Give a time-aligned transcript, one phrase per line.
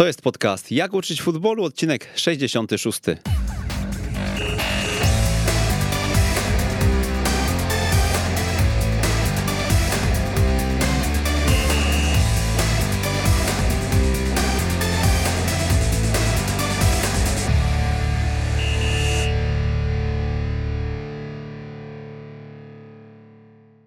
[0.00, 3.00] To jest podcast Jak uczyć futbolu, odcinek 66.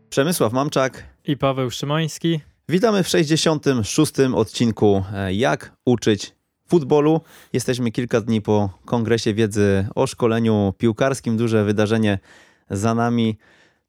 [0.09, 2.52] Przemysław Mamczak i Paweł Szymański.
[2.69, 4.13] Witamy w 66.
[4.35, 6.35] odcinku e, Jak uczyć
[6.67, 7.21] futbolu.
[7.53, 11.37] Jesteśmy kilka dni po kongresie wiedzy o szkoleniu piłkarskim.
[11.37, 12.19] Duże wydarzenie
[12.69, 13.37] za nami.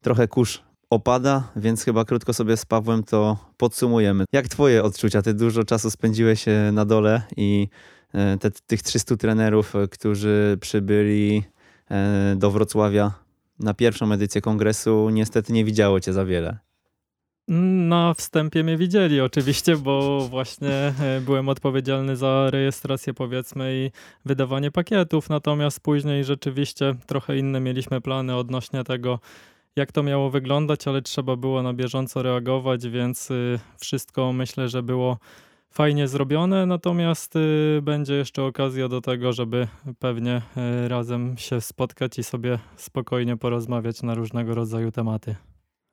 [0.01, 4.25] Trochę kurz opada, więc chyba krótko sobie z Pawłem to podsumujemy.
[4.31, 5.21] Jak twoje odczucia?
[5.21, 7.67] Ty dużo czasu spędziłeś e, na dole i
[8.13, 11.43] e, te, tych 300 trenerów, którzy przybyli
[12.35, 13.11] do Wrocławia
[13.59, 16.57] na pierwszą edycję kongresu, niestety nie widziało cię za wiele.
[17.47, 23.91] Na wstępie mnie widzieli oczywiście, bo właśnie e, byłem odpowiedzialny za rejestrację powiedzmy i
[24.25, 29.19] wydawanie pakietów, natomiast później rzeczywiście trochę inne mieliśmy plany odnośnie tego,
[29.75, 34.83] jak to miało wyglądać, ale trzeba było na bieżąco reagować, więc y, wszystko myślę, że
[34.83, 35.17] było
[35.71, 39.67] fajnie zrobione, natomiast y, będzie jeszcze okazja do tego, żeby
[39.99, 40.41] pewnie
[40.85, 45.35] y, razem się spotkać i sobie spokojnie porozmawiać na różnego rodzaju tematy.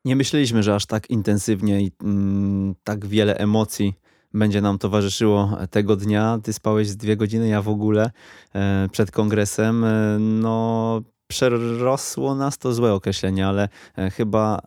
[0.05, 3.95] Nie myśleliśmy, że aż tak intensywnie i mm, tak wiele emocji
[4.34, 6.39] będzie nam towarzyszyło tego dnia.
[6.42, 8.11] Ty spałeś z dwie godziny, ja w ogóle
[8.55, 9.84] e, przed kongresem.
[9.84, 14.61] E, no, przerosło nas to złe określenie, ale e, chyba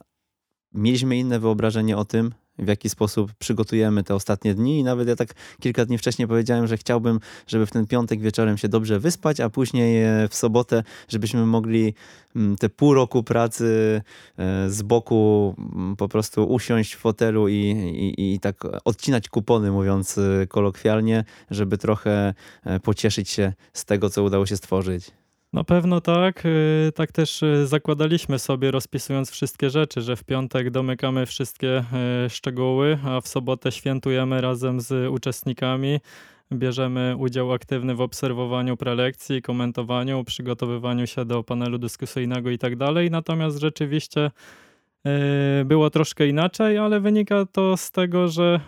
[0.73, 5.15] mieliśmy inne wyobrażenie o tym, w jaki sposób przygotujemy te ostatnie dni i nawet ja
[5.15, 9.39] tak kilka dni wcześniej powiedziałem, że chciałbym, żeby w ten piątek wieczorem się dobrze wyspać,
[9.39, 11.93] a później e, w sobotę, żebyśmy mogli
[12.35, 14.01] mm, te pół roku pracy
[14.37, 17.55] e, z boku mm, po prostu usiąść w fotelu i,
[18.17, 22.33] i, i tak odcinać kupony, mówiąc e, kolokwialnie, żeby trochę
[22.83, 25.11] pocieszyć się z tego, co udało się stworzyć.
[25.55, 26.45] Na pewno tak.
[26.45, 31.83] Y, tak też y, zakładaliśmy sobie, rozpisując wszystkie rzeczy, że w piątek domykamy wszystkie
[32.25, 35.99] y, szczegóły, a w sobotę świętujemy razem z uczestnikami.
[36.53, 42.73] Bierzemy udział aktywny w obserwowaniu prelekcji, komentowaniu, przygotowywaniu się do panelu dyskusyjnego i tak.
[43.11, 44.31] Natomiast rzeczywiście
[45.65, 48.59] było troszkę inaczej, ale wynika to z tego, że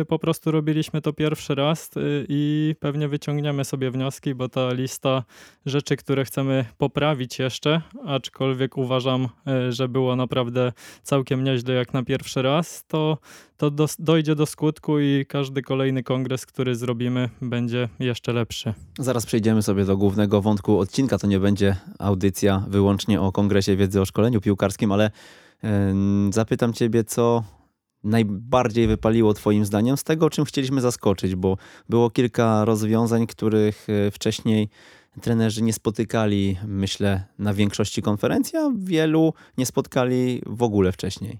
[0.00, 4.72] e, po prostu robiliśmy to pierwszy raz e, i pewnie wyciągniemy sobie wnioski, bo ta
[4.72, 5.24] lista
[5.66, 9.28] rzeczy, które chcemy poprawić jeszcze, aczkolwiek uważam,
[9.68, 10.72] że było naprawdę
[11.02, 13.18] całkiem nieźle jak na pierwszy raz, to,
[13.56, 18.74] to do, dojdzie do skutku i każdy kolejny kongres, który zrobimy, będzie jeszcze lepszy.
[18.98, 21.18] Zaraz przejdziemy sobie do głównego wątku odcinka.
[21.18, 25.10] To nie będzie audycja wyłącznie o kongresie wiedzy o szkoleniu piłkarskim, ale
[26.30, 27.44] Zapytam Ciebie, co
[28.04, 31.56] najbardziej wypaliło Twoim zdaniem z tego, czym chcieliśmy zaskoczyć, bo
[31.88, 34.68] było kilka rozwiązań, których e, wcześniej
[35.20, 41.38] trenerzy nie spotykali, myślę, na większości konferencji, a wielu nie spotkali w ogóle wcześniej.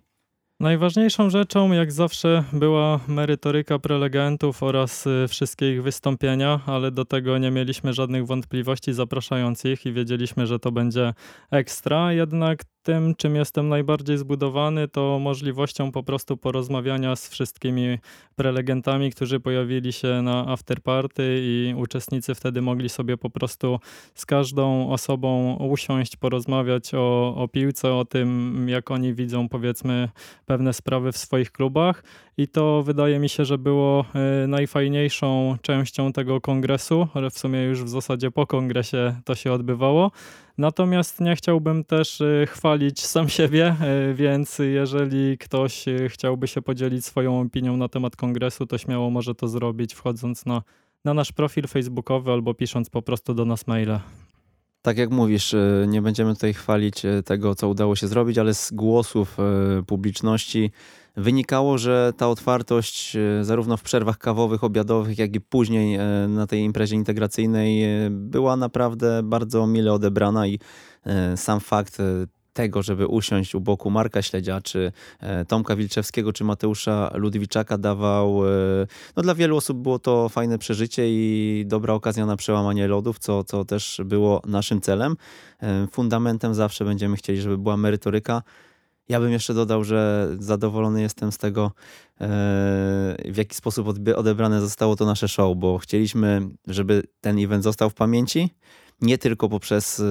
[0.60, 7.38] Najważniejszą rzeczą, jak zawsze, była merytoryka prelegentów oraz y, wszystkie ich wystąpienia, ale do tego
[7.38, 11.14] nie mieliśmy żadnych wątpliwości zapraszając ich i wiedzieliśmy, że to będzie
[11.50, 12.12] ekstra.
[12.12, 17.98] Jednak tym, czym jestem najbardziej zbudowany, to możliwością po prostu porozmawiania z wszystkimi
[18.36, 23.78] prelegentami, którzy pojawili się na afterparty i uczestnicy wtedy mogli sobie po prostu
[24.14, 30.08] z każdą osobą usiąść, porozmawiać o, o piłce, o tym, jak oni widzą powiedzmy
[30.46, 32.02] pewne sprawy w swoich klubach
[32.36, 34.04] i to wydaje mi się, że było
[34.44, 39.52] y, najfajniejszą częścią tego kongresu, ale w sumie już w zasadzie po kongresie to się
[39.52, 40.10] odbywało.
[40.62, 43.76] Natomiast nie chciałbym też y, chwalić sam siebie,
[44.10, 49.34] y, więc jeżeli ktoś chciałby się podzielić swoją opinią na temat kongresu, to śmiało może
[49.34, 50.62] to zrobić wchodząc na,
[51.04, 53.98] na nasz profil facebookowy albo pisząc po prostu do nas maile.
[54.82, 55.54] Tak jak mówisz,
[55.86, 59.36] nie będziemy tutaj chwalić tego, co udało się zrobić, ale z głosów
[59.86, 60.70] publiczności
[61.16, 66.46] wynikało, że ta otwartość e, zarówno w przerwach kawowych, obiadowych, jak i później e, na
[66.46, 70.58] tej imprezie integracyjnej e, była naprawdę bardzo mile odebrana i
[71.36, 71.98] sam fakt
[72.52, 74.92] tego, żeby usiąść u boku Marka Śledzia, czy
[75.48, 78.40] Tomka Wilczewskiego, czy Mateusza Ludwiczaka dawał,
[79.16, 83.44] no dla wielu osób było to fajne przeżycie i dobra okazja na przełamanie lodów, co,
[83.44, 85.16] co też było naszym celem.
[85.90, 88.42] Fundamentem zawsze będziemy chcieli, żeby była merytoryka,
[89.08, 91.72] ja bym jeszcze dodał, że zadowolony jestem z tego,
[92.20, 92.26] e,
[93.24, 97.94] w jaki sposób odebrane zostało to nasze show, bo chcieliśmy, żeby ten event został w
[97.94, 98.50] pamięci,
[99.00, 100.04] nie tylko poprzez e,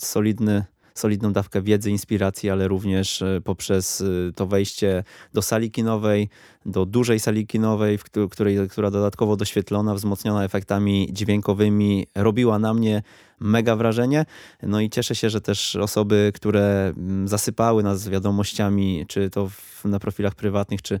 [0.00, 4.04] solidny solidną dawkę wiedzy, inspiracji, ale również poprzez
[4.34, 6.28] to wejście do sali kinowej,
[6.66, 13.02] do dużej sali kinowej, w której, która dodatkowo doświetlona, wzmocniona efektami dźwiękowymi, robiła na mnie
[13.42, 14.24] mega wrażenie.
[14.62, 19.84] No i cieszę się, że też osoby, które mm, zasypały nas wiadomościami, czy to w,
[19.84, 21.00] na profilach prywatnych, czy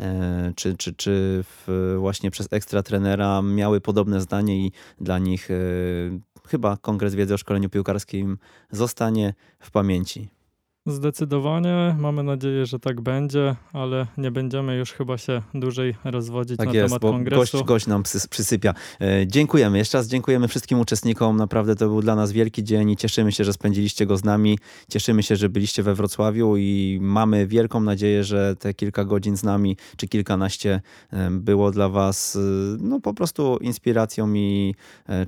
[0.00, 1.44] e, czy, czy, czy
[1.98, 5.54] właśnie przez ekstra trenera miały podobne zdanie i dla nich e,
[6.52, 8.38] chyba Kongres Wiedzy o Szkoleniu Piłkarskim
[8.70, 10.28] zostanie w pamięci.
[10.86, 11.96] Zdecydowanie.
[11.98, 16.74] Mamy nadzieję, że tak będzie, ale nie będziemy już chyba się dłużej rozwodzić tak na
[16.74, 17.58] jest, temat bo kongresu.
[17.58, 18.74] Gość, gość nam przysypia.
[19.00, 19.78] E, dziękujemy.
[19.78, 21.36] Jeszcze raz dziękujemy wszystkim uczestnikom.
[21.36, 24.58] Naprawdę to był dla nas wielki dzień i cieszymy się, że spędziliście go z nami.
[24.90, 29.42] Cieszymy się, że byliście we Wrocławiu i mamy wielką nadzieję, że te kilka godzin z
[29.42, 30.80] nami, czy kilkanaście
[31.12, 32.40] e, było dla was e,
[32.80, 34.74] no po prostu inspiracją i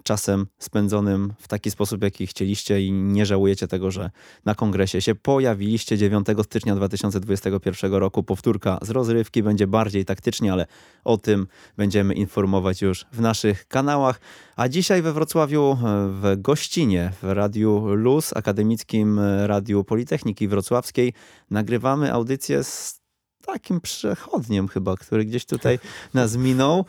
[0.03, 4.11] czasem spędzonym w taki sposób, jaki chcieliście i nie żałujecie tego, że
[4.45, 8.23] na kongresie się pojawiło pojawiliście 9 stycznia 2021 roku.
[8.23, 10.67] Powtórka z rozrywki będzie bardziej taktycznie, ale
[11.05, 11.47] o tym
[11.77, 14.21] będziemy informować już w naszych kanałach.
[14.57, 15.79] A dzisiaj we Wrocławiu
[16.11, 21.13] w gościnie w Radiu Luz, akademickim Radiu Politechniki Wrocławskiej,
[21.51, 23.01] nagrywamy audycję z
[23.47, 25.79] takim przechodniem chyba, który gdzieś tutaj
[26.15, 26.85] nas minął.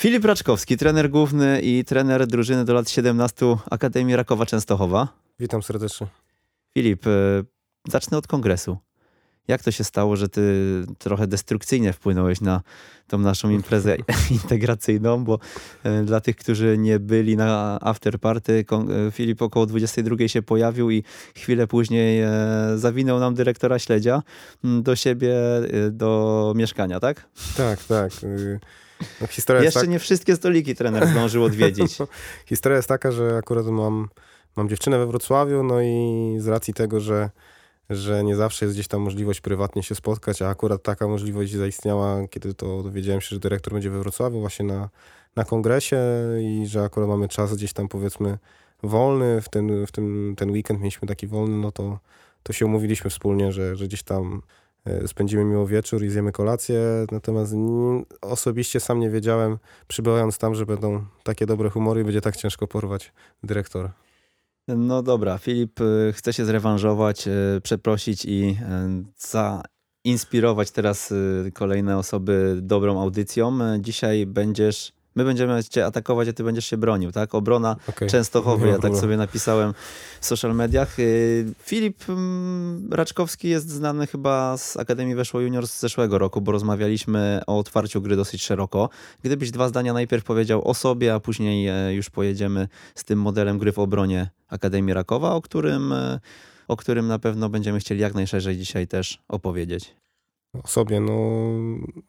[0.00, 5.08] Filip Raczkowski, trener główny i trener drużyny do lat 17 Akademii Rakowa Częstochowa.
[5.40, 6.06] Witam serdecznie.
[6.74, 7.06] Filip,
[7.88, 8.78] Zacznę od kongresu.
[9.48, 10.42] Jak to się stało, że ty
[10.98, 12.62] trochę destrukcyjnie wpłynąłeś na
[13.06, 13.96] tą naszą imprezę
[14.42, 15.38] integracyjną, bo
[15.84, 21.04] e, dla tych, którzy nie byli na afterparty, e, Filip około 22 się pojawił i
[21.36, 22.30] chwilę później e,
[22.76, 24.22] zawinął nam dyrektora śledzia
[24.64, 25.34] do siebie,
[25.90, 27.28] do mieszkania, tak?
[27.56, 28.12] Tak, tak.
[28.24, 28.60] Y,
[29.20, 29.88] no, historia Jeszcze tak...
[29.88, 31.98] nie wszystkie stoliki trener zdążył odwiedzić.
[32.46, 34.08] historia jest taka, że akurat mam,
[34.56, 37.30] mam dziewczynę we Wrocławiu, no i z racji tego, że
[37.96, 42.28] że nie zawsze jest gdzieś tam możliwość prywatnie się spotkać, a akurat taka możliwość zaistniała,
[42.28, 44.88] kiedy to dowiedziałem się, że dyrektor będzie we Wrocławiu właśnie na,
[45.36, 45.98] na kongresie
[46.40, 48.38] i że akurat mamy czas gdzieś tam powiedzmy
[48.82, 51.98] wolny, w ten, w ten, ten weekend mieliśmy taki wolny, no to,
[52.42, 54.42] to się umówiliśmy wspólnie, że, że gdzieś tam
[54.84, 56.80] e, spędzimy miło wieczór i zjemy kolację,
[57.12, 57.54] natomiast
[58.20, 62.66] osobiście sam nie wiedziałem, przybywając tam, że będą takie dobre humory i będzie tak ciężko
[62.66, 63.12] porwać
[63.42, 63.92] dyrektora.
[64.68, 68.56] No dobra, Filip y, chce się zrewanżować, y, przeprosić i
[69.20, 69.64] y,
[70.04, 71.14] zainspirować teraz
[71.54, 73.58] kolejne osoby dobrą audycją.
[73.80, 77.34] Dzisiaj będziesz My będziemy cię atakować, a ty będziesz się bronił, tak?
[77.34, 78.08] Obrona okay.
[78.08, 79.74] Częstochowy, ja tak sobie napisałem
[80.20, 80.98] w social mediach.
[80.98, 86.52] Y, Filip mm, Raczkowski jest znany chyba z Akademii Weszło Junior z zeszłego roku, bo
[86.52, 88.88] rozmawialiśmy o otwarciu gry dosyć szeroko.
[89.22, 93.58] Gdybyś dwa zdania najpierw powiedział o sobie, a później e, już pojedziemy z tym modelem
[93.58, 96.20] gry w obronie Akademii Rakowa, o którym, e,
[96.68, 100.01] o którym na pewno będziemy chcieli jak najszerzej dzisiaj też opowiedzieć.
[100.52, 101.12] O sobie, no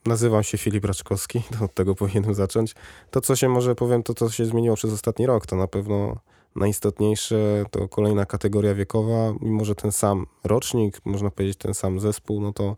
[0.05, 2.75] nazywam się Filip Raczkowski, to od tego powinienem zacząć.
[3.11, 6.17] To, co się może powiem, to co się zmieniło przez ostatni rok, to na pewno
[6.55, 12.41] najistotniejsze to kolejna kategoria wiekowa, mimo że ten sam rocznik, można powiedzieć ten sam zespół,
[12.41, 12.75] no to,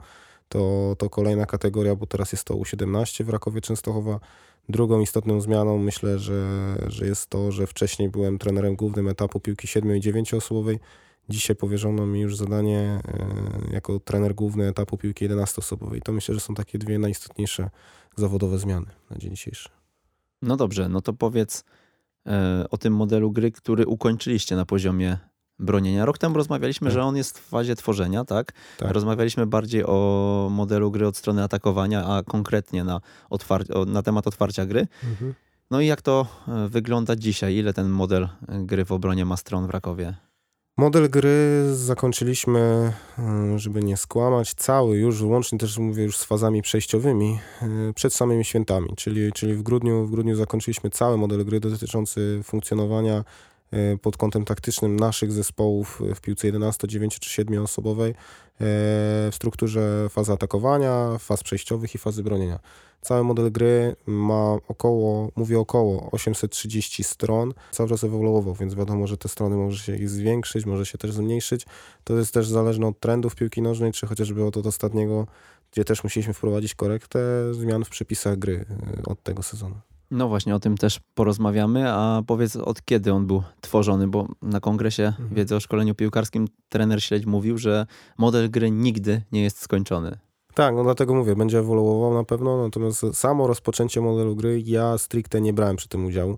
[0.50, 4.20] to, to kolejna kategoria, bo teraz jest to U17 w Rakowie Częstochowa.
[4.70, 9.68] Drugą istotną zmianą myślę, że, że jest to, że wcześniej byłem trenerem głównym etapu piłki
[9.68, 10.80] 7 i 9 osobowej,
[11.30, 13.02] Dzisiaj powierzono mi już zadanie e,
[13.72, 16.02] jako trener główny etapu piłki 11-osobowej.
[16.02, 17.70] To myślę, że są takie dwie najistotniejsze
[18.16, 19.70] zawodowe zmiany na dzień dzisiejszy.
[20.42, 21.64] No dobrze, no to powiedz
[22.28, 25.18] e, o tym modelu gry, który ukończyliście na poziomie
[25.60, 26.06] bronienia.
[26.06, 26.94] Rok temu rozmawialiśmy, tak.
[26.94, 28.52] że on jest w fazie tworzenia, tak?
[28.78, 28.92] tak?
[28.92, 34.66] Rozmawialiśmy bardziej o modelu gry od strony atakowania, a konkretnie na, otwar- na temat otwarcia
[34.66, 34.88] gry.
[35.04, 35.34] Mhm.
[35.72, 37.56] No i jak to e, wygląda dzisiaj?
[37.56, 40.16] Ile ten model gry w obronie ma stron w Rakowie?
[40.78, 42.60] Model gry zakończyliśmy,
[43.20, 48.14] e, żeby nie skłamać, cały już, łącznie też mówię już z fazami przejściowymi, e, przed
[48.14, 53.24] samymi świętami, czyli, czyli w, grudniu, w grudniu zakończyliśmy cały model gry dotyczący funkcjonowania
[54.02, 58.14] pod kątem taktycznym naszych zespołów w piłce 11, 9 czy 7 osobowej
[58.60, 62.60] w strukturze fazy atakowania, faz przejściowych i fazy bronienia.
[63.02, 69.18] Cały model gry ma około, mówię około 830 stron, cały czas ewoluował, więc wiadomo, że
[69.18, 71.66] te strony może się ich zwiększyć, może się też zmniejszyć.
[72.04, 75.28] To jest też zależne od trendów piłki nożnej, czy chociażby od, od ostatniego,
[75.72, 77.20] gdzie też musieliśmy wprowadzić korektę
[77.54, 78.66] zmian w przepisach gry
[79.06, 79.76] od tego sezonu.
[80.12, 84.60] No właśnie, o tym też porozmawiamy, a powiedz od kiedy on był tworzony, bo na
[84.60, 85.30] kongresie mhm.
[85.30, 87.86] wiedzy o szkoleniu piłkarskim trener Śledź mówił, że
[88.18, 90.18] model gry nigdy nie jest skończony.
[90.54, 95.42] Tak, no dlatego mówię, będzie ewoluował na pewno, natomiast samo rozpoczęcie modelu gry ja stricte
[95.42, 96.38] nie brałem przy tym udziału.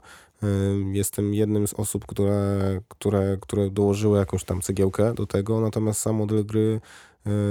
[0.92, 6.16] Jestem jednym z osób, które, które, które dołożyły jakąś tam cegiełkę do tego, natomiast sam
[6.16, 6.82] model gry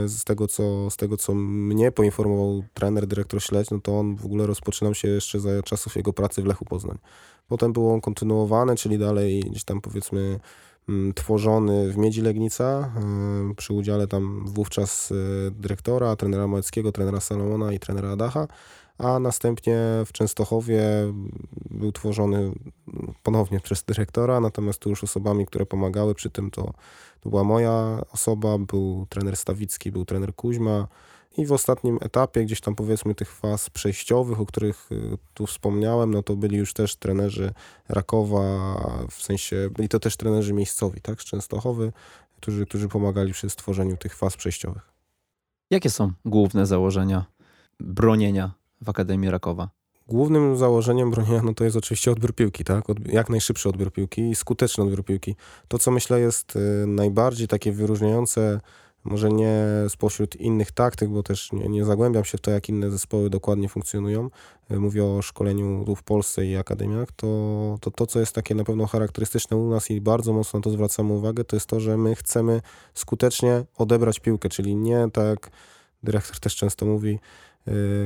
[0.07, 4.25] z tego, co, z tego, co mnie poinformował trener, dyrektor Śledź, no to on w
[4.25, 6.99] ogóle rozpoczynał się jeszcze za czasów jego pracy w Lechu Poznań.
[7.49, 10.41] Potem był on kontynuowany, czyli dalej gdzieś tam powiedzmy
[10.89, 12.93] mm, tworzony w Miedzi Legnica
[13.57, 15.13] przy udziale tam wówczas
[15.51, 18.49] dyrektora, trenera Małeckiego, trenera Salomona i trenera Adacha
[18.99, 20.83] a następnie w Częstochowie
[21.71, 22.53] był tworzony
[23.23, 26.73] ponownie przez dyrektora, natomiast tu już osobami, które pomagały przy tym, to,
[27.21, 30.89] to była moja osoba, był trener Stawicki, był trener Kuźma
[31.37, 36.15] i w ostatnim etapie, gdzieś tam powiedzmy tych faz przejściowych, o których y, tu wspomniałem,
[36.15, 37.53] no to byli już też trenerzy
[37.89, 38.77] Rakowa,
[39.11, 41.93] w sensie byli to też trenerzy miejscowi, tak, z Częstochowy,
[42.37, 44.93] którzy, którzy pomagali przy stworzeniu tych faz przejściowych.
[45.71, 47.25] Jakie są główne założenia
[47.81, 49.69] bronienia w Akademii Rakowa?
[50.09, 52.85] Głównym założeniem bronienia no to jest oczywiście odbiór piłki, tak?
[53.07, 55.37] Jak najszybszy odbiór piłki i skuteczny odbiór piłki.
[55.69, 58.61] To, co myślę jest y, najbardziej takie wyróżniające,
[59.05, 59.55] może nie
[59.89, 63.69] spośród innych taktyk, bo też nie, nie zagłębiam się w to, jak inne zespoły dokładnie
[63.69, 64.31] funkcjonują.
[64.71, 67.13] Y, mówię o szkoleniu tu w Polsce i akademiach.
[67.13, 70.65] To, to to, co jest takie na pewno charakterystyczne u nas i bardzo mocno na
[70.65, 72.61] to zwracamy uwagę, to jest to, że my chcemy
[72.95, 75.51] skutecznie odebrać piłkę, czyli nie tak
[76.03, 77.19] dyrektor też często mówi,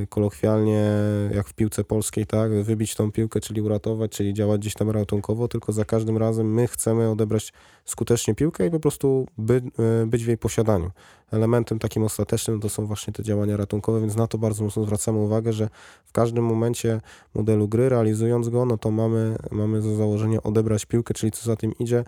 [0.09, 0.90] kolokwialnie,
[1.35, 5.49] jak w piłce polskiej, tak, wybić tą piłkę, czyli uratować, czyli działać gdzieś tam ratunkowo,
[5.49, 7.52] tylko za każdym razem my chcemy odebrać
[7.85, 9.62] skutecznie piłkę i po prostu by,
[10.02, 10.90] y, być w jej posiadaniu.
[11.31, 15.19] Elementem takim ostatecznym to są właśnie te działania ratunkowe, więc na to bardzo mocno zwracamy
[15.19, 15.69] uwagę, że
[16.05, 17.00] w każdym momencie
[17.35, 21.57] modelu gry, realizując go, no to mamy, mamy za założenie odebrać piłkę, czyli co za
[21.57, 22.05] tym idzie,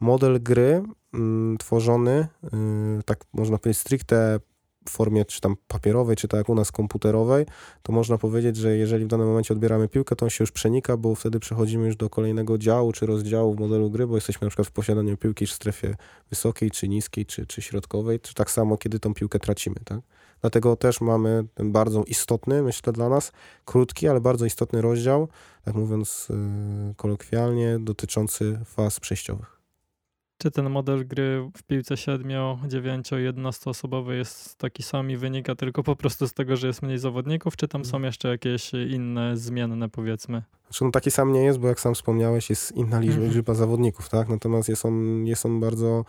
[0.00, 0.82] model gry
[1.14, 4.40] mm, tworzony, y, tak można powiedzieć stricte
[4.90, 7.46] formie czy tam papierowej, czy tak jak u nas komputerowej,
[7.82, 10.96] to można powiedzieć, że jeżeli w danym momencie odbieramy piłkę, to on się już przenika,
[10.96, 14.50] bo wtedy przechodzimy już do kolejnego działu czy rozdziału w modelu gry, bo jesteśmy na
[14.50, 15.94] przykład w posiadaniu piłki w strefie
[16.30, 20.00] wysokiej, czy niskiej, czy, czy środkowej, czy tak samo, kiedy tą piłkę tracimy, tak?
[20.40, 23.32] Dlatego też mamy ten bardzo istotny, myślę dla nas,
[23.64, 25.28] krótki, ale bardzo istotny rozdział,
[25.64, 26.26] tak mówiąc
[26.88, 29.53] yy, kolokwialnie, dotyczący faz przejściowych.
[30.38, 32.28] Czy ten model gry w piłce 7,
[32.68, 36.82] 9, 11 osobowej jest taki sam i wynika tylko po prostu z tego, że jest
[36.82, 38.06] mniej zawodników, czy tam są mm.
[38.06, 40.42] jeszcze jakieś inne zmienne powiedzmy?
[40.64, 43.32] Znaczy, no taki sam nie jest, bo jak sam wspomniałeś, jest inna liczba, mhm.
[43.32, 44.28] liczba zawodników, tak?
[44.28, 46.04] Natomiast jest on, jest on bardzo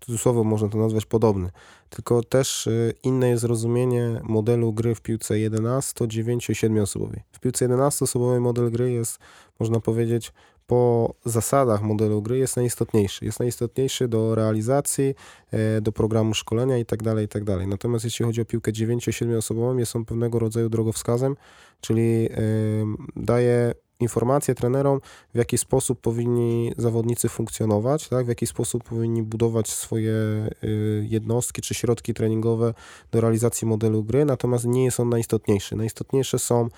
[0.00, 1.50] w cudzysłowie można to nazwać podobny.
[1.90, 7.22] Tylko też y, inne jest rozumienie modelu gry w piłce 11, 9 i 7 osobowej.
[7.32, 9.18] W piłce 11 osobowej model gry jest,
[9.58, 10.32] można powiedzieć,
[10.70, 13.24] po zasadach modelu gry jest najistotniejszy.
[13.24, 15.14] Jest najistotniejszy do realizacji,
[15.50, 17.58] e, do programu szkolenia itd., tak itd.
[17.58, 21.36] Tak Natomiast jeśli chodzi o piłkę 9-7 osobową, jest on pewnego rodzaju drogowskazem,
[21.80, 22.28] czyli
[23.16, 25.00] daje informacje trenerom,
[25.34, 28.26] w jaki sposób powinni zawodnicy funkcjonować, tak?
[28.26, 30.12] w jaki sposób powinni budować swoje
[30.64, 32.74] y, jednostki czy środki treningowe
[33.12, 35.76] do realizacji modelu gry, natomiast nie jest on najistotniejszy.
[35.76, 36.68] Najistotniejsze są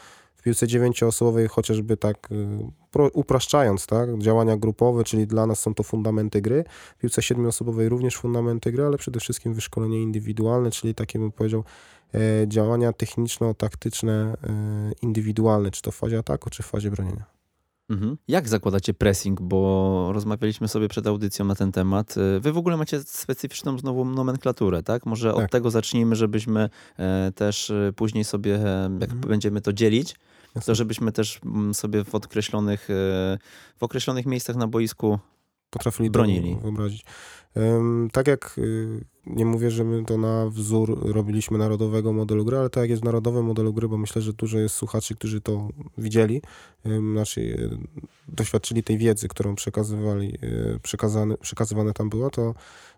[0.43, 6.43] piłce dziewięcioosobowej chociażby tak y, upraszczając, tak, działania grupowe, czyli dla nas są to fundamenty
[6.43, 6.65] gry.
[6.97, 11.65] W piłce siedmioosobowej również fundamenty gry, ale przede wszystkim wyszkolenie indywidualne, czyli takie bym powiedział
[12.15, 12.19] e,
[12.49, 17.25] działania techniczno-taktyczne e, indywidualne, czy to w fazie ataku, czy w fazie bronienia.
[17.91, 18.17] Mhm.
[18.29, 19.41] Jak zakładacie pressing?
[19.41, 22.15] Bo rozmawialiśmy sobie przed audycją na ten temat.
[22.37, 25.07] E, wy w ogóle macie specyficzną znowu nomenklaturę, tak?
[25.07, 25.45] Może tak.
[25.45, 26.71] od tego zacznijmy, żebyśmy
[27.35, 28.51] też później sobie,
[29.01, 29.21] jak mhm.
[29.21, 30.15] będziemy to dzielić,
[30.67, 32.95] to żebyśmy też mm, sobie w określonych, e,
[33.77, 35.19] w określonych miejscach na boisku
[35.71, 36.57] potrafili bronili.
[36.63, 37.05] wyobrazić.
[38.13, 42.71] Tak jak y, nie mówię, że my to na wzór robiliśmy narodowego modelu gry, ale
[42.71, 45.69] tak jak jest w narodowym modelu gry, bo myślę, że dużo jest słuchaczy, którzy to
[45.99, 46.43] widzieli,
[47.13, 47.71] znaczy
[48.29, 52.55] doświadczyli tej wiedzy, którą przekazywali, y, przekazane, przekazywane tam było, to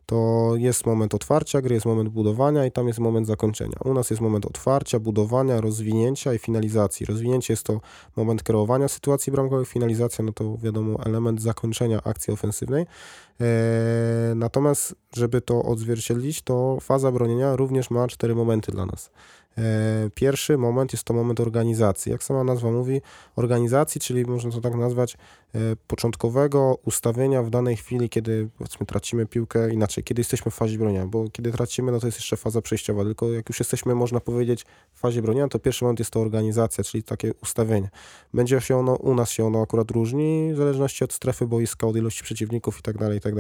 [0.07, 3.77] to jest moment otwarcia gry, jest moment budowania i tam jest moment zakończenia.
[3.85, 7.07] U nas jest moment otwarcia, budowania, rozwinięcia i finalizacji.
[7.07, 7.81] Rozwinięcie jest to
[8.17, 12.87] moment kreowania sytuacji bramkowej, finalizacja no to wiadomo element zakończenia akcji ofensywnej.
[13.41, 13.47] Eee,
[14.37, 19.11] natomiast, żeby to odzwierciedlić, to faza bronienia również ma cztery momenty dla nas.
[19.59, 22.13] E, pierwszy moment jest to moment organizacji.
[22.13, 23.01] Jak sama nazwa mówi,
[23.37, 25.17] organizacji, czyli można to tak nazwać,
[25.55, 30.79] e, początkowego ustawienia w danej chwili, kiedy powiedzmy tracimy piłkę, inaczej, kiedy jesteśmy w fazie
[30.79, 34.21] bronienia, bo kiedy tracimy, no to jest jeszcze faza przejściowa, tylko jak już jesteśmy, można
[34.21, 37.91] powiedzieć, w fazie bronienia, to pierwszy moment jest to organizacja, czyli takie ustawienie.
[38.35, 41.97] Będzie się ono, u nas się ono akurat różni, w zależności od strefy boiska, od
[41.97, 43.35] ilości przeciwników i tak dalej, i tak.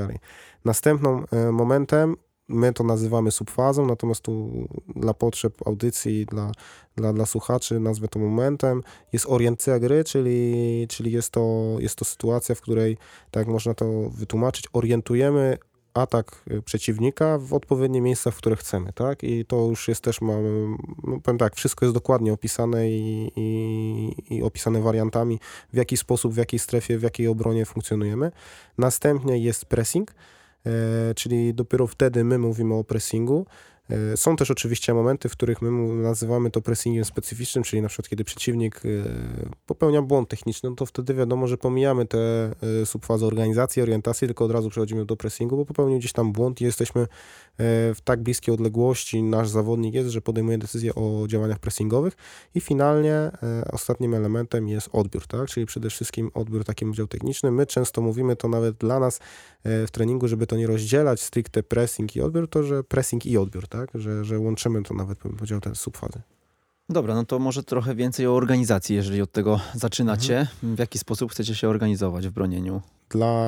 [0.65, 2.17] Następnym e, momentem
[2.49, 4.51] my to nazywamy subfazą, natomiast tu
[4.97, 6.53] dla potrzeb audycji, dla,
[6.97, 8.83] dla, dla słuchaczy nazwę to momentem.
[9.13, 12.97] Jest orientacja gry, czyli, czyli jest, to, jest to sytuacja, w której,
[13.31, 15.59] tak można to wytłumaczyć, orientujemy
[15.95, 19.25] atak y, przeciwnika w odpowiednie miejsca, w które chcemy, tak?
[19.25, 24.37] I to już jest też, mamy, no powiem tak, wszystko jest dokładnie opisane i, i,
[24.37, 25.41] i, opisane wariantami,
[25.73, 28.33] w jaki sposób, w jakiej strefie, w jakiej obronie funkcjonujemy.
[28.79, 30.15] Następnie jest pressing,
[31.17, 33.47] czyli dopiero wtedy my mówimy o pressingu.
[33.91, 38.09] E, są też oczywiście momenty, w których my nazywamy to pressingiem specyficznym, czyli na przykład
[38.09, 38.89] kiedy przeciwnik e,
[39.67, 42.19] popełnia błąd techniczny, no to wtedy wiadomo, że pomijamy tę
[42.83, 46.61] e, subfazę organizacji, orientacji, tylko od razu przechodzimy do pressingu, bo popełnił gdzieś tam błąd
[46.61, 47.07] i jesteśmy
[47.59, 52.15] w tak bliskiej odległości, nasz zawodnik jest, że podejmuje decyzję o działaniach pressingowych
[52.55, 53.31] i finalnie
[53.73, 55.49] ostatnim elementem jest odbiór, tak?
[55.49, 57.51] czyli przede wszystkim odbiór takim udział techniczny.
[57.51, 59.21] My często mówimy to nawet dla nas
[59.65, 63.69] w treningu, żeby to nie rozdzielać stricte pressing i odbiór, to że pressing i odbiór,
[63.77, 63.91] tak?
[63.95, 66.23] Że, że łączymy to nawet, bym powiedział, te subfazy.
[66.89, 70.39] Dobra, no to może trochę więcej o organizacji, jeżeli od tego zaczynacie.
[70.39, 70.77] Mhm.
[70.77, 72.83] W jaki sposób chcecie się organizować w bronieniu?
[73.09, 73.45] Dla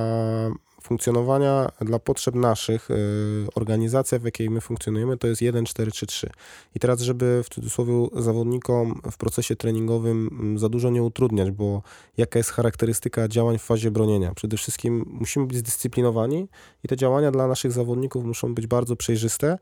[0.87, 6.07] funkcjonowania dla potrzeb naszych, y, organizacja, w jakiej my funkcjonujemy, to jest 1, 4, 3,
[6.07, 6.31] 3.
[6.75, 11.83] I teraz, żeby w cudzysłowie zawodnikom w procesie treningowym mm, za dużo nie utrudniać, bo
[12.17, 14.35] jaka jest charakterystyka działań w fazie bronienia?
[14.35, 16.49] Przede wszystkim musimy być zdyscyplinowani
[16.85, 19.59] i te działania dla naszych zawodników muszą być bardzo przejrzyste,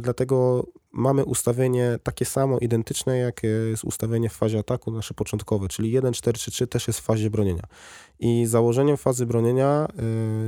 [0.00, 5.92] dlatego mamy ustawienie takie samo, identyczne, jak jest ustawienie w fazie ataku, nasze początkowe, czyli
[5.92, 7.62] 1, 4, 3, 3 też jest w fazie bronienia.
[8.20, 9.88] I założeniem fazy bronienia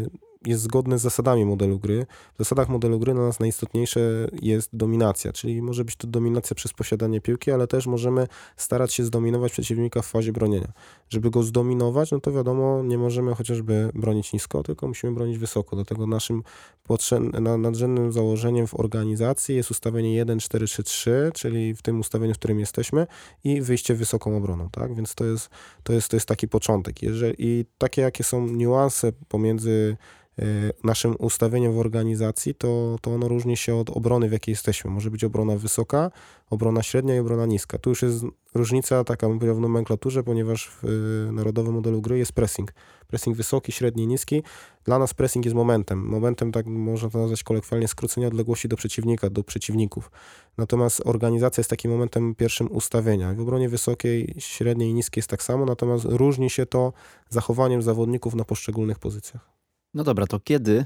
[0.07, 2.07] y, jest zgodne z zasadami modelu gry.
[2.35, 4.01] W zasadach modelu gry dla nas najistotniejsze
[4.43, 9.05] jest dominacja, czyli może być to dominacja przez posiadanie piłki, ale też możemy starać się
[9.05, 10.73] zdominować przeciwnika w fazie bronienia.
[11.09, 15.77] Żeby go zdominować, no to wiadomo, nie możemy chociażby bronić nisko, tylko musimy bronić wysoko.
[15.77, 16.43] Dlatego naszym
[17.59, 23.07] nadrzędnym założeniem w organizacji jest ustawienie 1-4-3-3, czyli w tym ustawieniu, w którym jesteśmy
[23.45, 24.95] i wyjście wysoką obroną, tak?
[24.95, 25.49] Więc to jest,
[25.83, 27.03] to jest, to jest taki początek.
[27.03, 29.97] Jeżeli, I takie, jakie są niuanse pomiędzy
[30.85, 34.91] naszym ustawieniem w organizacji, to, to ono różni się od obrony, w jakiej jesteśmy.
[34.91, 36.11] Może być obrona wysoka,
[36.51, 37.79] obrona średnia i obrona niska.
[37.79, 40.85] Tu już jest różnica taka, bym powiedział, w nomenklaturze, ponieważ w
[41.29, 42.73] y, narodowym modelu gry jest pressing.
[43.07, 44.43] Pressing wysoki, średni, niski.
[44.85, 46.07] Dla nas pressing jest momentem.
[46.07, 50.11] Momentem, tak można to nazwać kolokwialnie, skrócenia odległości do przeciwnika, do przeciwników.
[50.59, 53.35] Natomiast organizacja jest takim momentem pierwszym ustawienia.
[53.35, 56.93] W obronie wysokiej, średniej i niskiej jest tak samo, natomiast różni się to
[57.29, 59.60] zachowaniem zawodników na poszczególnych pozycjach.
[59.95, 60.85] No dobra, to kiedy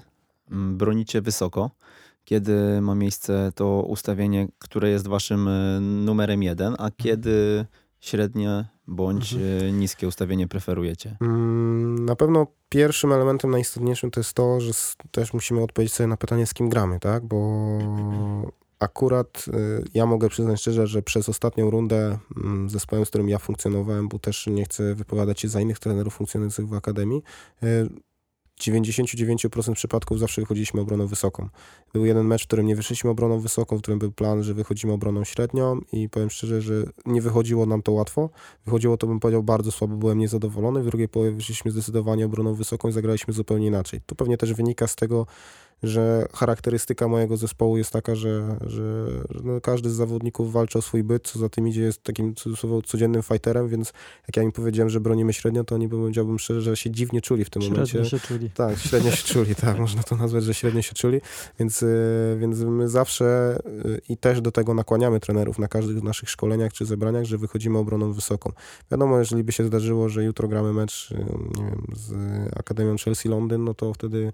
[0.51, 1.71] mm, bronicie wysoko?
[2.25, 6.93] Kiedy ma miejsce to ustawienie, które jest waszym e, numerem jeden, a mhm.
[6.97, 7.67] kiedy
[8.01, 9.63] średnie bądź mhm.
[9.63, 11.17] E, niskie ustawienie preferujecie?
[11.21, 14.73] Mm, na pewno pierwszym elementem najistotniejszym to jest to, że
[15.11, 17.25] też musimy odpowiedzieć sobie na pytanie, z kim gramy, tak?
[17.25, 17.79] Bo
[18.79, 23.39] akurat e, ja mogę przyznać szczerze, że przez ostatnią rundę mm, zespołem, z którym ja
[23.39, 27.23] funkcjonowałem, bo też nie chcę wypowiadać się za innych trenerów funkcjonujących w akademii,
[28.61, 31.49] 99% przypadków zawsze wychodziliśmy obroną wysoką.
[31.93, 34.93] Był jeden mecz, w którym nie wyszliśmy obroną wysoką, w którym był plan, że wychodzimy
[34.93, 38.31] obroną średnią i powiem szczerze, że nie wychodziło nam to łatwo.
[38.65, 40.83] Wychodziło to, bym powiedział, bardzo słabo, byłem niezadowolony.
[40.83, 44.01] W drugiej połowie wyszliśmy zdecydowanie obroną wysoką i zagraliśmy zupełnie inaczej.
[44.07, 45.27] To pewnie też wynika z tego,
[45.89, 50.83] że charakterystyka mojego zespołu jest taka, że, że, że no każdy z zawodników walczy o
[50.83, 52.35] swój byt, co za tym idzie jest takim
[52.85, 53.93] codziennym fighterem, więc
[54.29, 57.45] jak ja im powiedziałem, że bronimy średnio, to oni powiedziałbym szczerze, że się dziwnie czuli
[57.45, 57.93] w tym średnio momencie.
[57.93, 58.51] Średnio się czuli.
[58.51, 61.21] Tak, średnio się czuli, tak, można to nazwać, że średnio się czuli,
[61.59, 66.31] więc, y, więc my zawsze y, i też do tego nakłaniamy trenerów na każdych naszych
[66.31, 68.53] szkoleniach czy zebraniach, że wychodzimy obroną wysoką.
[68.91, 71.11] Wiadomo, jeżeli by się zdarzyło, że jutro gramy mecz,
[71.57, 72.13] nie wiem, z
[72.59, 74.33] Akademią Chelsea Londyn, no to wtedy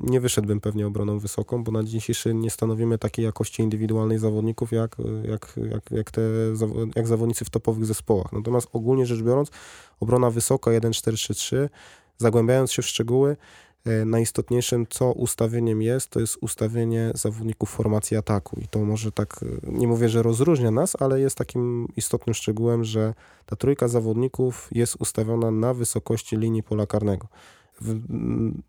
[0.00, 4.96] nie wyszedłbym pewnie obroną wysoką, bo na dzisiejszy nie stanowimy takiej jakości indywidualnej zawodników, jak,
[5.24, 6.20] jak, jak, jak, te,
[6.96, 8.32] jak zawodnicy w topowych zespołach.
[8.32, 9.50] Natomiast ogólnie rzecz biorąc,
[10.00, 11.68] obrona wysoka 1-4-3-3,
[12.18, 13.36] zagłębiając się w szczegóły,
[13.84, 18.60] e, najistotniejszym, co ustawieniem jest, to jest ustawienie zawodników formacji ataku.
[18.60, 22.84] I to może tak, e, nie mówię, że rozróżnia nas, ale jest takim istotnym szczegółem,
[22.84, 23.14] że
[23.46, 27.28] ta trójka zawodników jest ustawiona na wysokości linii pola karnego
[27.80, 28.00] w,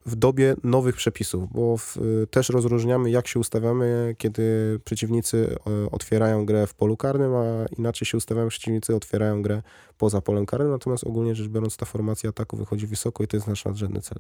[0.06, 1.98] w dobie nowych przepisów, bo w,
[2.32, 8.06] też rozróżniamy, jak się ustawiamy, kiedy przeciwnicy e, otwierają grę w polu karnym, a inaczej
[8.06, 9.62] się ustawiają przeciwnicy, otwierają grę
[9.98, 13.48] poza polem karnym, natomiast ogólnie rzecz biorąc ta formacja ataku wychodzi wysoko i to jest
[13.48, 14.18] nasz nadrzędny cel.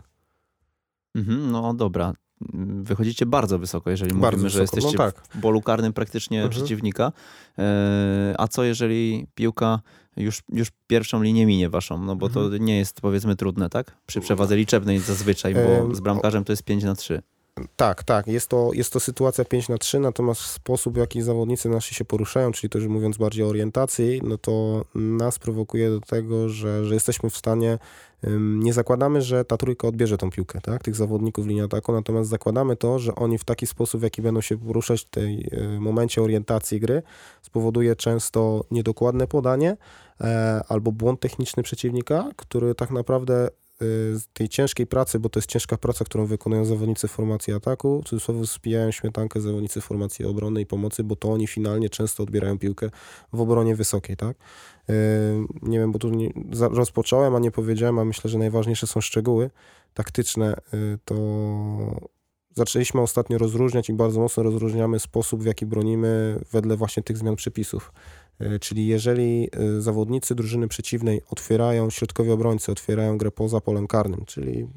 [1.15, 2.13] Mhm, no dobra,
[2.81, 4.57] wychodzicie bardzo wysoko, jeżeli bardzo mówimy, wysoko.
[4.57, 5.27] że jesteście no tak.
[5.29, 6.51] w polu karnym praktycznie mhm.
[6.51, 7.11] przeciwnika.
[7.57, 9.79] E, a co jeżeli piłka
[10.17, 12.51] już, już pierwszą linię minie waszą, no bo mhm.
[12.51, 13.97] to nie jest powiedzmy trudne, tak?
[14.05, 17.21] Przy przewadze liczebnej zazwyczaj, bo z bramkarzem to jest 5 na 3.
[17.75, 18.27] Tak, tak.
[18.27, 22.05] Jest to, jest to sytuacja 5 na 3, natomiast sposób, w jaki zawodnicy nasi się
[22.05, 26.85] poruszają, czyli to już mówiąc bardziej o orientacji, no to nas prowokuje do tego, że,
[26.85, 27.77] że jesteśmy w stanie
[28.37, 32.75] nie zakładamy, że ta trójka odbierze tą piłkę, tak, tych zawodników linii ataku, natomiast zakładamy
[32.75, 36.21] to, że oni w taki sposób, w jaki będą się poruszać w tej e, momencie
[36.21, 37.01] orientacji gry,
[37.41, 39.77] spowoduje często niedokładne podanie
[40.21, 43.49] e, albo błąd techniczny przeciwnika, który tak naprawdę
[44.13, 48.09] z tej ciężkiej pracy, bo to jest ciężka praca, którą wykonują zawodnicy formacji ataku, w
[48.09, 52.89] cudzysłowie spijają śmietankę zawodnicy formacji obrony i pomocy, bo to oni finalnie często odbierają piłkę
[53.33, 54.37] w obronie wysokiej, tak?
[54.89, 54.93] E,
[55.61, 59.49] nie wiem, bo tu nie, rozpocząłem, a nie powiedziałem, a myślę, że najważniejsze są szczegóły
[59.93, 60.57] taktyczne, e,
[61.05, 61.15] to
[62.55, 67.35] zaczęliśmy ostatnio rozróżniać i bardzo mocno rozróżniamy sposób, w jaki bronimy wedle właśnie tych zmian
[67.35, 67.91] przepisów.
[68.39, 74.25] E, czyli jeżeli e, zawodnicy drużyny przeciwnej otwierają, środkowi obrońcy otwierają grę poza polem karnym,
[74.25, 74.67] czyli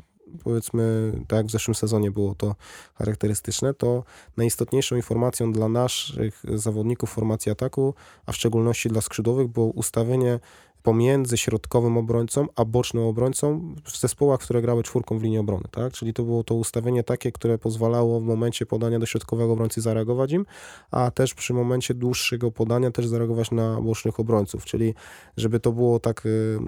[0.44, 2.55] powiedzmy, tak jak w zeszłym sezonie było to
[2.94, 4.05] charakterystyczne, to
[4.37, 7.94] najistotniejszą informacją dla naszych zawodników formacji ataku,
[8.27, 10.40] a w szczególności dla skrzydłowych, było ustawienie
[10.82, 15.92] pomiędzy środkowym obrońcą a bocznym obrońcą w zespołach, które grały czwórką w linii obrony, tak?
[15.92, 20.32] Czyli to było to ustawienie takie, które pozwalało w momencie podania do środkowego obrońcy zareagować
[20.32, 20.46] im,
[20.90, 24.94] a też przy momencie dłuższego podania też zareagować na bocznych obrońców, czyli
[25.36, 26.58] żeby to było tak y,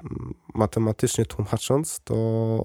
[0.54, 2.14] matematycznie tłumacząc, to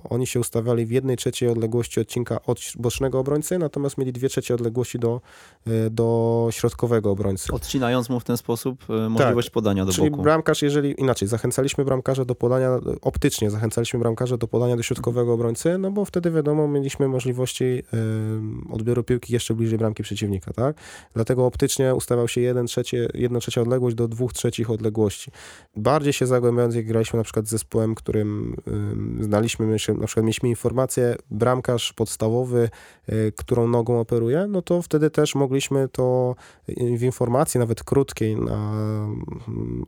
[0.09, 4.53] oni się ustawiali w jednej trzeciej odległości odcinka od bocznego obrońcy, natomiast mieli dwie trzecie
[4.53, 5.21] odległości do,
[5.67, 7.53] y, do środkowego obrońcy.
[7.53, 10.17] Odcinając mu w ten sposób y, możliwość tak, podania do czyli boku.
[10.17, 15.33] Czyli bramkarz, jeżeli inaczej, zachęcaliśmy bramkarza do podania, optycznie zachęcaliśmy bramkarza do podania do środkowego
[15.33, 17.83] obrońcy, no bo wtedy wiadomo, mieliśmy możliwości
[18.71, 20.75] odbioru piłki jeszcze bliżej bramki przeciwnika, tak?
[21.13, 25.31] Dlatego optycznie ustawiał się 1 trzecie, 1 trzecia odległość do 2 trzecich odległości.
[25.75, 28.55] Bardziej się zagłębiając, jak graliśmy na przykład z zespołem, którym
[29.19, 29.67] znaliśmy,
[29.99, 32.69] na przykład mieliśmy informację, bramkarz podstawowy,
[33.09, 36.35] y, którą nogą operuje, no to wtedy też mogliśmy to
[36.97, 38.73] w informacji, nawet krótkiej, na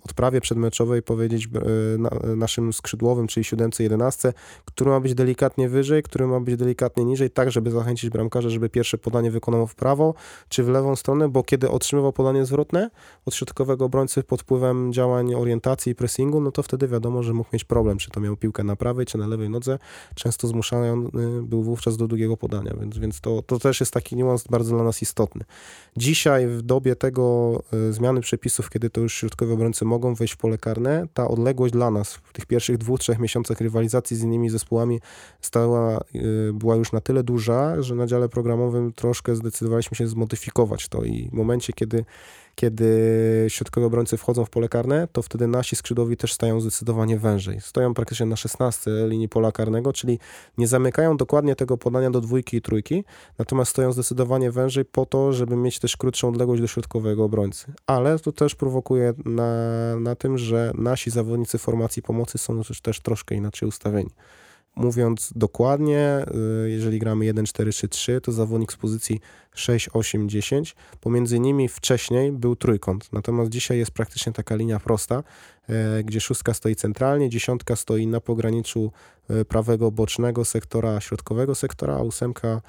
[0.04, 4.34] odprawie przedmeczowej powiedzieć, E, naszym skrzydłowym, czyli siódemce, jedenastce,
[4.66, 8.70] który ma być delikatnie wyżej, który ma być delikatnie niżej, tak żeby zachęcić bramkarza, żeby
[8.70, 10.14] pierwsze podanie wykonał w prawo
[10.50, 12.90] czy w lewą stronę, bo kiedy otrzymywał podanie zwrotne
[13.26, 17.50] od środkowego obrońcy pod wpływem działań orientacji i pressingu, no to wtedy wiadomo, że mógł
[17.54, 19.80] mieć problem, czy to miał piłkę na prawej, czy na lewej nodze.
[20.16, 21.10] Często zmuszany
[21.44, 24.84] był wówczas do długiego podania, więc, więc to, to też jest taki niuans bardzo dla
[24.84, 25.46] nas istotny.
[25.98, 27.54] Dzisiaj w dobie tego
[27.90, 31.74] y, zmiany przepisów, kiedy to już środkowi obrońcy mogą wejść w pole karne, ta odległość
[31.74, 32.14] dla nas.
[32.14, 35.00] W tych pierwszych dwóch, trzech miesiącach rywalizacji z innymi zespołami
[35.42, 40.88] stała, y, była już na tyle duża, że na dziale programowym troszkę zdecydowaliśmy się zmodyfikować
[40.88, 41.04] to.
[41.04, 42.06] I w momencie, kiedy
[42.56, 47.62] kiedy środkowi obrońcy wchodzą w pole karne, to wtedy nasi skrzydłowi też stają zdecydowanie wężej.
[47.62, 50.20] Stoją praktycznie na 16 linii pola karnego, czyli
[50.58, 53.04] nie zamykają dokładnie tego podania do dwójki i trójki,
[53.40, 57.74] natomiast stoją zdecydowanie wężej po to, żeby mieć też krótszą odległość do środkowego obrońcy.
[57.88, 59.56] Ale to też prowokuje na,
[60.00, 64.10] na tym, że nasi zawodnicy formacji pomocy są też, też troszkę inaczej ustawieni.
[64.76, 66.26] Mówiąc dokładnie,
[66.66, 69.20] y, jeżeli gramy 1, 4, 3, 3, to zawodnik z pozycji
[69.56, 70.76] 6, 8, 10.
[71.02, 75.24] Pomiędzy nimi wcześniej był trójkąt, natomiast dzisiaj jest praktycznie taka linia prosta,
[75.70, 78.92] e, gdzie szóstka stoi centralnie, dziesiątka stoi na pograniczu
[79.30, 82.62] e, prawego bocznego sektora, środkowego sektora, a ósemka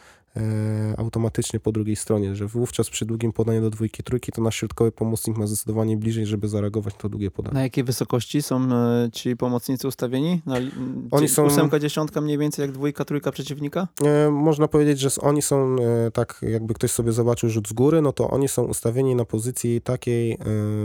[0.97, 4.93] automatycznie po drugiej stronie, że wówczas przy długim podaniu do dwójki, trójki to nasz środkowy
[4.93, 7.55] pomocnik ma zdecydowanie bliżej, żeby zareagować na to długie podanie.
[7.55, 10.43] Na jakiej wysokości są e, ci pomocnicy ustawieni?
[10.47, 10.57] Na,
[11.11, 11.47] oni są...
[11.47, 13.89] Ósemka, dziesiątka mniej więcej jak dwójka, trójka przeciwnika?
[14.05, 18.03] E, można powiedzieć, że oni są e, tak, jakby ktoś sobie zobaczył rzut z góry,
[18.03, 20.37] no to oni są ustawieni na pozycji takiej e,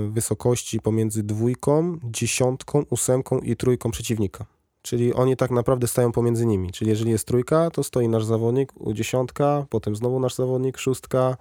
[0.10, 4.45] wysokości pomiędzy dwójką, dziesiątką, ósemką i trójką przeciwnika.
[4.88, 6.71] Czyli oni tak naprawdę stają pomiędzy nimi.
[6.71, 11.38] Czyli jeżeli jest trójka, to stoi nasz zawodnik, u dziesiątka, potem znowu nasz zawodnik, szóstka,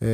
[0.00, 0.08] yy,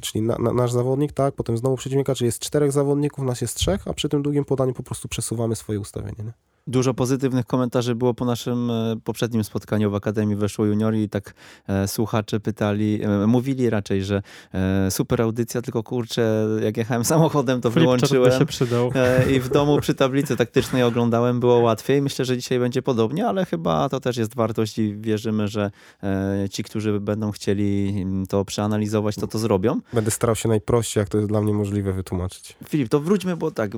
[0.00, 3.56] czyli na, na, nasz zawodnik, tak, potem znowu przeciwnika, czyli jest czterech zawodników, nas jest
[3.56, 6.24] trzech, a przy tym długim podaniu po prostu przesuwamy swoje ustawienie.
[6.24, 6.51] Nie?
[6.66, 11.34] Dużo pozytywnych komentarzy było po naszym e, poprzednim spotkaniu w Akademii Weszło Juniori i tak
[11.68, 14.22] e, słuchacze pytali, e, mówili raczej, że
[14.54, 18.90] e, super audycja, tylko kurczę, jak jechałem samochodem, to wyłączyłem się przydał.
[18.94, 22.02] E, i w domu przy tablicy taktycznej oglądałem, było łatwiej.
[22.02, 25.70] Myślę, że dzisiaj będzie podobnie, ale chyba to też jest wartość i wierzymy, że
[26.02, 27.94] e, ci, którzy będą chcieli
[28.28, 29.80] to przeanalizować, to to zrobią.
[29.92, 32.56] Będę starał się najprościej, jak to jest dla mnie możliwe, wytłumaczyć.
[32.68, 33.70] Filip, to wróćmy, bo tak,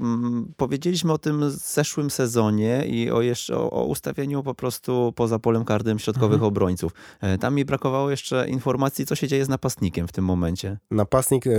[0.57, 5.65] powiedzieliśmy o tym zeszłym sezonie, i o jeszcze o, o ustawieniu po prostu poza polem
[5.65, 6.49] karnym środkowych Mhm.
[6.49, 6.93] obrońców.
[7.21, 10.79] E, Tam mi brakowało jeszcze informacji, co się dzieje z napastnikiem w tym momencie.
[10.91, 11.51] Napastnik e,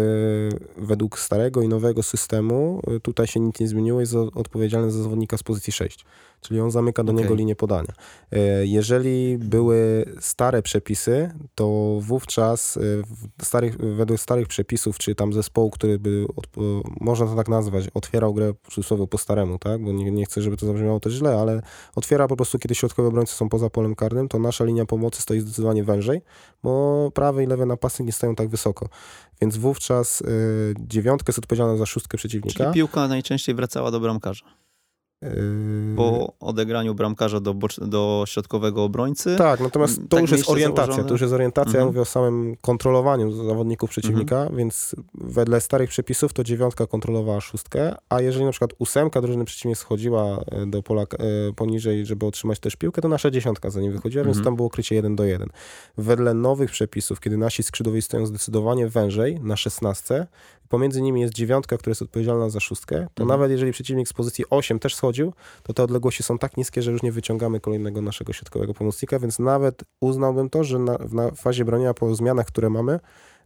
[0.77, 5.37] według starego i nowego systemu, e, tutaj się nic nie zmieniło, jest odpowiedzialny za zawodnika
[5.37, 6.05] z pozycji 6.
[6.41, 7.23] Czyli on zamyka do Okej.
[7.23, 7.93] niego linię podania.
[8.63, 12.79] Jeżeli były stare przepisy, to wówczas
[13.41, 16.25] starych, według starych przepisów, czy tam zespołu, który by,
[17.01, 19.83] można to tak nazwać, otwierał grę cudzysłowie po staremu, tak?
[19.83, 21.61] Bo nie, nie chcę, żeby to zabrzmiało też źle, ale
[21.95, 25.39] otwiera po prostu, kiedy środkowe obrońcy są poza polem karnym, to nasza linia pomocy stoi
[25.39, 26.21] zdecydowanie wężej,
[26.63, 28.89] bo prawy i lewy napastnik nie stoją tak wysoko.
[29.41, 32.57] Więc wówczas y, dziewiątka jest odpowiedzialna za szóstkę przeciwnika.
[32.57, 34.45] Czyli piłka najczęściej wracała do bramkarza.
[35.23, 39.35] Y, Po odegraniu bramkarza do, do środkowego obrońcy.
[39.35, 40.85] Tak, natomiast to tak już jest orientacja.
[40.85, 41.07] założone?
[41.07, 41.87] To już jest orientacja, ja Mhm.
[41.87, 44.57] mówię o samym kontrolowaniu zawodników przeciwnika, Mhm.
[44.57, 49.75] więc wedle starych przepisów to dziewiątka kontrolowała szóstkę, a jeżeli na przykład ósemka drużyny przeciwnie
[49.75, 51.05] schodziła e, do pola e,
[51.55, 54.45] poniżej, żeby otrzymać też piłkę, to nasza dziesiątka za nim wychodziła, więc Mhm.
[54.45, 55.49] tam było krycie 1 do 1.
[55.97, 60.27] Wedle nowych przepisów, kiedy nasi skrzydłowi stoją zdecydowanie wężej na szesnastce,
[60.69, 63.27] pomiędzy nimi jest dziewiątka, która jest odpowiedzialna za szóstkę, to Mhm.
[63.39, 66.91] nawet jeżeli przeciwnik z pozycji 8 też schodził, to te odległości są tak niskie, że
[66.91, 71.31] już nie wyciągamy kolejnego naszego środkowego pomocnika, więc nawet uznałbym to, że na, w na
[71.31, 72.99] fazie bronienia po zmianach, które mamy,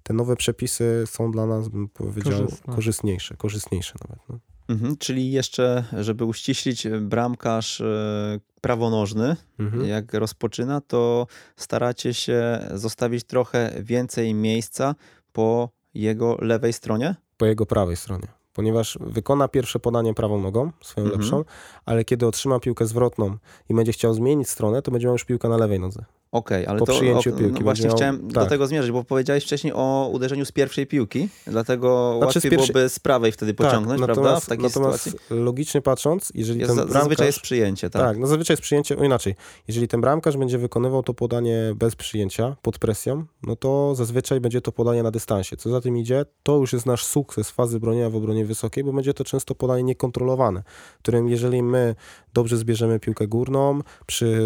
[0.04, 2.74] te nowe przepisy są dla nas, bym powiedział, Korzystne.
[2.76, 4.24] korzystniejsze, korzystniejsze nawet.
[4.30, 4.40] No.
[4.70, 9.86] Mhm, czyli jeszcze, żeby uściślić, bramkarz e, prawonożny, Mhm.
[9.88, 14.96] jak rozpoczyna, to staracie się zostawić trochę więcej miejsca
[15.34, 17.16] po jego lewej stronie?
[17.38, 18.28] Po jego prawej stronie.
[18.54, 21.22] Ponieważ wykona pierwsze podanie prawą nogą, swoją Mhm.
[21.22, 21.44] lepszą,
[21.86, 23.38] ale kiedy otrzyma piłkę zwrotną
[23.70, 26.06] i będzie chciał zmienić stronę, to będzie miał już piłkę na lewej nodze.
[26.32, 28.50] Okej, ale Po to przyjęciu o, piłki no właśnie miał- chciałem do tak.
[28.50, 32.90] tego zmierzyć, bo powiedziałeś wcześniej o uderzeniu z pierwszej piłki, dlatego Znaczy łatwiej pierwszej- byłoby
[32.90, 34.22] z prawej wtedy pociągnąć, tak, prawda?
[34.24, 35.40] natomiast, W takiej natomiast sytuacji.
[35.44, 37.02] logicznie patrząc, jeżeli Jest, ten bramkarz...
[37.02, 38.02] Zazwyczaj jest przyjęcie, tak.
[38.02, 39.36] Tak, no zazwyczaj jest przyjęcie, o inaczej,
[39.68, 44.62] jeżeli ten bramkarz będzie wykonywał to podanie bez przyjęcia, pod presją, no to zazwyczaj będzie
[44.62, 45.58] to podanie na dystansie.
[45.58, 48.94] Co za tym idzie, to już jest nasz sukces fazy bronienia w obronie wysokiej, bo
[48.94, 50.64] będzie to często podanie niekontrolowane,
[51.00, 51.96] którym jeżeli my
[52.34, 54.40] dobrze zbierzemy piłkę górną, przy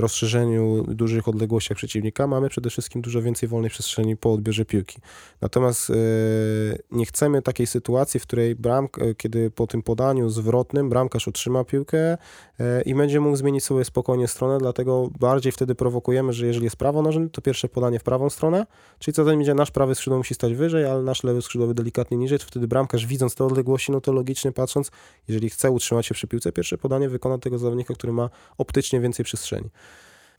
[0.00, 4.98] rozszerzeniu dużych odległościach przeciwnika, mamy przede wszystkim dużo więcej wolnej przestrzeni po odbiorze piłki.
[5.40, 5.94] Natomiast e,
[6.90, 11.64] nie chcemy takiej sytuacji, w której bramk, e, kiedy po tym podaniu zwrotnym bramkarz otrzyma
[11.64, 11.98] piłkę
[12.60, 16.76] e, i będzie mógł zmienić sobie spokojnie stronę, dlatego bardziej wtedy prowokujemy, że jeżeli jest
[16.76, 18.66] prawonożny, to pierwsze podanie w prawą stronę,
[18.98, 22.16] czyli co za tym nasz prawy skrzydło musi stać wyżej, ale nasz lewy skrzydłowy delikatnie
[22.16, 24.90] niżej, to wtedy bramkarz widząc te odległości, no to logicznie patrząc,
[25.28, 29.24] jeżeli chce utrzymać się przy piłce, pierwsze podanie wykona tego zawodnika, który ma optycznie więcej
[29.24, 29.70] przestrzeni.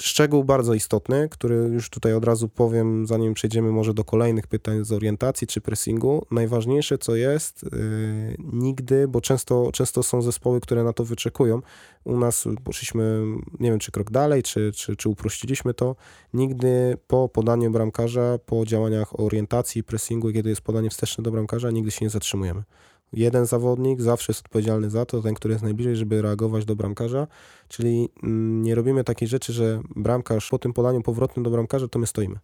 [0.02, 4.86] Szczegół bardzo istotny, który już tutaj od razu powiem, zanim przejdziemy może do kolejnych pytań
[4.86, 6.26] z orientacji czy pressingu.
[6.32, 7.70] Najważniejsze co jest, yy,
[8.40, 11.62] nigdy, bo często, często są zespoły, które na to wyczekują.
[12.04, 13.24] U nas poszliśmy,
[13.60, 15.96] nie wiem czy krok dalej, czy, czy, czy uprościliśmy to.
[16.34, 21.72] Nigdy po podaniu bramkarza, po działaniach orientacji i pressingu, kiedy jest podanie wsteczne do bramkarza,
[21.72, 22.64] nigdy się nie zatrzymujemy.
[23.14, 27.28] Jeden zawodnik zawsze jest odpowiedzialny za to, ten, który jest najbliżej, żeby reagować do bramkarza.
[27.68, 32.00] Czyli mm, nie robimy takiej rzeczy, że bramkarz po tym podaniu powrotnym do bramkarza, to
[32.00, 32.36] my stoimy.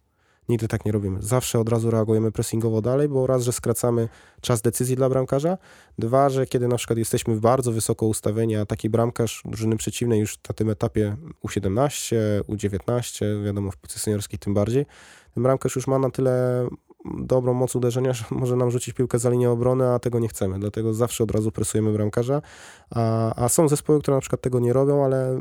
[0.48, 1.22] Nigdy tak nie robimy.
[1.22, 4.08] Zawsze od razu reagujemy pressingowo dalej, bo raz, że skracamy
[4.40, 5.58] czas decyzji dla bramkarza,
[5.98, 10.38] dwa, że kiedy na przykład jesteśmy bardzo wysoko ustawieni, a taki bramkarz drużyny przeciwnej już
[10.48, 14.86] na tym etapie U17, U19, wiadomo w piłce seniorskiej tym bardziej,
[15.34, 16.68] ten bramkarz już ma na tyle
[17.18, 20.58] dobrą moc uderzenia, że może nam rzucić piłkę za linię obrony, a tego nie chcemy.
[20.58, 22.42] Dlatego zawsze od razu presujemy bramkarza.
[22.90, 25.40] A, a są zespoły, które na przykład tego nie robią, ale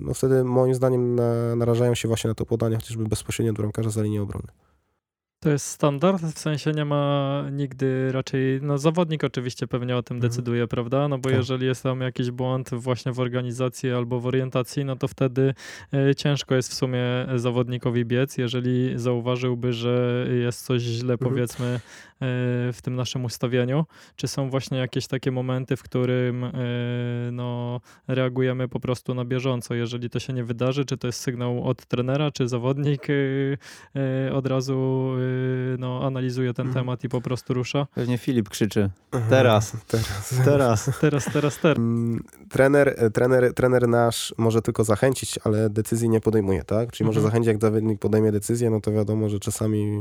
[0.00, 3.90] no wtedy moim zdaniem na, narażają się właśnie na to podanie, chociażby bezpośrednio do bramkarza
[3.90, 4.48] za linię obrony.
[5.40, 10.16] To jest standard, w sensie nie ma nigdy raczej, no zawodnik oczywiście pewnie o tym
[10.16, 10.30] Mhm.
[10.30, 11.08] decyduje, prawda?
[11.08, 11.38] No bo Tak.
[11.38, 15.54] jeżeli jest tam jakiś błąd właśnie w organizacji albo w orientacji, no to wtedy
[15.94, 17.00] e, ciężko jest w sumie
[17.36, 21.30] zawodnikowi biec, jeżeli zauważyłby, że jest coś źle Mhm.
[21.30, 21.80] powiedzmy e,
[22.72, 23.84] w tym naszym ustawieniu.
[24.16, 26.50] Czy są właśnie jakieś takie momenty, w którym e,
[27.32, 31.64] no, reagujemy po prostu na bieżąco, jeżeli to się nie wydarzy, czy to jest sygnał
[31.64, 33.06] od trenera, czy zawodnik
[34.32, 35.10] od razu
[35.78, 36.84] no, analizuje ten Mhm.
[36.84, 37.86] temat i po prostu rusza.
[37.94, 38.90] Pewnie Filip krzyczy.
[39.30, 39.72] Teraz.
[39.88, 40.34] Teraz.
[40.44, 40.90] Teraz.
[41.00, 41.78] Teraz, teraz, teraz.
[41.78, 46.92] Mm, Trener, e, trener, trener nasz może tylko zachęcić, ale decyzji nie podejmuje, tak?
[46.92, 47.30] Czyli może Mhm.
[47.32, 50.00] zachęcić, jak zawodnik podejmie decyzję, no to wiadomo, że czasami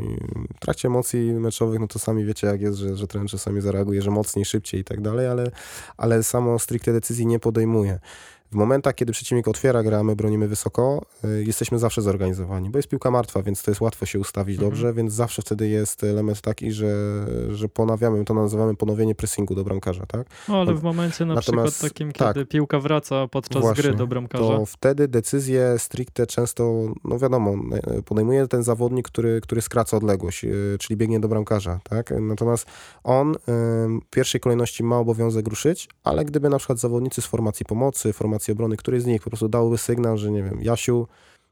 [0.55, 4.01] w trakcie emocji meczowych, no to sami wiecie, jak jest, że, że trener czasami zareaguje,
[4.01, 5.51] że mocniej, szybciej i tak dalej, ale,
[5.97, 7.99] ale samo stricte decyzji nie podejmuje.
[8.51, 12.77] W momentach, kiedy przeciwnik otwiera grę, a my bronimy wysoko, y, jesteśmy zawsze zorganizowani, bo
[12.77, 14.71] jest piłka martwa, więc to jest łatwo się ustawić Mhm.
[14.71, 16.87] dobrze, więc zawsze wtedy jest element taki, że,
[17.49, 20.27] że ponawiamy, to nazywamy ponowienie pressingu do bramkarza, tak?
[20.49, 22.33] No, ale w momencie na natomiast przykład takim, tak.
[22.33, 24.43] kiedy piłka wraca podczas Właśnie, gry do bramkarza.
[24.43, 30.45] To wtedy decyzję stricte często, no wiadomo, e, podejmuje ten zawodnik, który, który skraca odległość,
[30.45, 32.13] e, czyli biegnie do bramkarza, tak?
[32.21, 32.67] Natomiast
[33.03, 38.13] on w pierwszej kolejności ma obowiązek ruszyć, ale gdyby na przykład zawodnicy z formacji pomocy,
[38.13, 41.07] formacji obrony, któryś z nich po prostu dałby sygnał, że nie wiem, Jasiu,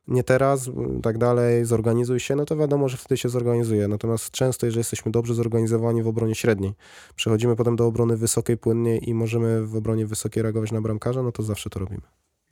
[0.07, 0.69] nie teraz,
[1.03, 3.87] tak dalej, zorganizuj się, no to wiadomo, że wtedy się zorganizuje.
[3.87, 6.73] Natomiast często, jeżeli jesteśmy dobrze zorganizowani w obronie średniej,
[7.15, 11.31] przechodzimy potem do obrony wysokiej płynnie i możemy w obronie wysokiej reagować na bramkarza, no
[11.31, 12.01] to zawsze to robimy.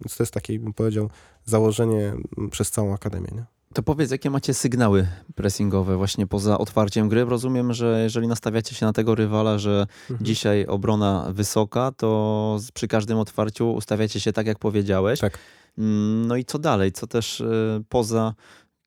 [0.01, 1.09] Więc to jest takie, bym powiedział,
[1.45, 2.13] założenie
[2.51, 3.27] przez całą akademię.
[3.31, 3.45] Nie?
[3.73, 7.25] To powiedz, jakie macie sygnały pressingowe właśnie poza otwarciem gry?
[7.25, 10.25] Rozumiem, że jeżeli nastawiacie się na tego rywala, że Mhm.
[10.25, 15.19] dzisiaj obrona wysoka, to przy każdym otwarciu ustawiacie się tak, jak powiedziałeś.
[15.19, 15.37] Tak.
[15.77, 16.91] Mm, No i co dalej?
[16.91, 17.45] Co też e,
[17.89, 18.33] poza...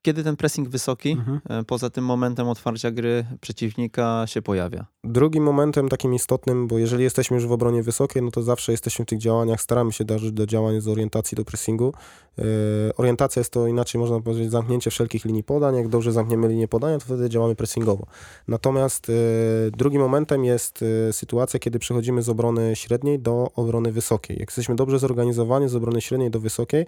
[0.06, 1.40] Kiedy ten pressing wysoki, Mhm.
[1.48, 4.86] e, poza tym momentem otwarcia gry przeciwnika się pojawia?
[5.04, 9.04] Drugim momentem takim istotnym, bo jeżeli jesteśmy już w obronie wysokiej, no to zawsze jesteśmy
[9.04, 11.92] w tych działaniach, staramy się dążyć do działań z orientacji do pressingu.
[12.38, 12.44] Yy,
[12.96, 15.76] orientacja jest to inaczej można powiedzieć zamknięcie wszelkich linii podań.
[15.76, 18.06] Jak dobrze zamkniemy linię podania, to wtedy działamy pressingowo.
[18.48, 19.14] Natomiast yy,
[19.70, 24.36] drugim momentem jest yy, sytuacja, kiedy przechodzimy z obrony średniej do obrony wysokiej.
[24.38, 26.86] Jak jesteśmy dobrze zorganizowani z obrony średniej do wysokiej,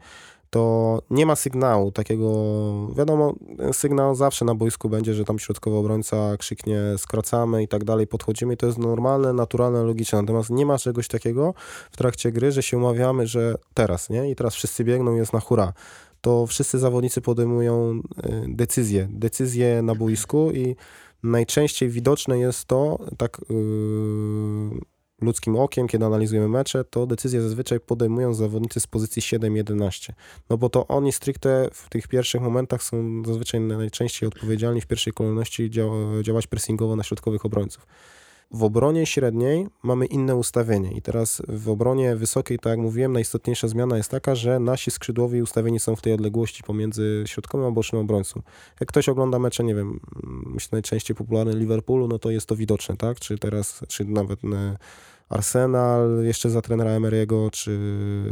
[0.51, 2.31] to nie ma sygnału takiego,
[2.97, 3.35] wiadomo,
[3.73, 8.55] sygnał zawsze na boisku będzie, że tam środkowy obrońca krzyknie skracamy i tak dalej, podchodzimy
[8.55, 10.21] i to jest normalne, naturalne, logiczne.
[10.21, 11.55] Natomiast nie ma czegoś takiego
[11.91, 14.31] w trakcie gry, że się umawiamy, że teraz, nie?
[14.31, 15.73] I teraz wszyscy biegną, jest na hura.
[16.21, 18.01] To wszyscy zawodnicy podejmują y,
[18.49, 20.77] decyzje, decyzje na boisku i
[21.23, 24.81] najczęściej widoczne jest to, tak yy,
[25.21, 30.13] ludzkim okiem, kiedy analizujemy mecze, to decyzje zazwyczaj podejmują zawodnicy z pozycji 7-11.
[30.51, 35.13] No bo to oni stricte w tych pierwszych momentach są zazwyczaj najczęściej odpowiedzialni w pierwszej
[35.13, 37.87] kolejności dział- działać pressingowo na środkowych obrońców.
[38.51, 43.69] W obronie średniej mamy inne ustawienie i teraz w obronie wysokiej, tak jak mówiłem, najistotniejsza
[43.69, 48.03] zmiana jest taka, że nasi skrzydłowi ustawieni są w tej odległości pomiędzy środkowym a bocznym
[48.03, 48.43] obrońcą.
[48.81, 50.01] Jak ktoś ogląda mecze, nie wiem,
[50.47, 53.21] myślę najczęściej popularny Liverpoolu, no to jest to widoczne, tak?
[53.21, 54.77] Czy teraz, czy nawet e,
[55.29, 57.79] Arsenal jeszcze za trenera Emery'ego, czy,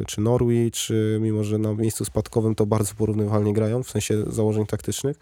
[0.06, 0.88] czy Norwich,
[1.20, 5.18] mimo, że na miejscu spadkowym to bardzo porównywalnie grają, w sensie założeń taktycznych,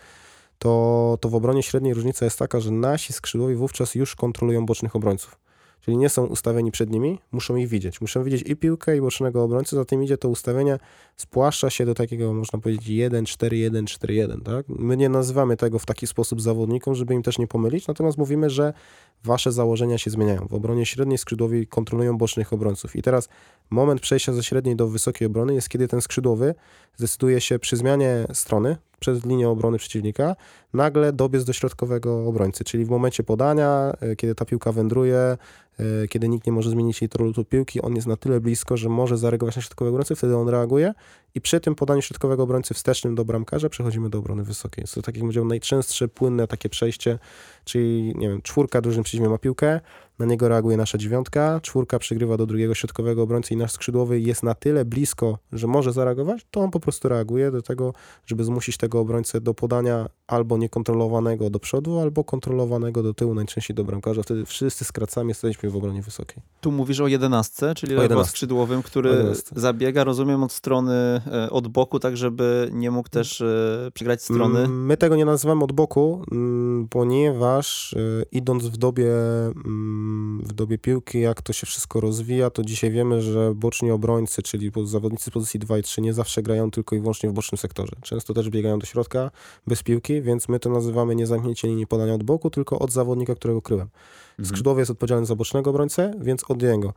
[0.59, 4.97] to, to w obronie średniej różnica jest taka, że nasi skrzydłowi wówczas już kontrolują bocznych
[4.97, 5.45] obrońców.
[5.85, 8.01] Czyli nie są ustawieni przed nimi, muszą ich widzieć.
[8.01, 10.79] Muszą widzieć i piłkę, i bocznego obrońcę, za tym idzie to ustawienie,
[11.17, 14.69] spłaszcza się do takiego, można powiedzieć, 1-4-1-4-1, tak?
[14.69, 18.51] My nie nazywamy tego w taki sposób zawodnikom, żeby im też nie pomylić, natomiast mówimy,
[18.51, 18.73] że
[19.25, 20.47] wasze założenia się zmieniają.
[20.49, 22.97] W obronie średniej skrzydłowi kontrolują bocznych obrońców.
[22.97, 23.29] I teraz
[23.71, 26.55] moment przejścia ze średniej do wysokiej obrony jest, kiedy ten skrzydłowy
[26.97, 30.37] zdecyduje się przy zmianie strony, przez linię obrony przeciwnika,
[30.75, 36.09] nagle dobiec do środkowego obrońcy, czyli w momencie podania, e, kiedy ta piłka wędruje, e,
[36.09, 39.19] kiedy nikt nie może zmienić jej lotu piłki, on jest na tyle blisko, że może
[39.19, 40.95] zareagować na środkowego obrońcę, wtedy on reaguje
[41.35, 44.83] i przy tym podaniu środkowego obrońcy wstecznym do bramkarza przechodzimy do obrony wysokiej.
[44.83, 47.19] Jest to tak jak powiedział najczęstsze, płynne takie przejście,
[47.65, 49.81] czyli nie wiem, czwórka drużyn przeciwnie ma piłkę,
[50.19, 54.43] na niego reaguje nasza dziewiątka, czwórka przegrywa do drugiego środkowego obrońcy i nasz skrzydłowy jest
[54.43, 57.95] na tyle blisko, że może zareagować, to on po prostu reaguje do tego,
[58.27, 63.75] żeby zmusić tego obrońcę do podania albo niekontrolowanego do przodu, albo kontrolowanego do tyłu, najczęściej
[63.75, 64.23] do bramkarza.
[64.23, 66.43] Wtedy wszyscy skracamy, jesteśmy w obronie wysokiej.
[66.61, 68.31] Tu mówisz o jedenastce, czyli O 11.
[68.31, 69.51] skrzydłowym, który 11.
[69.57, 74.59] zabiega, rozumiem, od strony, e, od boku, tak żeby nie mógł też e, przegrać strony.
[74.61, 79.13] Mm, My tego nie nazywamy od boku, mm, ponieważ y, idąc w dobie,
[79.65, 80.04] mm,
[80.43, 84.73] w dobie piłki, jak to się wszystko rozwija, to dzisiaj wiemy, że boczni obrońcy, czyli
[84.85, 87.93] zawodnicy z pozycji 2 i 3 nie zawsze grają tylko i wyłącznie w bocznym sektorze.
[88.03, 89.31] Często też biegają do środka
[89.67, 93.35] bez piłki, więc my to nazywamy nie zamknięcie linii podania od boku, tylko od zawodnika,
[93.35, 93.89] którego kryłem.
[94.39, 94.49] Mhm.
[94.49, 96.95] Skrzydłowy jest odpowiedzialny za bocznego obrońcę, więc od niego.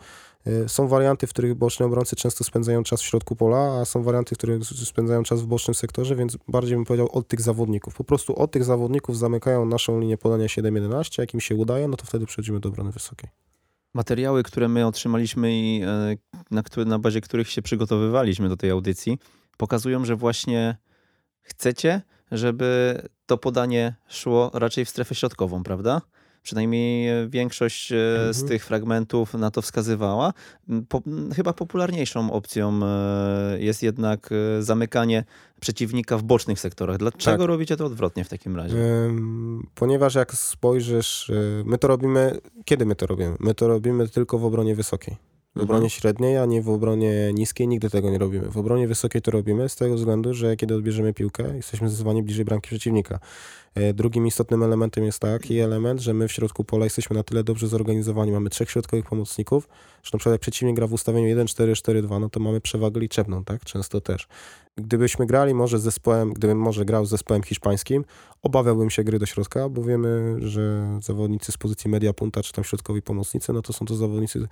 [0.47, 4.03] Y, Są warianty, w których boczni obrońcy często spędzają czas w środku pola, a są
[4.03, 7.95] warianty, w których spędzają czas w bocznym sektorze, więc bardziej bym powiedział od tych zawodników.
[7.95, 11.97] Po prostu od tych zawodników zamykają naszą linię podania 7-11, jak im się udaje, no
[11.97, 13.29] to wtedy przechodzimy do obrony wysokiej.
[13.93, 16.17] Materiały, które my otrzymaliśmy i e,
[16.51, 19.19] na, które, na bazie których się przygotowywaliśmy do tej audycji,
[19.57, 20.77] pokazują, że właśnie
[21.41, 26.01] chcecie, żeby to podanie szło raczej w strefę środkową, prawda?
[26.47, 28.47] Przynajmniej e, większość e, z Mhm.
[28.47, 30.33] tych fragmentów na to wskazywała.
[30.69, 34.29] M, Po, m, chyba popularniejszą opcją e, jest jednak
[34.59, 35.23] zamykanie
[35.59, 36.97] przeciwnika w bocznych sektorach.
[36.97, 37.47] Dlaczego Tak.
[37.47, 38.75] robicie to odwrotnie w takim razie?
[39.75, 41.31] Ponieważ jak spojrzysz,
[41.65, 43.35] my to robimy, kiedy my to robimy?
[43.39, 45.15] My to robimy tylko w obronie wysokiej.
[45.57, 48.51] W obronie średniej, a nie w obronie niskiej nigdy tego nie robimy.
[48.51, 52.45] W obronie wysokiej to robimy z tego względu, że kiedy odbierzemy piłkę, jesteśmy zdecydowanie bliżej
[52.45, 53.19] bramki przeciwnika.
[53.75, 57.43] E, drugim istotnym elementem jest taki element, że my w środku pola jesteśmy na tyle
[57.43, 58.31] dobrze zorganizowani.
[58.31, 59.67] Mamy trzech środkowych pomocników,
[60.03, 63.65] że na przykład jak przeciwnik gra w ustawieniu 1-4-4-2, no to mamy przewagę liczebną, tak?
[63.65, 64.27] Często też.
[64.75, 68.05] Gdybyśmy grali może z zespołem, gdybym może grał z zespołem hiszpańskim,
[68.43, 72.63] obawiałbym się gry do środka, bo wiemy, że zawodnicy z pozycji media punta, czy tam
[72.63, 74.47] środkowi pomocnicy, no to są to zawodnicy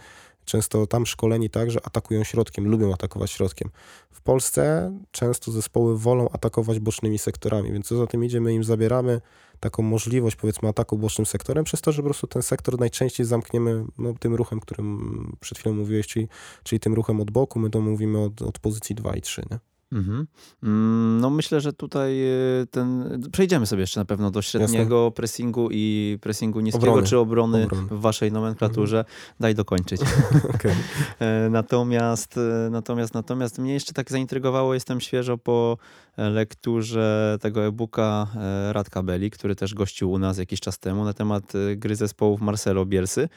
[0.45, 3.69] często tam szkoleni tak, że atakują środkiem, lubią atakować środkiem.
[4.11, 8.63] W Polsce często zespoły wolą atakować bocznymi sektorami, więc co za tym idzie, my im
[8.63, 9.21] zabieramy
[9.59, 13.85] taką możliwość powiedzmy ataku bocznym sektorem, przez to, że po prostu ten sektor najczęściej zamkniemy
[13.97, 16.27] no, tym ruchem, którym przed chwilą mówiłeś, czyli,
[16.63, 19.43] czyli tym ruchem od boku, my to mówimy od, od pozycji 2 i 3.
[19.51, 19.74] Nie?
[19.95, 20.27] Mhm.
[20.63, 22.21] Mm, no myślę, że tutaj
[22.61, 23.19] y, ten.
[23.31, 25.15] Przejdziemy sobie jeszcze na pewno do średniego Jasne.
[25.15, 27.07] pressingu i pressingu niskiego obrony.
[27.07, 28.97] czy obrony, obrony, w waszej nomenklaturze.
[28.97, 29.15] Mhm.
[29.39, 30.01] Daj dokończyć.
[30.55, 30.75] okay.
[31.19, 35.77] E, natomiast, e, natomiast, natomiast mnie jeszcze tak zaintrygowało, jestem świeżo po
[36.17, 41.13] lekturze tego e-booka e, Radka Belli, który też gościł u nas jakiś czas temu na
[41.13, 43.29] temat gry zespołów Marcelo Bielsy.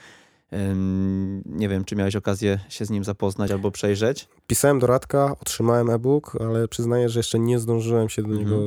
[1.46, 4.28] Nie wiem, czy miałeś okazję się z nim zapoznać albo przejrzeć?
[4.46, 8.44] Pisałem do Radka, otrzymałem e-book, ale przyznaję, że jeszcze nie zdążyłem się do mhm.
[8.44, 8.59] niego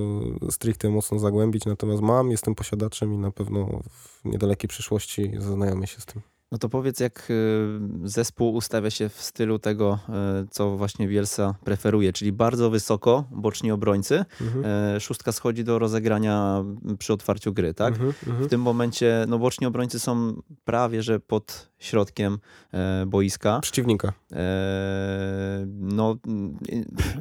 [0.51, 6.01] stricte mocno zagłębić, natomiast mam, jestem posiadaczem i na pewno w niedalekiej przyszłości zaznajomię się
[6.01, 6.21] z tym.
[6.51, 9.99] No to powiedz, jak y, zespół ustawia się w stylu tego,
[10.43, 14.25] y, co właśnie Bielsa preferuje, czyli bardzo wysoko, boczni obrońcy.
[14.41, 14.65] Mhm.
[14.65, 16.63] E, szóstka schodzi do rozegrania
[16.99, 17.93] przy otwarciu gry, tak?
[17.93, 18.47] Mhm, mhm.
[18.47, 22.37] w tym momencie, no boczni obrońcy są prawie, że pod środkiem
[22.73, 23.59] e, boiska.
[23.59, 24.13] Przeciwnika.
[24.31, 26.15] E, no,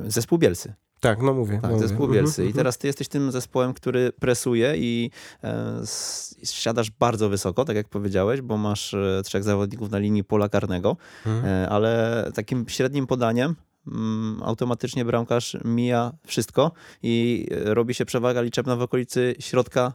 [0.06, 0.74] zespół Bielsy.
[1.00, 1.58] Tak, no mówię.
[1.62, 2.20] Tak, no zespół mówię.
[2.20, 2.42] Bielsy.
[2.42, 5.10] I mhm, teraz ty jesteś tym zespołem, który presuje i
[5.44, 5.82] e,
[6.44, 10.96] siadasz bardzo wysoko, tak jak powiedziałeś, bo masz e, trzech zawodników na linii pola karnego,
[11.26, 11.44] mhm.
[11.44, 16.72] e, ale takim średnim podaniem mm, automatycznie bramkarz mija wszystko
[17.02, 19.92] i e, robi się przewaga liczebna w okolicy środka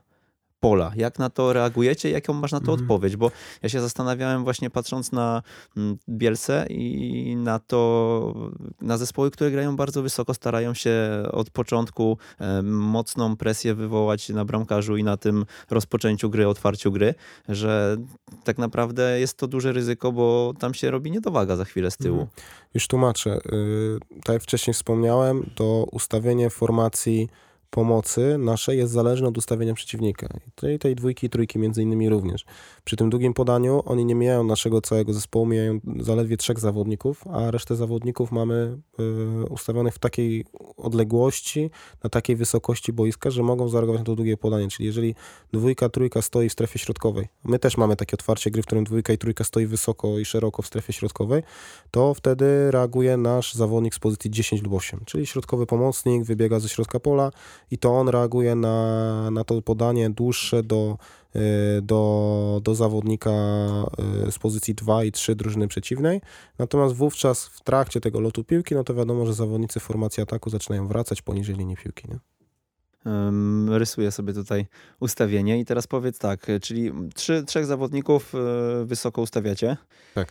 [0.66, 0.92] pola.
[0.96, 2.10] Jak na to reagujecie?
[2.10, 2.82] Jaką masz na to mhm.
[2.82, 3.16] odpowiedź?
[3.16, 3.32] Bo
[3.64, 5.42] ja się zastanawiałem właśnie patrząc na
[5.78, 8.50] mm, Bielce i na to,
[8.82, 12.18] na zespoły, które grają bardzo wysoko, starają się od początku
[12.64, 17.14] mocną presję wywołać na bramkarzu i na tym rozpoczęciu gry, otwarciu gry,
[17.50, 17.98] że
[18.44, 22.22] tak naprawdę jest to duże ryzyko, bo tam się robi niedowaga za chwilę z tyłu.
[22.22, 22.42] Mhm.
[22.74, 23.40] Już tłumaczę.
[23.54, 27.30] Y, tak jak wcześniej wspomniałem, to ustawienie formacji
[27.76, 30.28] pomocy naszej jest zależne od ustawienia przeciwnika.
[30.48, 32.46] I tej, tej dwójki i trójki między innymi również.
[32.84, 37.52] Przy tym długim podaniu oni nie mijają naszego całego zespołu, mijają zaledwie trzech zawodników, a
[37.52, 38.78] resztę zawodników mamy
[39.44, 40.46] y, ustawionych w takiej
[40.78, 41.70] odległości,
[42.04, 44.68] na takiej wysokości boiska, że mogą zareagować na to długie podanie.
[44.68, 45.16] Czyli jeżeli
[45.54, 49.14] dwójka, trójka stoi w strefie środkowej, my też mamy takie otwarcie gry, w którym dwójka
[49.14, 51.44] i trójka stoi wysoko i szeroko w strefie środkowej,
[51.92, 56.70] to wtedy reaguje nasz zawodnik z pozycji 10 lub 8, czyli środkowy pomocnik wybiega ze
[56.70, 57.32] środka pola
[57.72, 60.98] i to on reaguje na, na to podanie dłuższe do,
[61.36, 61.40] y,
[61.82, 63.32] do, do zawodnika
[64.28, 66.22] y, z pozycji 2 i 3 drużyny przeciwnej.
[66.60, 70.88] Natomiast wówczas w trakcie tego lotu piłki, no to wiadomo, że zawodnicy formacji ataku zaczynają
[70.88, 72.08] wracać poniżej linii piłki.
[72.10, 72.20] Nie?
[73.70, 74.66] rysuję sobie tutaj
[75.00, 79.78] ustawienie i teraz powiedz tak, czyli trzy, trzech zawodników y, wysoko ustawiacie.
[80.16, 80.28] Tak.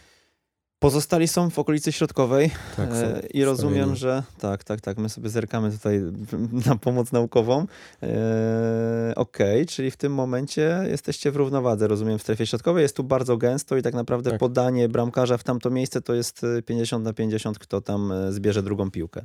[0.85, 5.29] Pozostali są w okolicy środkowej tak, e, i rozumiem, że tak, tak, tak, my sobie
[5.29, 6.01] zerkamy tutaj
[6.67, 7.67] na pomoc naukową.
[8.03, 12.83] E, Okej, okay, czyli w tym momencie jesteście w równowadze, rozumiem, w strefie środkowej.
[12.83, 14.41] Jest tu bardzo gęsto i tak naprawdę tak.
[14.41, 18.63] podanie bramkarza w tamto miejsce to jest 50 e, na 50, kto tam e, zbierze
[18.63, 19.25] drugą piłkę.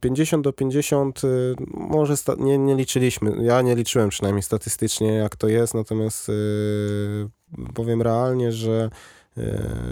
[0.00, 1.22] 50 mm, do 50
[1.74, 3.44] może nie, nie liczyliśmy.
[3.44, 7.28] Ja nie liczyłem przynajmniej statystycznie, jak to jest, natomiast yy,
[7.74, 9.25] powiem realnie, że E,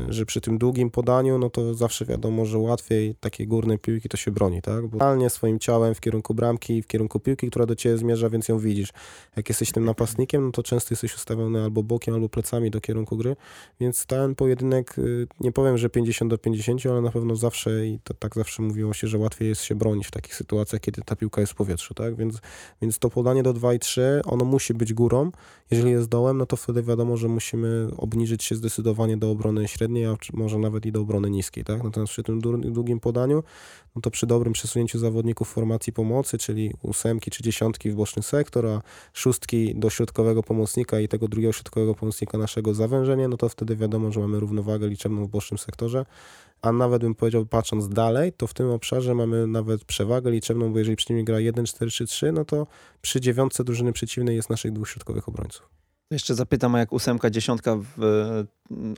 [0.08, 4.16] że przy tym długim podaniu, no to zawsze wiadomo, że łatwiej takie górne piłki to
[4.16, 4.86] się broni, tak?
[4.86, 8.48] Bo realnie swoim ciałem w kierunku bramki, w kierunku piłki, która do ciebie zmierza, więc
[8.48, 8.92] ją widzisz.
[9.36, 13.16] Jak jesteś tym napastnikiem, no to często jesteś ustawiony albo bokiem, albo plecami do kierunku
[13.16, 13.36] gry,
[13.80, 17.98] więc ten pojedynek, y, nie powiem, że 50 do 50, ale na pewno zawsze i
[18.04, 21.16] to, tak zawsze mówiło się, że łatwiej jest się bronić w takich sytuacjach, kiedy ta
[21.16, 22.16] piłka jest w powietrzu, tak?
[22.16, 22.40] Więc,
[22.82, 25.30] więc to podanie do 2 i 3, ono musi być górą.
[25.70, 30.06] Jeżeli jest dołem, no to wtedy wiadomo, że musimy obniżyć się zdecydowanie do obrony średniej,
[30.06, 31.84] a może nawet i do obrony niskiej, tak?
[31.84, 32.40] Natomiast przy tym
[32.72, 33.42] długim podaniu,
[33.96, 38.66] no to przy dobrym przesunięciu zawodników formacji pomocy, czyli ósemki czy dziesiątki w boczny sektor,
[38.66, 38.82] a
[39.12, 44.12] szóstki do środkowego pomocnika i tego drugiego środkowego pomocnika naszego zawężenia, no to wtedy wiadomo,
[44.12, 46.06] że mamy równowagę liczebną w bocznym sektorze,
[46.62, 50.78] a nawet bym powiedział, patrząc dalej, to w tym obszarze mamy nawet przewagę liczebną, bo
[50.78, 52.66] jeżeli przeciwnik gra 1-4-3-3, no to
[53.02, 55.83] przy dziewiątce drużyny przeciwnej jest naszych dwóch środkowych obrońców.
[56.14, 58.44] Jeszcze zapytam, a jak ósemka, dziesiątka w,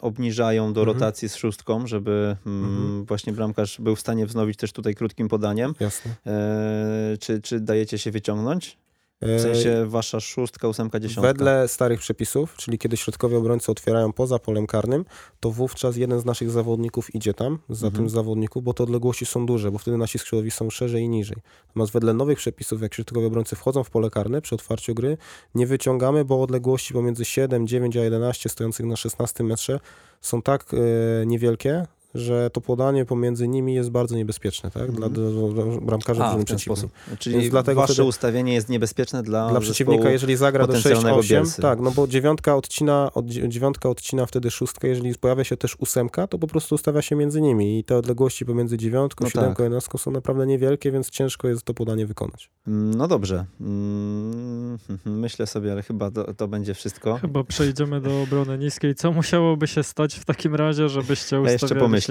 [0.01, 0.95] obniżają do Mhm.
[0.97, 3.05] rotacji z szóstką, żeby mm, Mhm.
[3.05, 5.75] właśnie bramkarz był w stanie wznowić też tutaj krótkim podaniem.
[5.81, 6.11] Jasne.
[6.27, 8.79] E, czy, czy dajecie się wyciągnąć?
[9.21, 11.29] E, W sensie wasza szóstka, ósemka, dziesiątka.
[11.33, 15.05] Wedle starych przepisów, czyli kiedy środkowi obrońcy otwierają poza polem karnym,
[15.41, 17.93] to wówczas jeden z naszych zawodników idzie tam, za Mhm.
[18.05, 21.37] tym zawodniku, bo te odległości są duże, bo wtedy nasi skrzydłowi są szerzej i niżej.
[21.69, 25.19] Natomiast wedle nowych przepisów, jak środkowi obrońcy wchodzą w pole karne przy otwarciu gry,
[25.55, 29.81] nie wyciągamy, bo odległości pomiędzy 7, 9 a 11 stojących na 16 metrze
[30.21, 31.87] są tak e, niewielkie,
[32.19, 34.93] że to podanie pomiędzy nimi jest bardzo niebezpieczne, tak?
[34.93, 35.53] Dla, Mhm.
[35.55, 36.77] dla, dla bramkarza A, w ten przeciwnej.
[36.77, 37.19] sposób.
[37.19, 41.17] Czyli Więc dlatego wasze wtedy- ustawienie jest niebezpieczne dla, Dla przeciwnika, jeżeli zagra do potencjalnego
[41.23, 41.63] 6-8, Bielsy.
[41.63, 46.27] tak, no bo dziewiątka odcina, od, dziewiątka odcina wtedy szóstkę, jeżeli pojawia się też ósemka,
[46.27, 49.65] to po prostu ustawia się między nimi i te odległości pomiędzy dziewiątką, No siódemką, tak.
[49.65, 52.51] jedenastką są naprawdę niewielkie, więc ciężko jest to podanie wykonać.
[52.67, 53.45] No dobrze.
[53.61, 57.17] Mm, Myślę sobie, ale chyba to, to będzie wszystko.
[57.17, 58.95] Chyba przejdziemy do obrony niskiej.
[58.95, 62.06] Co musiałoby się stać w takim razie, żebyście Ja ustawiali jeszcze pomyślę.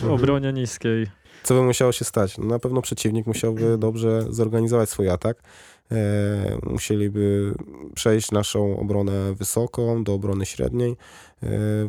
[0.00, 1.06] W obronie niskiej?
[1.42, 2.38] Co by musiało się stać?
[2.38, 5.42] No na pewno przeciwnik musiałby dobrze zorganizować swój atak.
[5.92, 7.54] E, musieliby
[7.94, 10.90] przejść naszą obronę wysoką do obrony średniej.
[10.90, 10.96] E,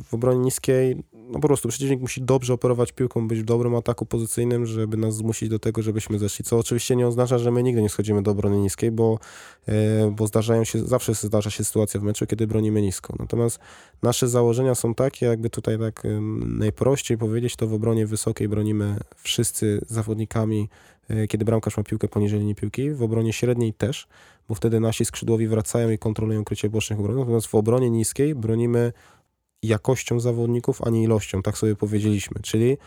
[0.04, 4.06] w obronie niskiej, no po prostu przeciwnik musi dobrze operować piłką, być w dobrym ataku
[4.06, 6.46] pozycyjnym, żeby nas zmusić do tego, żebyśmy zeszli.
[6.46, 9.20] Co oczywiście nie oznacza, że my nigdy nie schodzimy do obrony niskiej, bo,
[9.68, 13.16] e, bo zdarzają się, zawsze zdarza się sytuacja w meczu, kiedy bronimy nisko.
[13.20, 13.60] Natomiast
[14.02, 16.04] nasze założenia są takie, jakby tutaj tak
[16.46, 20.70] najprościej powiedzieć, to w obronie wysokiej bronimy wszyscy zawodnikami,
[21.10, 24.08] e, kiedy bramkarz ma piłkę poniżej linii piłki, w obronie średniej też,
[24.50, 28.94] bo wtedy nasi skrzydłowi wracają i kontrolują krycie bocznych obronów, natomiast w obronie niskiej bronimy
[29.64, 32.78] jakością zawodników, a nie ilością, tak sobie powiedzieliśmy, czyli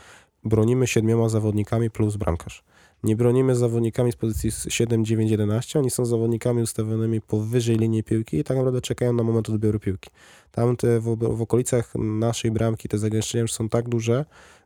[0.44, 2.64] bronimy siedmioma zawodnikami plus bramkarz.
[3.02, 8.38] Nie bronimy zawodnikami z pozycji 7, 9, 11, oni są zawodnikami ustawionymi powyżej linii piłki
[8.38, 10.10] i tak naprawdę czekają na moment odbioru piłki.
[10.50, 14.24] Tam te w, w okolicach naszej bramki te zagęszczenia już są tak duże,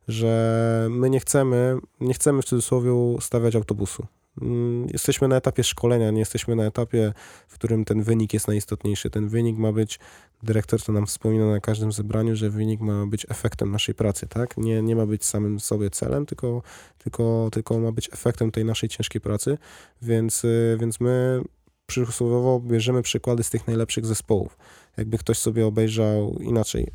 [0.09, 2.91] że my nie chcemy, nie chcemy w cudzysłowie
[3.21, 4.07] stawiać autobusu.
[4.43, 7.13] Mm, Jesteśmy na etapie szkolenia, nie jesteśmy na etapie,
[7.49, 9.11] w którym ten wynik jest najistotniejszy.
[9.11, 9.99] Ten wynik ma być,
[10.43, 14.57] dyrektor to nam wspomina na każdym zebraniu, że wynik ma być efektem naszej pracy, tak?
[14.57, 16.63] Nie, nie ma być samym sobie celem, tylko,
[16.99, 19.59] tylko, tylko ma być efektem tej naszej ciężkiej pracy,
[20.03, 21.43] więc, y, więc my
[21.87, 24.59] przysłowiowo bierzemy przykłady z tych najlepszych zespołów.
[24.97, 26.87] Jakby ktoś sobie obejrzał inaczej,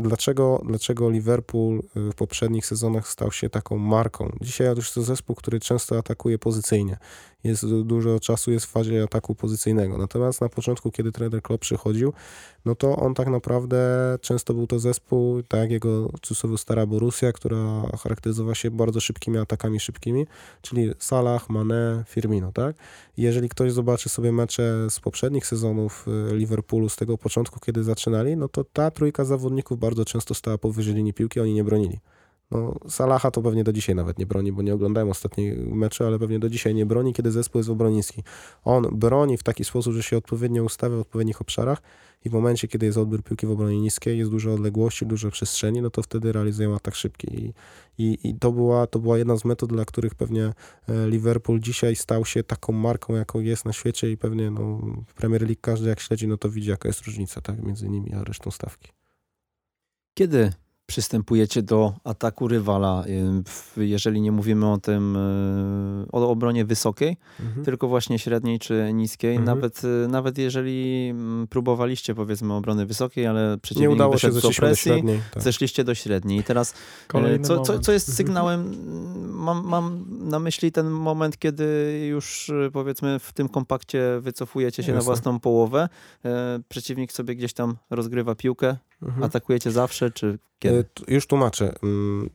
[0.00, 4.32] dlaczego, dlaczego Liverpool y, w poprzednich sezonach stał się taką marką.
[4.40, 6.98] Dzisiaj już to zespół, który często atakuje pozycyjnie.
[7.44, 9.98] Jest du- dużo czasu jest w fazie ataku pozycyjnego.
[9.98, 12.12] Natomiast na początku, kiedy trener Klopp przychodził,
[12.64, 13.78] no to on tak naprawdę
[14.20, 19.38] często był to zespół, tak jak jego cudzysłowie stara Borussia, która charakteryzowała się bardzo szybkimi
[19.38, 20.26] atakami szybkimi,
[20.62, 22.76] czyli Salah, Mane, Firmino, tak?
[23.16, 28.36] Jeżeli ktoś zobaczy sobie mecze z poprzednich sezonów y, Liverpoolu, z tego początku, kiedy zaczynali,
[28.36, 32.00] no to ta trójka zawodników bardzo często stała powyżej linii piłki, oni nie bronili.
[32.50, 36.18] No, Salaha to pewnie do dzisiaj nawet nie broni, bo nie oglądałem ostatnich meczy, ale
[36.18, 38.24] pewnie do dzisiaj nie broni, kiedy zespół jest niskiej.
[38.64, 41.82] On broni w taki sposób, że się odpowiednio ustawia w odpowiednich obszarach
[42.24, 45.82] i w momencie, kiedy jest odbiór piłki w obronie niskiej, jest dużo odległości, dużo przestrzeni,
[45.82, 47.34] no to wtedy realizują atak szybki.
[47.34, 47.52] I,
[47.98, 50.44] i, i to, była, to była jedna z metod, dla których pewnie
[50.88, 54.80] e, Liverpool dzisiaj stał się taką marką, jaką jest na świecie i pewnie no,
[55.14, 58.24] Premier League każdy jak śledzi, no to widzi, jaka jest różnica tak, między nimi a
[58.24, 58.88] resztą stawki.
[60.14, 60.52] Kiedy
[60.94, 63.04] przystępujecie do ataku rywala,
[63.78, 67.64] y, jeżeli nie mówimy o tym, y, o obronie wysokiej, Mhm.
[67.64, 69.46] tylko właśnie średniej czy niskiej, Mhm.
[69.58, 74.34] nawet, y, nawet jeżeli mm, próbowaliście powiedzmy obrony wysokiej, ale przeciwnik Nie udało się, z
[74.34, 75.20] zeszliśmy do średniej.
[75.34, 75.42] Tak.
[75.42, 76.38] zeszliście do średniej.
[76.38, 76.74] I teraz
[77.06, 78.16] Kolejny co, co, co jest Mhm.
[78.16, 78.74] sygnałem?
[79.32, 81.64] Mam, mam na myśli ten moment, kiedy
[82.10, 85.06] już y, powiedzmy w tym kompakcie wycofujecie się na Jasne.
[85.06, 85.88] własną połowę.
[86.68, 88.76] Przeciwnik sobie gdzieś tam rozgrywa piłkę.
[89.02, 89.22] Mhm.
[89.24, 90.84] Atakujecie zawsze, czy E, kiedy?
[91.08, 91.74] Już tłumaczę.
[91.82, 92.30] Mm,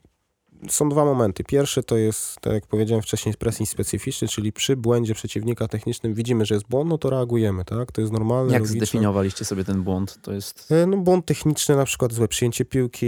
[0.70, 1.44] Są dwa momenty.
[1.44, 6.46] Pierwszy to jest, tak jak powiedziałem wcześniej, pressing specyficzny, czyli przy błędzie przeciwnika technicznym widzimy,
[6.46, 7.92] że jest błąd, no to reagujemy, tak?
[7.92, 8.78] To jest normalne, Jak logiczne.
[8.86, 10.20] zdefiniowaliście sobie ten błąd?
[10.22, 10.72] To jest...
[10.72, 13.08] E, No, błąd techniczny, na przykład złe przyjęcie piłki,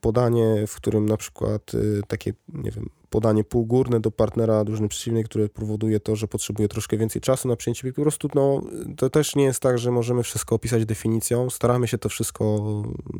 [0.00, 5.24] podanie, w którym na przykład y, takie, nie wiem, podanie półgórne do partnera drużyny przeciwnej,
[5.24, 7.96] które powoduje to, że potrzebuje troszkę więcej czasu na przyjęcie piłki.
[7.96, 8.62] Po prostu no,
[8.96, 11.50] to też nie jest tak, że możemy wszystko opisać definicją.
[11.50, 12.62] Staramy się to wszystko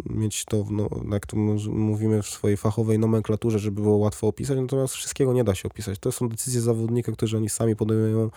[0.07, 4.59] mieć to, no, jak to mów- mówimy w swojej fachowej nomenklaturze, żeby było łatwo opisać,
[4.59, 5.99] natomiast wszystkiego nie da się opisać.
[5.99, 8.31] To są decyzje zawodnika, które oni sami podejmują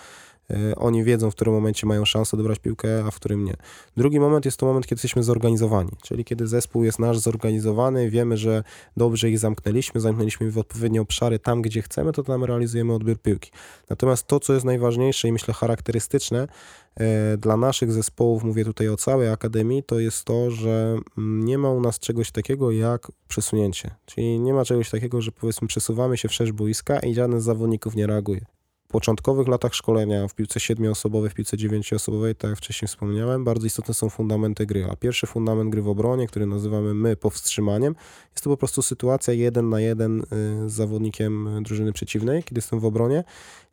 [0.76, 3.54] oni wiedzą, w którym momencie mają szansę dobrać piłkę, a w którym nie.
[3.98, 8.38] Drugi moment jest to moment, kiedy jesteśmy zorganizowani, czyli kiedy zespół jest nasz zorganizowany, wiemy,
[8.38, 8.64] że
[8.98, 13.52] dobrze ich zamknęliśmy, zamknęliśmy w odpowiednie obszary tam, gdzie chcemy, to tam realizujemy odbiór piłki.
[13.90, 16.48] Natomiast to, co jest najważniejsze i myślę charakterystyczne
[16.96, 21.72] e, dla naszych zespołów, mówię tutaj o całej akademii, to jest to, że nie ma
[21.72, 23.92] u nas czegoś takiego jak przesunięcie.
[24.06, 27.96] Czyli nie ma czegoś takiego, że powiedzmy przesuwamy się wszerz boiska i żaden z zawodników
[27.96, 28.55] nie reaguje
[28.96, 33.94] początkowych latach szkolenia w piłce siedmioosobowej, w piłce dziewięcioosobowej, tak jak wcześniej wspomniałem, bardzo istotne
[33.94, 34.88] są fundamenty gry.
[34.92, 37.96] A pierwszy fundament gry w obronie, który nazywamy my powstrzymaniem,
[38.32, 40.24] jest to po prostu sytuacja jeden na jeden y,
[40.70, 43.24] z zawodnikiem drużyny przeciwnej, kiedy jestem w obronie.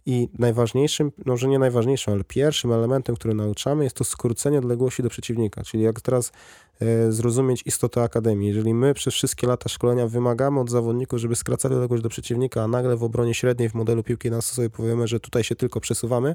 [0.07, 5.03] I najważniejszym, no że nie najważniejszym, ale pierwszym elementem, który nauczamy, jest to skrócenie odległości
[5.03, 5.63] do przeciwnika.
[5.65, 6.33] Czyli jak teraz
[7.09, 8.49] zrozumieć istotę akademii.
[8.49, 12.69] Jeżeli my przez wszystkie lata szkolenia wymagamy od zawodników, żeby skracali odległość do przeciwnika, a
[12.69, 16.35] nagle w obronie średniej w modelu piłki na sobie powiemy, że tutaj się tylko przesuwamy,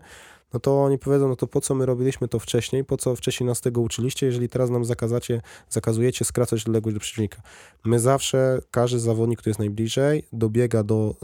[0.54, 3.48] no to oni powiedzą, no to po co my robiliśmy to wcześniej, po co wcześniej
[3.48, 7.42] nas tego uczyliście, jeżeli teraz nam zakazacie, zakazujecie skracać odległość do przeciwnika.
[7.86, 11.16] My zawsze, każdy zawodnik, który jest najbliżej, dobiega do,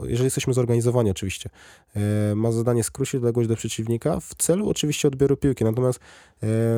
[0.00, 1.50] e, jeżeli jesteśmy zorganizowani oczywiście,
[1.96, 6.00] e, ma zadanie skrócić odległość do przeciwnika w celu oczywiście odbioru piłki, natomiast...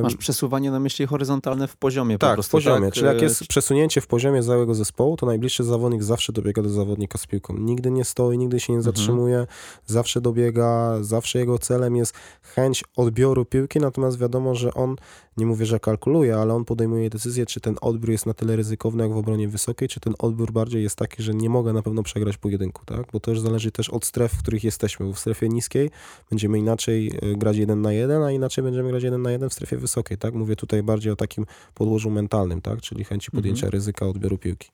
[0.03, 2.87] Masz przesuwanie na myśli horyzontalne w poziomie tak, po prostu, w poziomie.
[2.87, 2.95] Tak?
[2.95, 7.19] Czyli jak jest przesunięcie w poziomie całego zespołu, to najbliższy zawodnik zawsze dobiega do zawodnika
[7.19, 7.57] z piłką.
[7.59, 8.97] Nigdy nie stoi, nigdy się nie mhm.
[8.97, 9.59] zatrzymuje, mhm.
[9.87, 14.97] zawsze dobiega, zawsze jego celem jest chęć odbioru piłki, natomiast wiadomo, że on,
[15.37, 19.03] nie mówię, że kalkuluje, ale on podejmuje decyzję, czy ten odbiór jest na tyle ryzykowny
[19.03, 22.03] jak w obronie wysokiej, czy ten odbiór bardziej jest taki, że nie mogę na pewno
[22.03, 23.07] przegrać pojedynku, tak?
[23.13, 25.91] Bo to już zależy też od stref, w których jesteśmy, bo w strefie niskiej
[26.31, 29.53] będziemy inaczej e, grać jeden na jeden, a inaczej będziemy grać jeden na jeden w
[29.53, 30.35] strefie wysokiej, tak?
[30.35, 32.81] Mówię tutaj bardziej o takim podłożu mentalnym, tak?
[32.81, 33.73] Czyli chęci podjęcia mhm.
[33.73, 34.71] ryzyka odbioru piłki.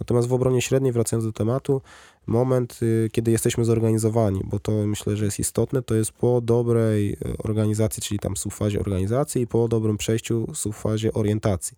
[0.00, 1.82] Natomiast w obronie średniej, wracając do tematu,
[2.26, 7.12] moment, y, kiedy jesteśmy zorganizowani, bo to myślę, że jest istotne, to jest po dobrej
[7.12, 11.76] y, organizacji, czyli tam subfazie organizacji i po dobrym przejściu subfazie orientacji.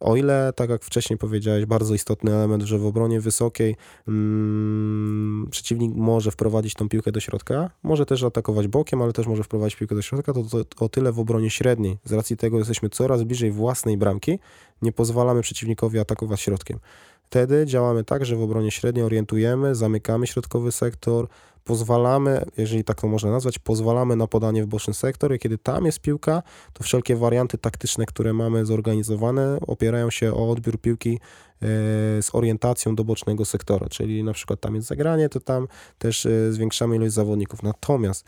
[0.00, 3.76] O ile, tak jak wcześniej powiedziałeś, bardzo istotny element, że w obronie wysokiej
[4.08, 9.42] mm, przeciwnik może wprowadzić tą piłkę do środka, może też atakować bokiem, ale też może
[9.42, 12.88] wprowadzić piłkę do środka, to, to, o tyle w obronie średniej, z racji tego jesteśmy
[12.88, 14.38] coraz bliżej własnej bramki,
[14.82, 16.78] nie pozwalamy przeciwnikowi atakować środkiem.
[17.22, 21.28] Wtedy działamy tak, że w obronie średniej orientujemy, zamykamy środkowy sektor,
[21.64, 25.86] pozwalamy, jeżeli tak to można nazwać, pozwalamy na podanie w boczny sektor i kiedy tam
[25.86, 26.42] jest piłka,
[26.72, 31.66] to wszelkie warianty taktyczne, które mamy zorganizowane, opierają się o odbiór piłki e,
[32.22, 36.52] z orientacją do bocznego sektora, czyli na przykład tam jest zagranie, to tam też e,
[36.52, 37.62] zwiększamy ilość zawodników.
[37.62, 38.24] Natomiast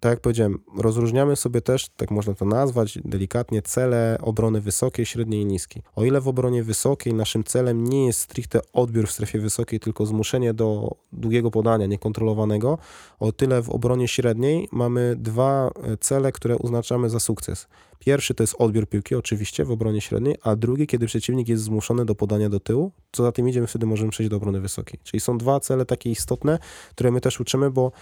[0.00, 5.42] tak jak powiedziałem, rozróżniamy sobie też, tak można to nazwać delikatnie, cele obrony wysokiej, średniej
[5.42, 5.82] i niskiej.
[5.96, 10.06] O ile w obronie wysokiej naszym celem nie jest stricte odbiór w strefie wysokiej, tylko
[10.06, 12.78] zmuszenie do długiego podania niekontrolowanego,
[13.20, 17.66] o tyle w obronie średniej mamy dwa e, cele, które oznaczamy za sukces.
[17.98, 22.04] Pierwszy to jest odbiór piłki, oczywiście, w obronie średniej, a drugi, kiedy przeciwnik jest zmuszony
[22.04, 25.00] do podania do tyłu, co za tym idziemy, wtedy możemy przejść do obrony wysokiej.
[25.04, 26.58] Czyli są dwa cele takie istotne,
[26.90, 27.92] które my też uczymy, bo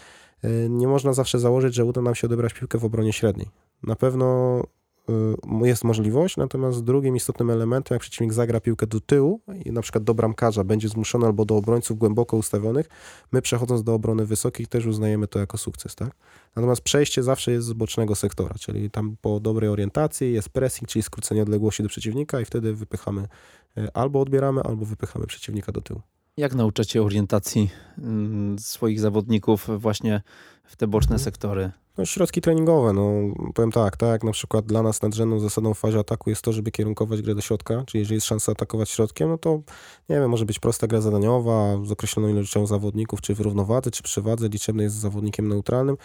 [0.68, 3.48] nie można zawsze założyć, że uda nam się odebrać piłkę w obronie średniej.
[3.82, 4.60] Na pewno
[5.62, 9.82] e, jest możliwość, natomiast drugim istotnym elementem, jak przeciwnik zagra piłkę do tyłu i na
[9.82, 12.88] przykład do bramkarza będzie zmuszony albo do obrońców głęboko ustawionych,
[13.32, 16.10] my przechodząc do obrony wysokiej też uznajemy to jako sukces, tak?
[16.56, 21.02] Natomiast przejście zawsze jest z bocznego sektora, czyli tam po dobrej orientacji jest pressing, czyli
[21.02, 23.28] skrócenie odległości do przeciwnika i wtedy wypychamy
[23.76, 26.02] e, albo odbieramy, albo wypychamy przeciwnika do tyłu.
[26.38, 30.22] Jak nauczacie orientacji mm, swoich zawodników właśnie
[30.64, 31.24] w te boczne mhm.
[31.24, 31.70] sektory?
[31.98, 33.12] No, środki treningowe, no
[33.54, 36.70] powiem tak, tak na przykład dla nas nadrzędną zasadą w fazie ataku jest to, żeby
[36.70, 39.60] kierunkować grę do środka, czyli jeżeli jest szansa atakować środkiem, no to
[40.08, 44.02] nie wiem, może być prosta gra zadaniowa z określoną ilością zawodników, czy w równowadze, czy
[44.02, 45.96] przewadze liczebnej jest zawodnikiem neutralnym.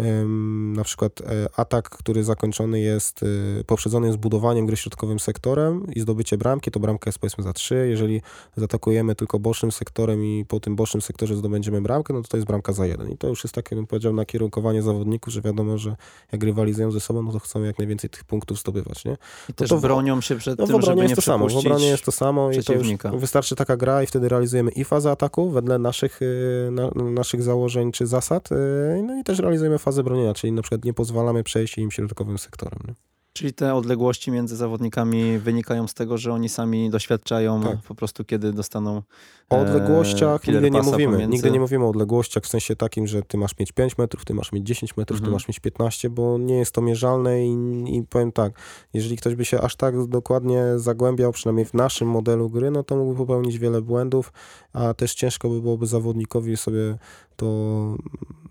[0.00, 5.86] Ym, na przykład e, atak, który zakończony jest, y, poprzedzony jest budowaniem gry środkowym sektorem
[5.94, 7.86] i zdobycie bramki, to bramka jest powiedzmy za trzy.
[7.90, 8.22] Jeżeli
[8.56, 12.46] zaatakujemy tylko bocznym sektorem i po tym bocznym sektorze zdobędziemy bramkę, no to to jest
[12.46, 13.10] bramka za jeden.
[13.10, 15.96] I to już jest takie, bym powiedział, nakierunkowanie zawodników, że wiadomo, że
[16.32, 19.12] jak rywalizują ze sobą, no to chcą jak najwięcej tych punktów zdobywać, nie?
[19.12, 19.16] I
[19.48, 21.48] no też to bronią się przed no, tym, żeby jest to samo.
[21.48, 24.84] W obronie jest to samo i to już wystarczy taka gra i wtedy realizujemy i
[24.84, 28.56] fazę ataku wedle naszych, y, na, naszych założeń czy zasad, y,
[29.02, 32.78] no i też realizujemy fazę bronienia, czyli na przykład nie pozwalamy przejść im środkowym sektorem.
[32.88, 33.11] Nie?
[33.32, 37.78] Czyli te odległości między zawodnikami wynikają z tego, że oni sami doświadczają tak.
[37.88, 39.02] po prostu, kiedy dostaną.
[39.50, 41.12] O odległościach e, nigdy nie mówimy.
[41.12, 41.32] Pomiędzy...
[41.32, 44.34] Nigdy nie mówimy o odległościach w sensie takim, że ty masz mieć 5 metrów, ty
[44.34, 45.30] masz mieć 10 metrów, mhm.
[45.30, 47.52] ty masz mieć 15, bo nie jest to mierzalne i,
[47.96, 48.52] i powiem tak,
[48.92, 52.96] jeżeli ktoś by się aż tak dokładnie zagłębiał, przynajmniej w naszym modelu gry, no to
[52.96, 54.32] mógłby popełnić wiele błędów,
[54.72, 56.98] a też ciężko by byłoby zawodnikowi sobie
[57.36, 57.46] to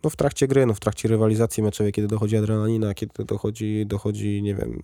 [0.04, 4.42] no w trakcie gry, no w trakcie rywalizacji meczowej, kiedy dochodzi adrenalina, kiedy dochodzi, dochodzi
[4.42, 4.82] nie wiem,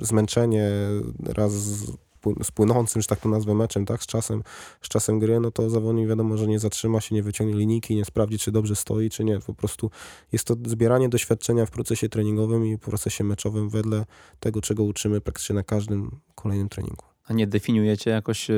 [0.00, 0.70] zmęczenie
[1.26, 1.92] raz z,
[2.54, 4.42] płynącym, że tak to nazwę, meczem, tak, z czasem,
[4.82, 8.04] z czasem gry, no to zawodnik wiadomo, że nie zatrzyma się, nie wyciągnie linijki, nie
[8.04, 9.40] sprawdzi, czy dobrze stoi, czy nie.
[9.40, 9.90] Po prostu
[10.32, 14.06] jest to zbieranie doświadczenia w procesie treningowym i w procesie meczowym wedle
[14.40, 17.09] tego, czego uczymy praktycznie na każdym kolejnym treningu.
[17.30, 18.54] A nie definiujecie jakoś e,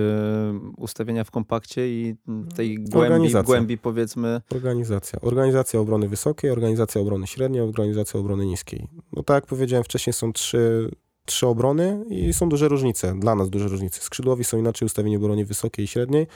[0.76, 2.16] ustawienia w kompakcie i
[2.56, 4.40] tej głębi, głębi powiedzmy?
[4.54, 5.20] Organizacja.
[5.20, 8.88] Organizacja obrony wysokiej, organizacja obrony średniej, organizacja obrony niskiej.
[9.12, 10.90] No tak jak powiedziałem wcześniej, są trzy,
[11.24, 13.14] trzy obrony i są duże różnice.
[13.18, 14.00] Dla nas duże różnice.
[14.00, 16.26] Skrzydłowi są inaczej ustawieni w obronie wysokiej i średniej.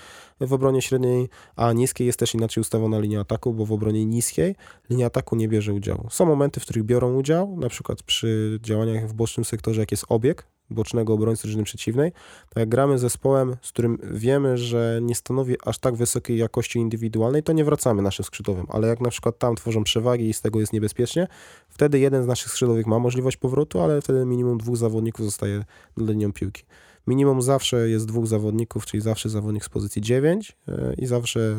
[0.41, 4.55] W obronie średniej, a niskiej jest też inaczej ustawiona linia ataku, bo w obronie niskiej
[4.91, 6.07] linia ataku nie bierze udziału.
[6.11, 10.05] Są momenty, w których biorą udział, na przykład przy działaniach w bocznym sektorze, jak jest
[10.09, 12.13] obieg, bocznego obrońcy drużyny przeciwnej,
[12.49, 17.43] to jak gramy zespołem, z którym wiemy, że nie stanowi aż tak wysokiej jakości indywidualnej,
[17.43, 20.61] to nie wracamy naszym skrzydłowym, ale jak na przykład tam tworzą przewagi i z tego
[20.61, 21.27] jest niebezpiecznie,
[21.69, 25.65] wtedy jeden z naszych skrzydłowych ma możliwość powrotu, ale wtedy minimum dwóch zawodników zostaje
[25.97, 26.63] nad linią piłki.
[27.07, 31.57] Minimum zawsze jest dwóch zawodników, czyli zawsze zawodnik z pozycji 9 e, i zawsze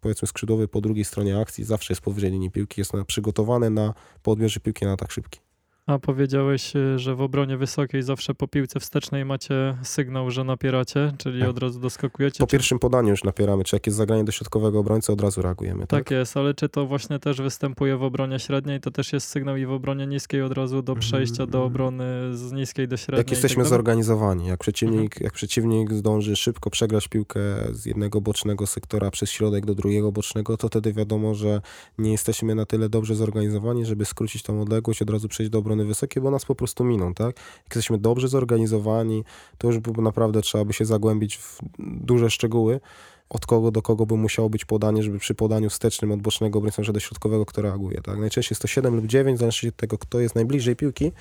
[0.00, 4.36] powiedzmy skrzydłowy po drugiej stronie akcji, zawsze jest powyżej linii piłki, jest przygotowany na po
[4.62, 5.45] piłki na tak szybki.
[5.86, 11.12] A powiedziałeś, y, że w obronie wysokiej zawsze po piłce wstecznej macie sygnał, że napieracie,
[11.18, 11.50] czyli tak.
[11.50, 12.38] od razu doskakujecie.
[12.38, 12.52] Po czy...
[12.52, 15.80] pierwszym podaniu już napieramy, czy jak jest zagranie do środkowego obrońcy, od razu reagujemy.
[15.80, 15.88] Tak?
[15.88, 19.56] tak jest, ale czy to właśnie też występuje w obronie średniej, to też jest sygnał
[19.56, 21.66] i w obronie niskiej od razu do przejścia do mm.
[21.66, 22.04] obrony
[22.36, 23.20] z niskiej do średniej.
[23.20, 25.24] Jak jesteśmy tak zorganizowani, jak przeciwnik, mhm.
[25.24, 30.56] jak przeciwnik zdąży szybko przegrać piłkę z jednego bocznego sektora przez środek do drugiego bocznego,
[30.56, 31.60] to wtedy wiadomo, że
[31.98, 35.75] nie jesteśmy na tyle dobrze zorganizowani, żeby skrócić tą odległość, od razu przejść do obrony
[35.84, 37.36] wysokiej, bo nas po prostu miną, tak?
[37.36, 39.24] Jak jesteśmy dobrze zorganizowani,
[39.58, 42.80] to już naprawdę trzeba by się zagłębić w duże szczegóły,
[43.28, 46.92] od kogo do kogo by musiało być podanie, żeby przy podaniu wstecznym od bocznego obrońcy
[46.92, 48.00] do środkowego, kto reaguje.
[48.02, 48.18] Tak?
[48.18, 51.12] Najczęściej jest to 7 lub 9, zależy od tego, kto jest najbliżej piłki.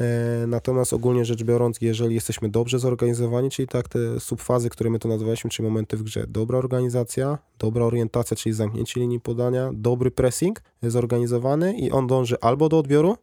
[0.00, 4.98] E, natomiast ogólnie rzecz biorąc, jeżeli jesteśmy dobrze zorganizowani, czyli tak te subfazy, które my
[4.98, 10.10] to nazywaliśmy, czy momenty w grze, dobra organizacja, dobra orientacja, czyli zamknięcie linii podania, dobry
[10.10, 13.16] pressing zorganizowany i on dąży albo do odbioru,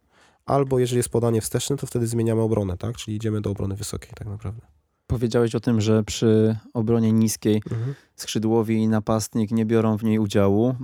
[0.48, 2.98] albo jeżeli jest podanie wsteczne, to wtedy zmieniamy obronę, tak?
[2.98, 4.62] Czyli idziemy do obrony wysokiej tak naprawdę.
[5.08, 7.95] Powiedziałeś o tym, że przy obronie niskiej mhm.
[8.16, 10.76] skrzydłowi i napastnik nie biorą w niej udziału.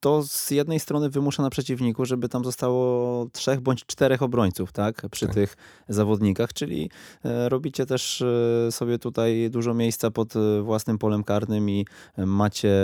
[0.00, 5.06] To z jednej strony wymusza na przeciwniku, żeby tam zostało trzech bądź czterech obrońców, tak,
[5.10, 5.34] przy tak.
[5.34, 5.56] tych
[5.88, 6.90] zawodnikach, czyli
[7.24, 11.86] e, robicie też e, sobie tutaj dużo miejsca pod e, własnym polem karnym i
[12.16, 12.74] macie,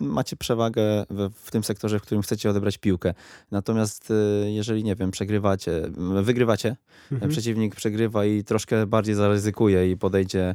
[0.00, 3.14] macie przewagę w, w tym sektorze, w którym chcecie odebrać piłkę.
[3.50, 4.12] Natomiast
[4.46, 5.82] jeżeli, nie wiem, przegrywacie,
[6.22, 6.76] wygrywacie,
[7.12, 7.30] mhm.
[7.30, 10.54] przeciwnik przegrywa i troszkę bardziej zaryzykuje i podejdzie,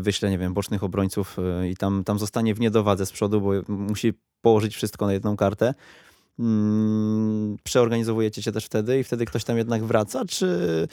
[0.00, 1.36] wyśle, nie wiem, bocznych obrońców
[1.70, 4.12] i tam, tam zostanie w niedowadze z przodu, bo musi
[4.46, 5.74] położyć wszystko na jedną kartę.
[6.36, 10.88] Hmm, przeorganizowujecie się też wtedy i wtedy ktoś tam jednak wraca, czy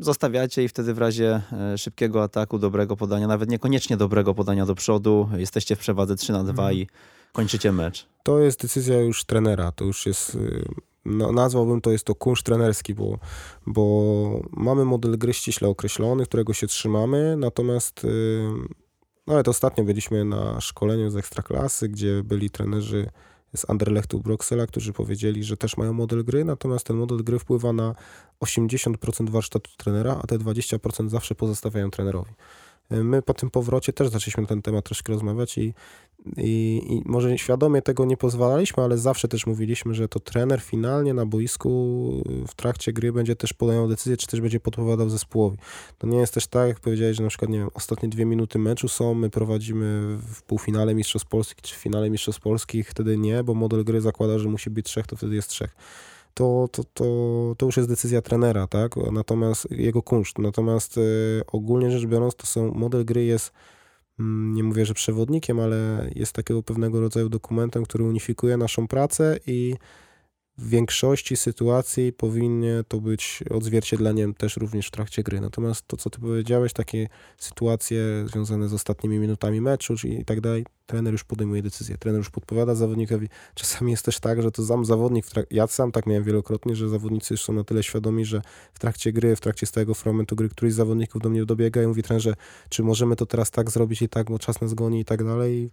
[0.00, 4.74] zostawiacie i wtedy w razie e, szybkiego ataku, dobrego podania, nawet niekoniecznie dobrego podania do
[4.74, 6.74] przodu, jesteście w przewadze 3 na 2 mhm.
[6.74, 6.86] i
[7.32, 8.06] kończycie mecz?
[8.22, 10.64] To jest decyzja już trenera, to już jest y,
[11.04, 13.18] no, nazwałbym to jest to kunszt trenerski, bo,
[13.66, 18.08] bo mamy model gry ściśle określony, którego się trzymamy, natomiast y,
[19.26, 23.10] nawet ostatnio byliśmy na szkoleniu z Ekstraklasy, gdzie byli trenerzy
[23.56, 27.72] z Anderlechtu Broxela, którzy powiedzieli, że też mają model gry, natomiast ten model gry wpływa
[27.72, 27.94] na
[28.40, 32.32] 80% warsztatu trenera, a te 20% zawsze pozostawiają trenerowi.
[32.90, 35.74] My po tym powrocie też zaczęliśmy na ten temat troszkę rozmawiać i,
[36.36, 41.14] i, i, może świadomie tego nie pozwalaliśmy, ale zawsze też mówiliśmy, że to trener finalnie
[41.14, 45.58] na boisku w trakcie gry będzie też podejmował decyzję, czy też będzie podpowiadał zespołowi.
[45.98, 48.58] To nie jest też tak, jak powiedziałeś, że na przykład, nie wiem, ostatnie dwie minuty
[48.58, 53.44] meczu są, my prowadzimy w półfinale Mistrzostw Polskich, czy w finale Mistrzostw Polskich, wtedy nie,
[53.44, 55.76] bo model gry zakłada, że musi być trzech, to wtedy jest trzech
[56.36, 57.04] to, to, to,
[57.58, 58.96] to już jest decyzja trenera, tak?
[59.12, 60.38] Natomiast jego kunszt.
[60.38, 63.52] Natomiast y, ogólnie rzecz biorąc, to są model gry jest
[64.20, 69.38] mm, nie mówię, że przewodnikiem, ale jest takiego pewnego rodzaju dokumentem, który unifikuje naszą pracę
[69.46, 69.74] i
[70.58, 75.40] w większości sytuacji powinien to być odzwierciedleniem też również w trakcie gry.
[75.40, 80.66] Natomiast to, co ty powiedziałeś, takie sytuacje związane z ostatnimi minutami meczu i tak dalej,
[80.86, 81.98] trener już podejmuje decyzję.
[81.98, 83.28] Trener już podpowiada zawodnikowi.
[83.54, 87.34] Czasami jest też tak, że to sam zawodnik, ja sam tak miałem wielokrotnie, że zawodnicy
[87.34, 88.42] już są na tyle świadomi, że
[88.74, 91.86] w trakcie gry, w trakcie stałego fragmentu gry, któryś z zawodników do mnie dobiega i
[91.86, 92.34] mówi trenerze,
[92.68, 95.70] czy możemy to teraz tak zrobić i tak, bo czas nas goni i tak dalej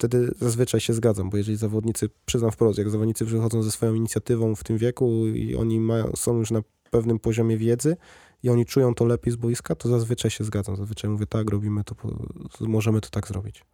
[0.00, 4.54] wtedy zazwyczaj się zgadzam, bo jeżeli zawodnicy, przyznam wprost, jak zawodnicy przychodzą ze swoją inicjatywą
[4.54, 7.96] w tym wieku i oni mają, są już na pewnym poziomie wiedzy
[8.42, 10.76] i oni czują to lepiej z boiska, to zazwyczaj się zgadzam.
[10.76, 11.94] Zazwyczaj mówię tak, robimy to,
[12.60, 13.64] możemy to tak zrobić.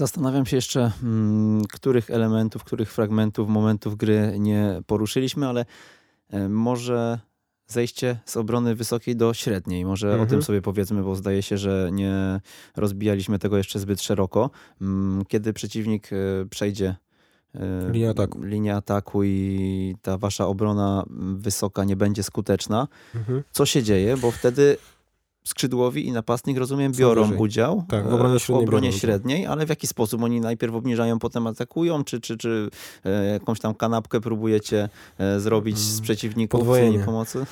[0.00, 5.66] Zastanawiam się jeszcze, mm, których elementów, których fragmentów, momentów gry nie poruszyliśmy, ale
[6.30, 7.20] e, może
[7.68, 9.84] zejście z obrony wysokiej do średniej.
[9.84, 10.22] Może mhm.
[10.22, 10.42] o tym mhm.
[10.42, 12.40] sobie powiedzmy, bo zdaje się, że nie
[12.76, 14.50] rozbijaliśmy tego jeszcze zbyt szeroko.
[14.80, 16.16] Mm, kiedy przeciwnik e,
[16.50, 16.96] przejdzie
[17.54, 18.40] e, linię ataku.
[18.76, 21.04] ataku i ta wasza obrona
[21.36, 23.42] wysoka nie będzie skuteczna, mhm.
[23.50, 24.16] co się dzieje?
[24.16, 24.76] Bo wtedy
[25.48, 29.68] skrzydłowi i napastnik, rozumiem, biorą udział tak, w obronie, e, w obronie średniej, ale w
[29.68, 30.22] jaki sposób?
[30.22, 32.70] Oni najpierw obniżają, potem atakują, czy, czy, czy
[33.04, 34.88] e, jakąś tam kanapkę próbujecie
[35.18, 36.98] e, zrobić z mm, przeciwników podwojenie.
[36.98, 37.46] pomocy?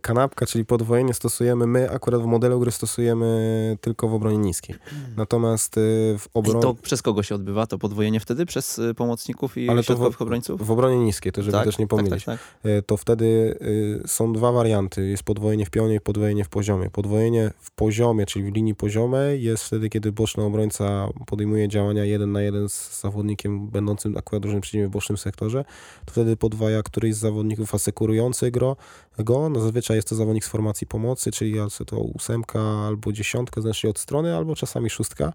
[0.00, 4.76] Kanapka, czyli podwojenie stosujemy my, akurat w modelu gry stosujemy tylko w obronie niskiej.
[5.16, 5.74] Natomiast
[6.18, 6.58] w obronie...
[6.58, 8.46] I to przez kogo się odbywa to podwojenie wtedy?
[8.46, 10.66] Przez pomocników i ale środkowych w, obrońców?
[10.66, 12.24] W obronie niskiej, to żeby tak, też nie tak, pomylić.
[12.24, 13.58] Tak, tak, to wtedy
[14.06, 15.08] są dwa warianty.
[15.08, 16.90] Jest podwojenie w pionie i podwojenie w poziomie.
[16.90, 22.32] Podwojenie w poziomie, czyli w linii poziomej jest wtedy, kiedy boczny obrońca podejmuje działania jeden
[22.32, 25.64] na jeden z zawodnikiem będącym akurat drużyny przeciwnej w bocznym sektorze,
[26.04, 28.76] to wtedy podwaja któryś z zawodników asekurujący go,
[29.18, 29.48] go.
[29.48, 31.54] No zazwyczaj jest to zawodnik z formacji pomocy, czyli
[31.86, 35.32] to ósemka albo dziesiątka, znaczy od strony, albo czasami szóstka.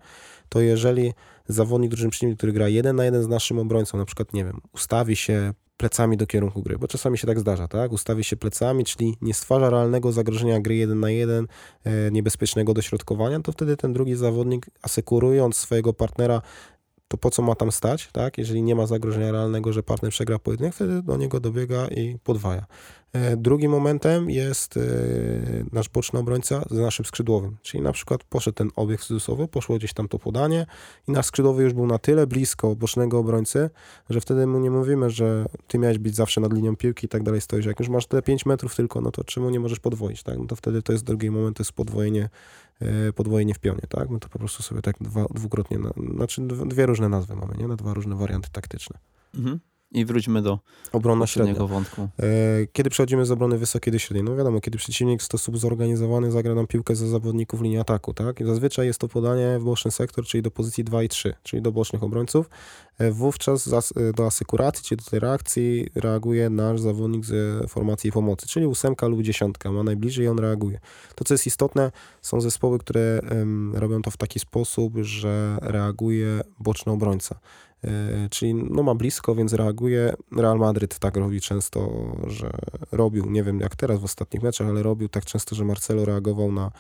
[0.50, 1.14] To jeżeli
[1.48, 4.62] zawodnik drużyny przeciwnej, który gra jeden na jeden z naszym obrońcą, na przykład, nie wiem,
[4.74, 7.92] ustawi się plecami do kierunku gry, bo czasami się tak zdarza, tak?
[7.92, 11.48] Ustawi się plecami, czyli nie stwarza realnego zagrożenia gry jeden na jeden,
[11.84, 16.42] e, niebezpiecznego dośrodkowania, to wtedy ten drugi zawodnik, asekurując swojego partnera
[17.08, 18.38] to po co ma tam stać, tak?
[18.38, 22.66] Jeżeli nie ma zagrożenia realnego, że partner przegra pojedynek, wtedy do niego dobiega i podwaja.
[23.14, 24.82] E, drugim momentem jest e,
[25.72, 29.94] nasz boczny obrońca z naszym skrzydłowym, czyli na przykład poszedł ten obiekt cudzysłowy, poszło gdzieś
[29.94, 30.66] tam to podanie
[31.08, 33.70] i nasz skrzydłowy już był na tyle blisko bocznego obrońcy,
[34.10, 37.24] że wtedy mu nie mówimy, że ty miałeś być zawsze nad linią piłki i tak
[37.24, 37.66] dalej stoisz.
[37.66, 40.38] Jak już masz te 5 metrów tylko, no to czemu nie możesz podwoić, tak?
[40.38, 42.30] No to wtedy to jest drugi moment, to jest podwojenie
[43.16, 44.10] podwojenie w pionie, tak?
[44.10, 47.68] My to po prostu sobie tak dwa, dwukrotnie, na, znaczy dwie różne nazwy mamy, nie?
[47.68, 49.00] Na dwa różne warianty taktyczne.
[49.36, 49.60] Mhm.
[49.92, 50.60] I wróćmy do
[50.92, 51.66] obrona średnia.
[51.66, 52.02] wątku.
[52.02, 52.28] E,
[52.74, 54.24] kiedy przechodzimy z obrony wysokiej do średniej?
[54.24, 58.42] No wiadomo, kiedy przeciwnik w sposób zorganizowany zagra nam piłkę za zawodników linii ataku, tak?
[58.42, 61.62] I zazwyczaj jest to podanie w boczny sektor, czyli do pozycji 2 i 3, czyli
[61.62, 62.50] do bocznych obrońców.
[62.98, 63.70] E, wówczas
[64.16, 69.22] do asekuracji, czyli do tej reakcji reaguje nasz zawodnik z formacji pomocy, czyli ósemka lub
[69.22, 70.80] dziesiątka, ma najbliżej i on reaguje.
[71.16, 76.42] To, co jest istotne, są zespoły, które um, robią to w taki sposób, że reaguje
[76.60, 77.40] boczny obrońca.
[77.84, 80.14] E, czyli no ma blisko, więc reaguje.
[80.38, 81.92] Real Madryt tak robi często,
[82.28, 82.52] że
[82.92, 86.52] robił, nie wiem jak teraz w ostatnich meczach, ale robił tak często, że Marcelo reagował
[86.52, 86.72] na,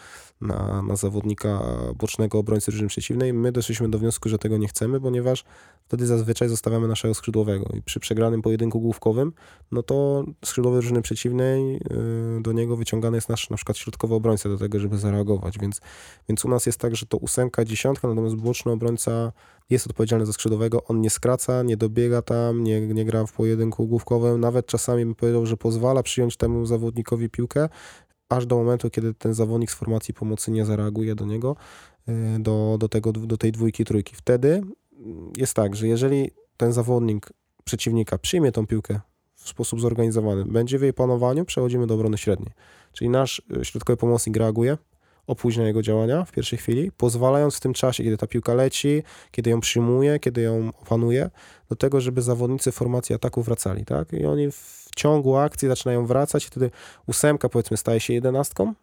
[0.42, 1.62] na, na zawodnika
[1.96, 3.34] bocznego obrońcy drużyny przeciwnej.
[3.34, 5.44] My doszliśmy do wniosku, że tego nie chcemy, ponieważ
[5.88, 9.34] wtedy zazwyczaj zostawiamy naszego skrzydłowego i przy przegranym pojedynku główkowym,
[9.72, 14.50] no to skrzydłowy drużyny przeciwnej, y, do niego wyciągany jest nasz na przykład środkowy obrońca
[14.50, 15.82] do tego, żeby zareagować, więc,
[16.30, 19.32] więc u nas jest tak, że to ósemka, dziesiątka, natomiast boczny obrońca
[19.70, 23.88] jest odpowiedzialny za skrzydłowego, on nie skraca, nie dobiega tam, nie, nie gra w pojedynku
[23.88, 27.70] główkowym, nawet czasami bym powiedział, że pozwala przyjąć temu zawodnikowi piłkę,
[28.30, 31.56] aż do momentu, kiedy ten zawodnik z formacji pomocy nie zareaguje do niego,
[32.10, 34.16] y, do, do, tego, do tej dwójki, trójki.
[34.16, 34.62] Wtedy
[35.38, 39.00] jest tak, że jeżeli ten zawodnik przeciwnika przyjmie tą piłkę
[39.36, 42.52] w sposób zorganizowany, będzie w jej panowaniu, przechodzimy do obrony średniej.
[42.94, 44.78] Czyli nasz y, środkowy pomocnik reaguje,
[45.28, 49.50] opóźnia jego działania w pierwszej chwili, pozwalając w tym czasie, kiedy ta piłka leci, kiedy
[49.50, 51.30] ją przyjmuje, kiedy ją opanuje,
[51.70, 54.14] do tego, żeby zawodnicy formacji ataku wracali, tak?
[54.14, 56.72] I oni w ciągu akcji zaczynają wracać i wtedy
[57.08, 58.74] ósemka powiedzmy staje się jedenastką,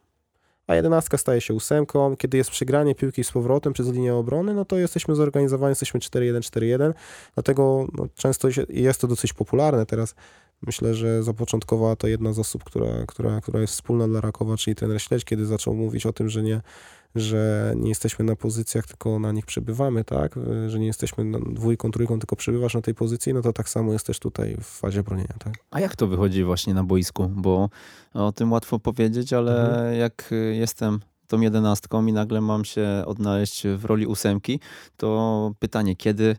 [0.66, 2.16] a jedenastka staje się ósemką.
[2.16, 6.38] Kiedy jest przegranie piłki z powrotem przez linię obrony, no to jesteśmy zorganizowani, jesteśmy 4-1,
[6.38, 6.92] 4-1.
[7.34, 9.86] Dlatego no, często jest to dosyć popularne.
[9.86, 10.14] Teraz
[10.66, 14.74] myślę, że zapoczątkowała to jedna z osób, która, która, która jest wspólna dla Rakowa, czyli
[14.74, 16.60] trener Śledź, kiedy zaczął mówić o tym, że nie,
[17.14, 20.38] że nie jesteśmy na pozycjach, tylko na nich przebywamy, tak?
[20.68, 24.06] Że nie jesteśmy dwójką, trójką, tylko przebywasz na tej pozycji, no to tak samo jest
[24.06, 25.54] też tutaj w fazie bronienia, tak?
[25.70, 27.28] A jak to wychodzi właśnie na boisku?
[27.28, 27.68] Bo
[28.14, 29.98] o tym łatwo powiedzieć, ale mhm.
[29.98, 34.60] jak jestem tą jedenastką i nagle mam się odnaleźć w roli ósemki,
[34.96, 36.36] to pytanie, kiedy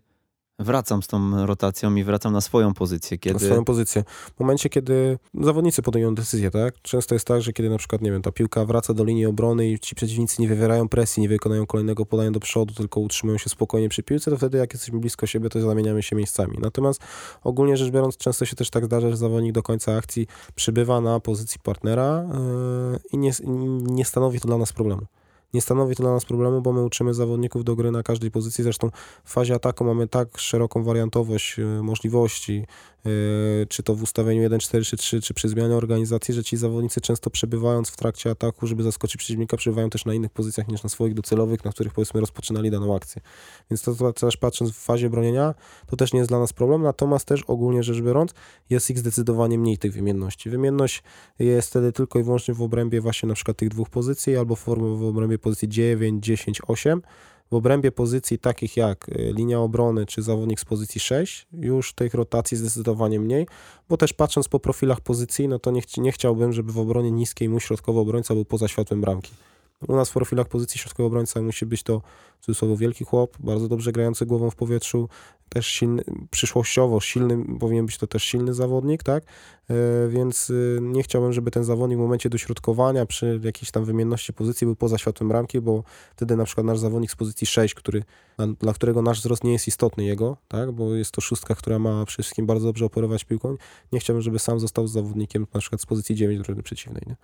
[0.60, 3.18] wracam z tą rotacją i wracam na swoją pozycję.
[3.18, 3.34] Kiedy...
[3.34, 4.03] Na swoją pozycję.
[4.36, 6.82] W momencie, kiedy zawodnicy podejmują decyzję, tak?
[6.82, 9.68] Często jest tak, że kiedy na przykład, nie wiem, ta piłka wraca do linii obrony
[9.70, 13.49] i ci przeciwnicy nie wywierają presji, nie wykonają kolejnego podania do przodu, tylko utrzymują się
[13.49, 16.58] spokojnie przy piłce, to wtedy jak jesteśmy blisko siebie, to zamieniamy się miejscami.
[16.62, 17.01] Natomiast
[17.43, 21.20] ogólnie rzecz biorąc, często się też tak zdarza, że zawodnik do końca akcji przybywa na
[21.20, 22.26] pozycji partnera
[22.91, 23.32] yy, i nie,
[23.82, 25.01] nie stanowi to dla nas problemu.
[25.56, 28.64] Nie stanowi to dla nas problemu, bo my uczymy zawodników do gry na każdej pozycji.
[28.64, 28.89] Zresztą
[29.24, 32.66] w fazie ataku mamy tak szeroką wariantowość y, możliwości,
[33.70, 37.97] czy to w ustawieniu 1-4-3-3, czy przy zmianie organizacji, że ci zawodnicy często przebywając w
[37.97, 41.72] trakcie ataku, żeby zaskoczyć przeciwnika, przebywają też na innych pozycjach niż na swoich docelowych, na
[41.72, 43.22] których powiedzmy rozpoczynali daną akcję.
[43.72, 45.53] Więc to, to też patrząc w fazie bronienia,
[45.88, 48.34] to też nie jest dla nas problem, natomiast też ogólnie rzecz biorąc,
[48.70, 50.49] jest ich zdecydowanie mniej tych wymienności.
[50.49, 51.03] Wymienność
[51.39, 54.70] jest wtedy tylko i wyłącznie w obrębie właśnie na przykład tych dwóch pozycji, albo w
[55.03, 57.01] obrębie pozycji 9, 10, 8,
[57.56, 62.14] w obrębie pozycji takich jak y, linia obrony czy zawodnik z pozycji 6, już tych
[62.14, 63.47] rotacji zdecydowanie mniej,
[63.89, 67.12] bo też patrząc po profilach pozycji, no to nie, ch nie chciałbym, żeby w obronie
[67.12, 69.32] niskiej mój środkowy obrońca był poza światłem bramki.
[69.88, 72.01] U nas w profilach pozycji środkowy obrońca musi być to
[72.46, 75.10] cudzysłowie wielki chłop, bardzo dobrze grający głową w powietrzu,
[75.50, 79.24] też silny, przyszłościowo silny, powinien być to też silny zawodnik, tak?
[79.70, 84.34] E, więc y, nie chciałbym, żeby ten zawodnik w momencie dośrodkowania przy jakiejś tam wymienności
[84.34, 85.84] pozycji był poza światłem bramki, bo
[86.16, 88.04] wtedy na przykład nasz zawodnik z pozycji 6, który,
[88.60, 90.72] dla którego nasz wzrost nie jest istotny jego, tak?
[90.72, 93.56] Bo jest to szóstka, która ma przede wszystkim bardzo dobrze operować piłką.
[93.91, 97.16] Nie chciałbym, żeby sam został zawodnikiem na przykład z pozycji 9 drużyny przeciwnej, nie?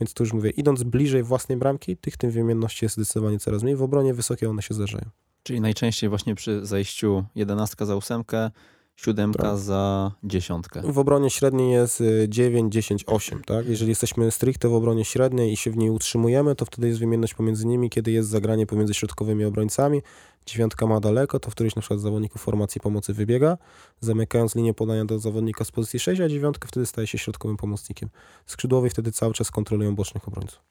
[0.00, 3.76] Więc tu już mówię, idąc bliżej własnej bramki, tych tym wymienności jest zdecydowanie coraz mniej.
[3.76, 5.04] W obronie wysokie one się zdarzają.
[5.42, 8.50] Czyli najczęściej właśnie przy zejściu jedenastka za ósemkę,
[8.96, 9.58] siódemka tak.
[9.58, 10.82] za dziesiątkę.
[10.92, 13.68] W obronie średniej jest 9, 10, 8, tak?
[13.68, 17.34] Jeżeli jesteśmy stricte w obronie średniej i się w niej utrzymujemy, to wtedy jest wymienność
[17.34, 20.02] pomiędzy nimi, kiedy jest zagranie pomiędzy środkowymi obrońcami.
[20.46, 23.58] Dziewiątka ma daleko, to w którymś na przykład zawodników formacji pomocy wybiega,
[24.00, 28.08] zamykając linię podania do zawodnika z pozycji 6, a dziewiątka wtedy staje się środkowym pomocnikiem.
[28.46, 30.69] Skrzydłowi wtedy cały czas kontrolują bocznych obrońców.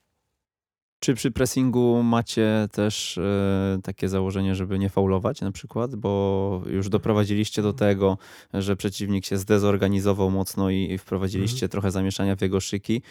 [0.99, 6.89] Czy przy pressingu macie też e, takie założenie, żeby nie faulować na przykład, bo już
[6.89, 8.17] doprowadziliście do tego,
[8.53, 11.69] że przeciwnik się zdezorganizował mocno i wprowadziliście mhm.
[11.69, 13.01] trochę zamieszania w jego szyki.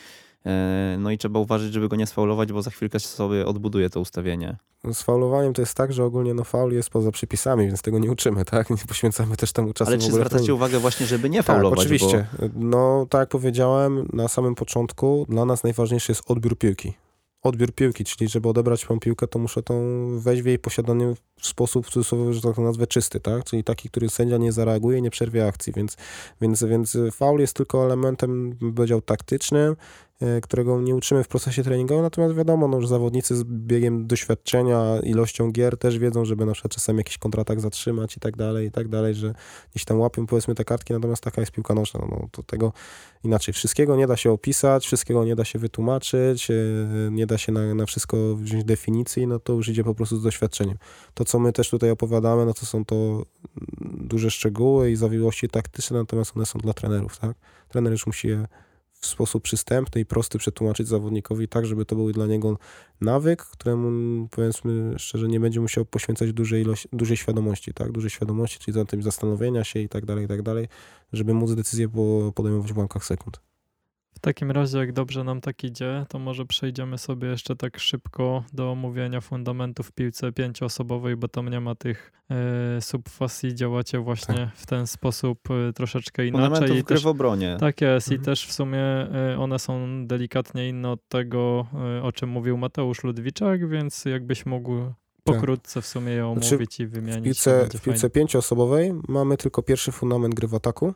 [0.46, 4.00] E, no i trzeba uważać, żeby go nie sfaulować, bo za chwilkę sobie odbuduje to
[4.00, 4.56] ustawienie.
[4.84, 7.98] No, z faulowaniem to jest tak, że ogólnie no faul jest poza przepisami, więc tego
[7.98, 8.70] nie uczymy, tak?
[8.70, 9.90] Nie poświęcamy też temu czasu.
[9.90, 11.78] Ale czy zwracacie uwagę właśnie, żeby nie tak, faulować?
[11.78, 12.26] Tak, oczywiście.
[12.38, 12.48] Bo...
[12.54, 16.94] No tak jak powiedziałem na samym początku, dla nas najważniejszy jest odbiór piłki
[17.42, 19.74] odbiór piłki, czyli żeby odebrać tą piłkę, to muszę tą
[20.18, 23.44] wejść w jej posiadanie w sposób, w cudzysłowie, że tak nazwę, czysty, tak?
[23.44, 25.96] Czyli taki, który sędzia nie zareaguje nie przerwie akcji, więc,
[26.40, 29.76] więc, więc faul jest tylko elementem, bym powiedział, taktycznym,
[30.42, 35.52] którego nie uczymy w procesie treningowym, natomiast wiadomo, no, że zawodnicy z biegiem doświadczenia, ilością
[35.52, 38.88] gier też wiedzą, żeby na przykład czasem jakiś kontratak zatrzymać i tak dalej, i tak
[38.88, 39.34] dalej, że
[39.70, 42.72] gdzieś tam łapią powiedzmy te kartki, natomiast taka jest piłka nożna, no to tego
[43.24, 43.54] inaczej.
[43.54, 46.54] Wszystkiego nie da się opisać, wszystkiego nie da się wytłumaczyć, e,
[47.10, 50.22] nie da się na, na wszystko wziąć definicji, no to już idzie po prostu z
[50.22, 50.78] doświadczeniem.
[51.14, 53.22] To, co my też tutaj opowiadamy, no to są to
[53.80, 57.36] duże szczegóły i zawiłości taktyczne, natomiast one są dla trenerów, tak?
[57.68, 58.46] Trener już musi je
[59.00, 62.58] w sposób przystępny i prosty przetłumaczyć zawodnikowi tak, żeby to był dla niego
[63.00, 68.58] nawyk, któremu powiedzmy szczerze nie będzie musiał poświęcać dużej, ilości, dużej świadomości, tak, dużej świadomości,
[68.58, 70.68] czyli za tym zastanowienia się i tak dalej, i tak dalej,
[71.12, 71.88] żeby móc decyzję
[72.34, 73.47] podejmować w ułamkach sekund.
[74.18, 78.44] W takim razie, jak dobrze nam tak idzie, to może przejdziemy sobie jeszcze tak szybko
[78.52, 84.34] do omówienia fundamentów w piłce pięcioosobowej, bo tam nie ma tych e, subfasji, działacie właśnie
[84.34, 84.56] tak.
[84.56, 86.46] w ten sposób e, troszeczkę inaczej.
[86.46, 87.56] Fundamentów I też, w obronie.
[87.60, 88.22] Tak jest mhm.
[88.22, 91.66] i też w sumie e, one są delikatnie inne od tego,
[92.02, 94.72] o czym mówił Mateusz Ludwiczak, więc jakbyś mógł
[95.24, 97.20] pokrótce w sumie je znaczy, omówić znaczy, i wymienić.
[97.20, 100.94] W piłce, w piłce pięcioosobowej mamy tylko pierwszy fundament gry w ataku,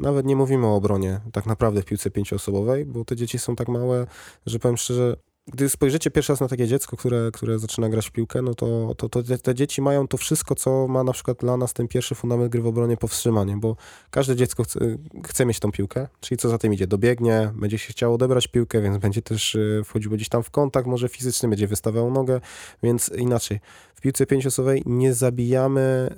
[0.00, 3.68] nawet nie mówimy o obronie tak naprawdę w piłce pięcioosobowej, bo te dzieci są tak
[3.68, 4.06] małe,
[4.46, 5.16] że powiem szczerze,
[5.46, 8.94] gdy spojrzycie pierwszy raz na takie dziecko, które, które zaczyna grać w piłkę, no to,
[8.94, 12.14] to, to te, dzieci mają to wszystko, co ma na przykład dla nas ten pierwszy
[12.14, 13.76] fundament gry w obronie powstrzymanie, bo
[14.10, 14.80] każde dziecko chce,
[15.26, 18.82] chce mieć tą piłkę, czyli co za tym idzie, dobiegnie, będzie się chciało odebrać piłkę,
[18.82, 22.40] więc będzie też y, wchodził gdzieś tam w kontakt, może fizyczny, będzie wystawiał nogę,
[22.82, 23.60] więc inaczej.
[24.00, 26.14] W piłce pięcioosobowej nie zabijamy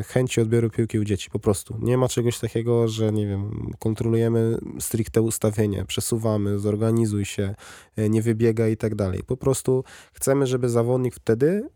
[0.00, 1.78] y, chęci odbioru piłki u dzieci, po prostu.
[1.80, 7.54] Nie ma czegoś takiego, że nie wiem, kontrolujemy stricte ustawienie, przesuwamy, zorganizuj się,
[7.98, 8.22] y, nie
[8.66, 9.22] i tak dalej.
[9.26, 11.68] Po prostu chcemy, żeby zawodnik wtedy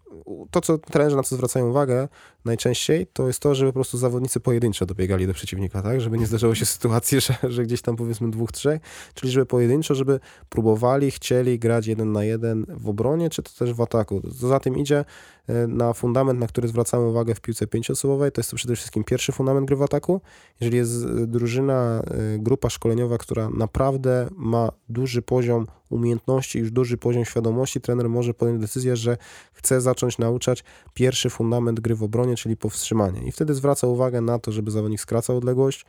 [0.51, 2.09] to, co trenerzy na co zwracają uwagę
[2.45, 6.01] najczęściej, to jest to, żeby po prostu zawodnicy pojedynczo dobiegali do przeciwnika, tak?
[6.01, 8.81] Żeby nie zdarzało się sytuacji, że, że gdzieś tam powiedzmy dwóch, trzech,
[9.15, 13.73] czyli żeby pojedynczo, żeby próbowali, chcieli grać jeden na jeden w obronie, czy to też
[13.73, 14.23] w ataku.
[14.41, 15.05] Co za tym idzie,
[15.47, 19.05] e, na fundament, na który zwracamy uwagę w piłce pięcioosobowej, to jest to przede wszystkim
[19.05, 20.21] pierwszy fundament gry w ataku.
[20.61, 22.03] Jeżeli jest drużyna,
[22.35, 28.35] e, grupa szkoleniowa, która naprawdę ma duży poziom umiejętności, już duży poziom świadomości, trener może
[28.35, 29.17] podjąć decyzję, że
[29.53, 30.65] chce zacząć nauczać
[30.95, 33.23] pierwszy fundament gry w obronie, czyli powstrzymanie.
[33.23, 35.85] I wtedy zwraca uwagę na to, żeby zawodnik skracał odległość, e,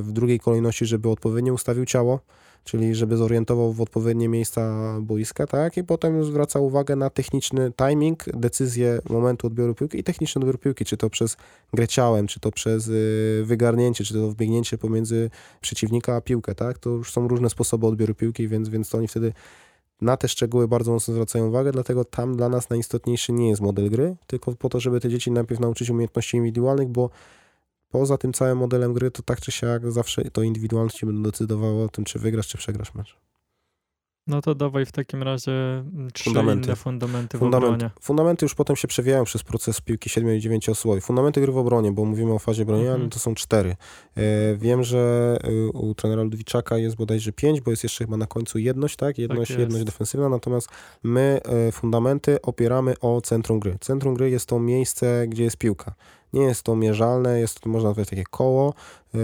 [0.00, 2.20] w drugiej kolejności, żeby odpowiednio ustawił ciało,
[2.64, 8.24] czyli żeby zorientował w odpowiednie miejsca boiska, tak, i potem zwraca uwagę na techniczny timing,
[8.24, 11.36] decyzję momentu odbioru piłki i techniczny odbiór piłki, czy to przez
[11.72, 16.78] grę ciałem, czy to przez y, wygarnięcie, czy to wbiegnięcie pomiędzy przeciwnika a piłkę, tak,
[16.78, 19.32] to już są różne sposoby odbioru piłki, więc, więc to oni wtedy
[20.00, 23.90] na te szczegóły bardzo mocno zwracają uwagę, dlatego tam dla nas najistotniejszy nie jest model
[23.90, 27.10] gry, tylko po to, żeby te dzieci najpierw nauczyć umiejętności indywidualnych, bo
[27.92, 31.88] poza tym całym modelem gry, to tak czy siak zawsze to indywidualności będą decydowały o
[31.88, 33.16] tym, czy wygrasz, czy przegrasz mecz.
[34.26, 36.66] No to dawaj w takim razie mm, trzy Fundamenty.
[36.66, 37.90] inne fundamenty w Fundament, obronie.
[38.00, 41.00] fundamenty już potem się przewijają przez proces piłki 7 i 9 osobowej.
[41.00, 43.04] Fundamenty gry w obronie, bo mówimy o fazie bronienia, Mhm.
[43.04, 43.76] no to są cztery.
[44.16, 44.22] E,
[44.56, 48.58] wiem, że e, u trenera Ludwiczaka jest bodajże pięć, bo jest jeszcze chyba na końcu
[48.58, 49.18] jedność, tak?
[49.18, 49.60] Jedność, jest.
[49.60, 50.68] jedność defensywna, natomiast
[51.02, 53.76] my e, fundamenty opieramy o centrum gry.
[53.80, 55.94] Centrum gry jest to miejsce, gdzie jest piłka.
[56.32, 58.74] Nie jest to mierzalne, jest to, można nazwać takie koło,
[59.14, 59.18] e,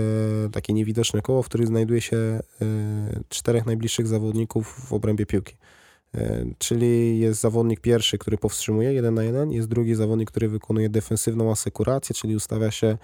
[0.52, 2.40] takie niewidoczne koło, w którym znajduje się e,
[3.28, 5.56] czterech najbliższych zawodników w obrębie piłki.
[6.14, 10.88] E, Czyli jest zawodnik pierwszy, który powstrzymuje jeden na jeden, jest drugi zawodnik, który wykonuje
[10.88, 12.98] defensywną asekurację, czyli ustawia się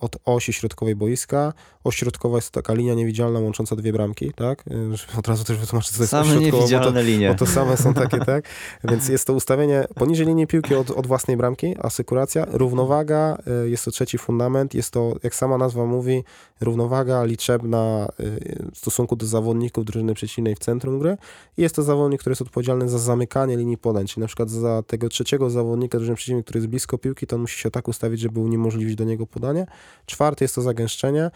[0.00, 1.52] od osi środkowej boiska.
[1.84, 4.64] Oś środkowa jest to taka linia niewidzialna łącząca dwie bramki, tak?
[4.92, 7.28] Żeby od razu też wytłumaczyć, co to jest Same środkowa, bo to, niewidzialne linie.
[7.28, 8.44] bo to same są takie, tak?
[8.84, 13.84] Więc jest to ustawienie poniżej linii piłki od, od własnej bramki, asekuracja, równowaga, y, jest
[13.84, 16.24] to trzeci fundament, jest to, jak sama nazwa mówi,
[16.60, 21.16] równowaga liczebna y, w stosunku do zawodników drużyny przeciwnej w centrum gry
[21.56, 24.82] i jest to zawodnik, który jest odpowiedzialny za zamykanie linii podań, czyli na przykład za
[24.82, 28.20] tego trzeciego zawodnika drużyny przeciwnej, który jest blisko piłki, to on musi się tak ustawić,
[28.20, 29.66] żeby uniemożliwić do niego podanie.
[30.06, 31.30] Czwarty jest to zagęszczenie,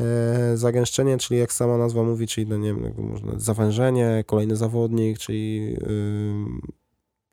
[0.00, 5.18] E, Zagęszczenie, czyli jak sama nazwa mówi, czyli no nie wiem, można, zawężenie, kolejny zawodnik,
[5.18, 5.76] czyli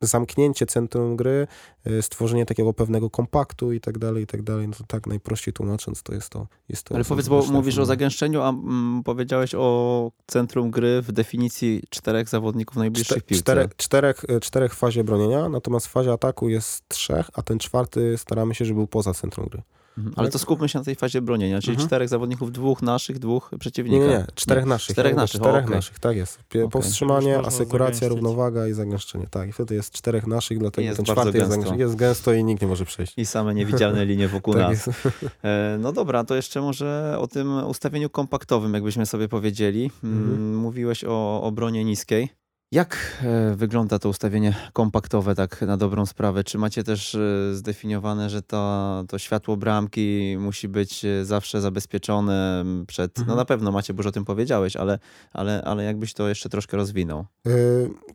[0.00, 1.46] zamknięcie centrum gry,
[1.86, 4.68] y, stworzenie takiego pewnego kompaktu i tak dalej, i tak dalej.
[4.68, 6.46] No to tak najprościej tłumacząc, to jest to.
[6.68, 11.12] Jest to Ale powiedz, bo mówisz o zagęszczeniu, a mm, powiedziałeś o centrum gry w
[11.12, 13.42] definicji czterech zawodników najbliższych Czte- piłce.
[13.42, 18.18] czterech, czterech, y, czterech fazie bronienia, natomiast w fazie ataku jest trzech, a ten czwarty
[18.18, 19.62] staramy się, żeby był poza centrum gry.
[19.98, 20.14] Mhm.
[20.16, 21.88] Ale to skupmy się na tej fazie bronienia, czyli Mhm.
[21.88, 24.04] czterech zawodników, dwóch naszych, dwóch Nie, przeciwnika.
[24.04, 24.94] nie, nie, czterech naszych.
[24.94, 25.76] Czterech Ja naszych, o, Czterech okej.
[25.76, 26.38] naszych, tak jest.
[26.38, 26.70] Pie- Okej.
[26.70, 29.26] Powstrzymanie, asekuracja, równowaga i zagęszczenie.
[29.30, 32.44] Tak, i wtedy jest czterech naszych, dlatego Jest ten bardzo czwarty jest, jest gęsto i
[32.44, 33.14] nikt nie może przejść.
[33.16, 34.86] I same niewidzialne linie wokół Tak nas.
[34.86, 34.98] jest.
[35.44, 39.90] E, No dobra, to jeszcze może o tym ustawieniu kompaktowym, jakbyśmy sobie powiedzieli.
[40.04, 40.56] Mm, Mhm.
[40.56, 42.28] Mówiłeś o obronie niskiej.
[42.72, 46.44] Jak e, wygląda to ustawienie kompaktowe tak na dobrą sprawę?
[46.44, 47.18] Czy macie też e,
[47.54, 53.18] zdefiniowane, że to, to światło bramki musi być e, zawsze zabezpieczone przed...
[53.18, 53.38] No Mhm.
[53.38, 54.98] na pewno macie, bo już o tym powiedziałeś, ale,
[55.32, 57.24] ale, ale jakbyś to jeszcze troszkę rozwinął.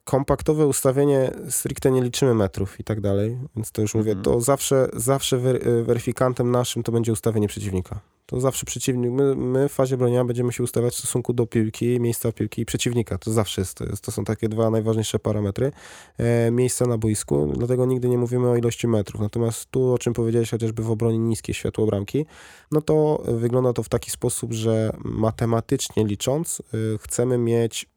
[0.03, 4.23] Kompaktowe ustawienie, stricte nie liczymy metrów i tak dalej, więc to już mówię, Mhm.
[4.25, 7.99] to zawsze, zawsze wer, weryfikantem naszym to będzie ustawienie przeciwnika.
[8.31, 11.99] To zawsze przeciwnik, my, my w fazie bronienia będziemy się ustawiać w stosunku do piłki,
[11.99, 13.17] miejsca piłki i przeciwnika.
[13.17, 15.71] To zawsze jest, to, jest, to są takie dwa najważniejsze parametry.
[16.17, 19.21] E, miejsca na boisku, dlatego nigdy nie mówimy o ilości metrów.
[19.21, 22.25] Natomiast tu, o czym powiedziałeś, chociażby w obronie niskie światło bramki,
[22.71, 27.90] no to wygląda to w taki sposób, że matematycznie licząc, y, chcemy mieć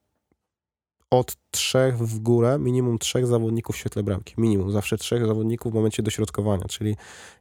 [1.19, 4.35] od trzech w górę, minimum trzech zawodników w świetle bramki.
[4.39, 6.97] Minimum, zawsze trzech zawodników w momencie dośrodkowania, czyli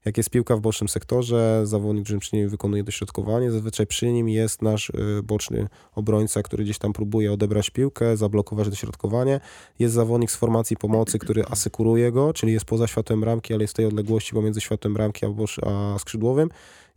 [0.06, 4.30] jak jest piłka w bocznym sektorze, zawodnik, który przy nim wykonuje dośrodkowanie, zazwyczaj przy nim
[4.30, 9.40] jest nasz y, boczny obrońca, który gdzieś tam próbuje odebrać piłkę, zablokować dośrodkowanie.
[9.80, 13.74] Jest zawodnik z formacji pomocy, który asekuruje go, czyli jest poza światłem bramki, ale jest
[13.74, 15.30] w tej odległości pomiędzy światłem bramki a,
[15.70, 16.50] a skrzydłowym.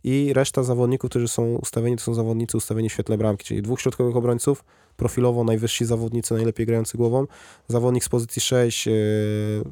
[0.07, 3.81] I reszta zawodników, którzy są ustawieni, to są zawodnicy ustawieni w świetle bramki, czyli dwóch
[3.81, 4.63] środkowych obrońców,
[4.97, 7.27] profilowo najwyżsi zawodnicy, najlepiej grający głową,
[7.67, 8.93] zawodnik z pozycji 6, yy,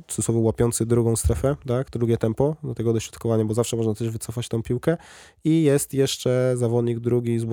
[0.07, 4.47] cudzysłowie łapiący drugą strefę, tak, drugie tempo do tego dośrodkowania, bo zawsze można też wycofać
[4.47, 4.97] tą piłkę.
[5.43, 7.45] I jest jeszcze zawodnik drugi z,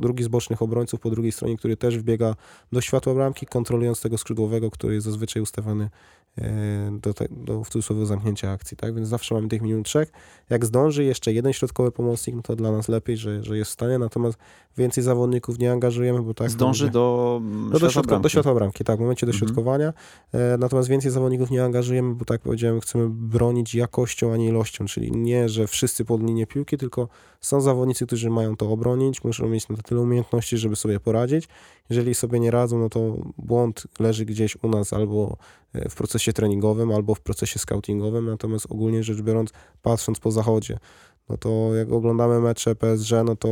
[0.00, 2.34] drugi z bocznych obrońców po drugiej stronie, który też wbiega
[2.72, 5.90] do światła bramki, kontrolując tego skrzydłowego, który jest zazwyczaj ustawiony
[6.90, 10.12] do, te, do w cudzysłowie zamknięcia akcji, tak, więc zawsze mamy tych minimum trzech.
[10.50, 13.74] Jak zdąży jeszcze jeden środkowy pomocnik, no to dla nas lepiej, że, że jest w
[13.74, 14.38] stanie, natomiast
[14.76, 16.50] więcej zawodników nie angażujemy, bo tak...
[16.50, 19.40] Zdąży do, no do, środka, do światła bramki, tak, w momencie Mhm.
[19.40, 19.92] dośrodkowania.
[20.32, 24.84] E, natomiast więcej zawodników nie angażujemy, bo tak powiedziałem, chcemy bronić jakością, a nie ilością,
[24.86, 27.08] czyli nie, że wszyscy pod linię piłki, tylko
[27.40, 31.48] są zawodnicy, którzy mają to obronić, muszą mieć na tyle umiejętności, żeby sobie poradzić.
[31.90, 36.32] Jeżeli sobie nie radzą, no to błąd leży gdzieś u nas albo e, w procesie
[36.32, 39.50] treningowym, albo w procesie scoutingowym, natomiast ogólnie rzecz biorąc,
[39.82, 40.78] patrząc po zachodzie,
[41.28, 43.48] no to jak oglądamy mecze PSG, no to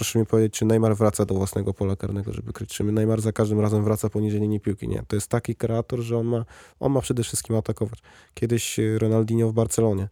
[0.00, 2.70] proszę mi powiedzieć, czy Neymar wraca do własnego pola karnego, żeby kryć.
[2.70, 4.88] Czy Neymar za każdym razem wraca poniżej linii piłki?
[4.88, 5.02] Nie.
[5.08, 6.44] To jest taki kreator, że on ma,
[6.80, 7.98] on ma przede wszystkim atakować.
[8.34, 10.08] Kiedyś e, Ronaldinho w Barcelonie.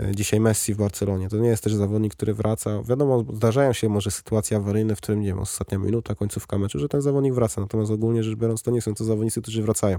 [0.00, 1.28] E, dzisiaj Messi w Barcelonie.
[1.28, 2.82] To nie jest też zawodnik, który wraca.
[2.82, 6.88] Wiadomo, zdarzają się może sytuacje awaryjne, w którym, nie wiem, ostatnia minuta, końcówka meczu, że
[6.88, 7.60] ten zawodnik wraca.
[7.60, 9.98] Natomiast ogólnie rzecz biorąc, to nie są to zawodnicy, którzy wracają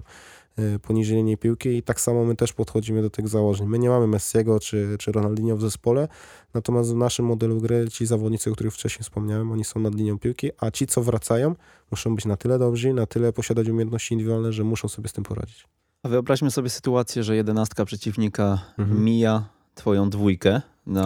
[0.57, 3.67] e, poniżej linii piłki i tak samo my też podchodzimy do tych założeń.
[3.67, 6.07] My nie mamy Messiego czy, czy Ronaldinho w zespole,
[6.53, 10.19] natomiast w naszym modelu gry ci zawodnicy, o których wcześniej wspomniałem, oni są nad linią
[10.19, 11.55] piłki, a ci, co wracają,
[11.91, 15.23] muszą być na tyle dobrzy, na tyle posiadać umiejętności indywidualne, że muszą sobie z tym
[15.23, 15.67] poradzić.
[16.03, 19.03] A wyobraźmy sobie sytuację, że jedenastka przeciwnika Mhm.
[19.03, 19.49] mija
[19.79, 21.03] twoją dwójkę na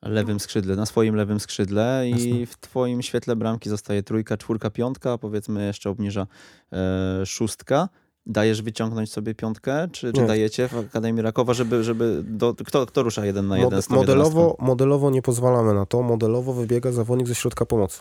[0.00, 0.10] Tak.
[0.12, 2.46] lewym skrzydle, na swoim lewym skrzydle i Jasne.
[2.46, 6.26] w twoim świetle bramki zostaje trójka, czwórka, piątka, powiedzmy jeszcze obniża
[6.72, 7.88] e, szóstka.
[8.26, 13.02] Dajesz wyciągnąć sobie piątkę, czy, czy dajecie w Akademii Rakowa, żeby, żeby do, kto, kto
[13.02, 16.02] rusza jeden na jeden tą modelowo, modelowo nie pozwalamy na to.
[16.02, 18.00] Modelowo wybiega zawodnik ze środka pomocy.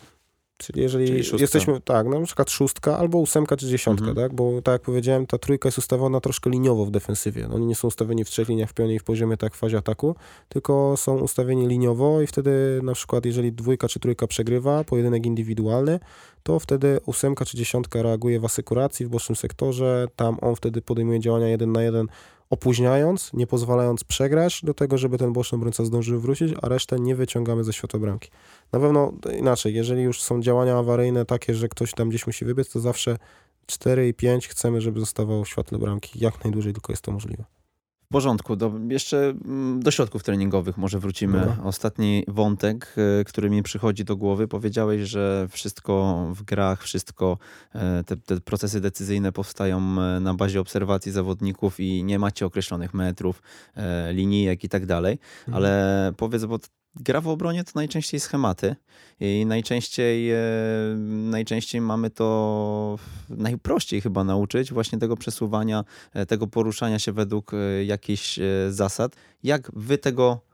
[0.63, 4.27] Czyli jeżeli Czyli jesteśmy, tak, na przykład szóstka albo ósemka czy dziesiątka, Mhm.
[4.27, 4.35] tak?
[4.35, 7.49] Bo tak jak powiedziałem, ta trójka jest ustawiona troszkę liniowo w defensywie.
[7.49, 9.77] Oni nie są ustawieni w trzech liniach w pionie i w poziomie, tak w fazie
[9.77, 10.15] ataku,
[10.49, 15.99] tylko są ustawieni liniowo i wtedy na przykład jeżeli dwójka czy trójka przegrywa, pojedynek indywidualny,
[16.43, 21.19] to wtedy ósemka czy dziesiątka reaguje w asekuracji w bocznym sektorze, tam on wtedy podejmuje
[21.19, 22.07] działania jeden na jeden,
[22.49, 27.15] opóźniając, nie pozwalając przegrać do tego, żeby ten boczny obrońca zdążył wrócić, a resztę nie
[27.15, 28.29] wyciągamy ze światła bramki.
[28.71, 32.71] Na pewno inaczej, jeżeli już są działania awaryjne takie, że ktoś tam gdzieś musi wybiec,
[32.71, 33.17] to zawsze
[33.65, 37.43] 4 i 5 chcemy, żeby zostawał w świetle bramki jak najdłużej tylko jest to możliwe.
[38.09, 38.55] W porządku.
[38.55, 41.39] Do, jeszcze mm, do środków treningowych może wrócimy.
[41.39, 41.57] Dobra.
[41.63, 44.47] Ostatni wątek, y, który mi przychodzi do głowy.
[44.47, 47.37] Powiedziałeś, że wszystko w grach, wszystko,
[47.75, 52.93] e, te, te procesy decyzyjne powstają e, na bazie obserwacji zawodników i nie macie określonych
[52.93, 53.41] metrów,
[53.75, 55.19] e, linijek i tak dalej.
[55.51, 56.59] Ale powiedz, bo
[56.95, 58.75] gra w obronie to najczęściej schematy
[59.19, 60.37] i najczęściej, e,
[61.07, 62.99] najczęściej mamy to
[63.29, 65.83] najprościej chyba nauczyć właśnie tego przesuwania,
[66.13, 68.39] e, tego poruszania się według e, jakichś
[68.69, 69.15] zasad.
[69.43, 70.48] Jak wy tego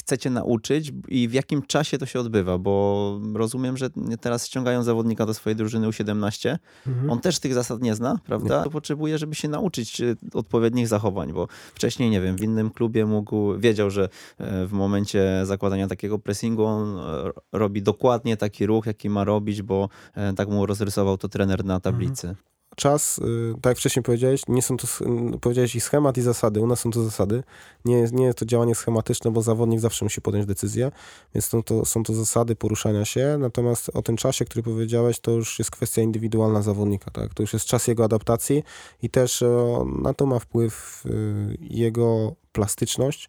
[0.00, 2.58] chcecie nauczyć i w jakim czasie to się odbywa?
[2.58, 3.90] Bo rozumiem, że
[4.20, 6.56] teraz ściągają zawodnika do swojej drużyny U17.
[6.86, 7.10] Mhm.
[7.10, 8.64] On też tych zasad nie zna, prawda?
[8.64, 13.06] To potrzebuje, żeby się nauczyć e, odpowiednich zachowań, bo wcześniej, nie wiem, w innym klubie
[13.06, 14.08] mógł, wiedział, że
[14.38, 19.62] e, w momencie zakładania takiego pressingu on e, robi dokładnie taki ruch, jaki ma robić,
[19.62, 19.88] bo
[20.36, 22.34] tak mu rozrysował to trener na tablicy.
[22.80, 24.86] Czas, y, tak jak wcześniej powiedziałeś, nie są to,
[25.34, 27.42] y, powiedziałeś i schemat i zasady, u nas są to zasady,
[27.84, 30.92] nie nie jest to działanie schematyczne, bo zawodnik zawsze musi podjąć decyzję,
[31.34, 35.30] więc są to, są to zasady poruszania się, natomiast o tym czasie, który powiedziałeś, to
[35.30, 38.62] już jest kwestia indywidualna zawodnika, tak, to już jest czas jego adaptacji
[39.02, 43.28] i też e, na to ma wpływ y, jego plastyczność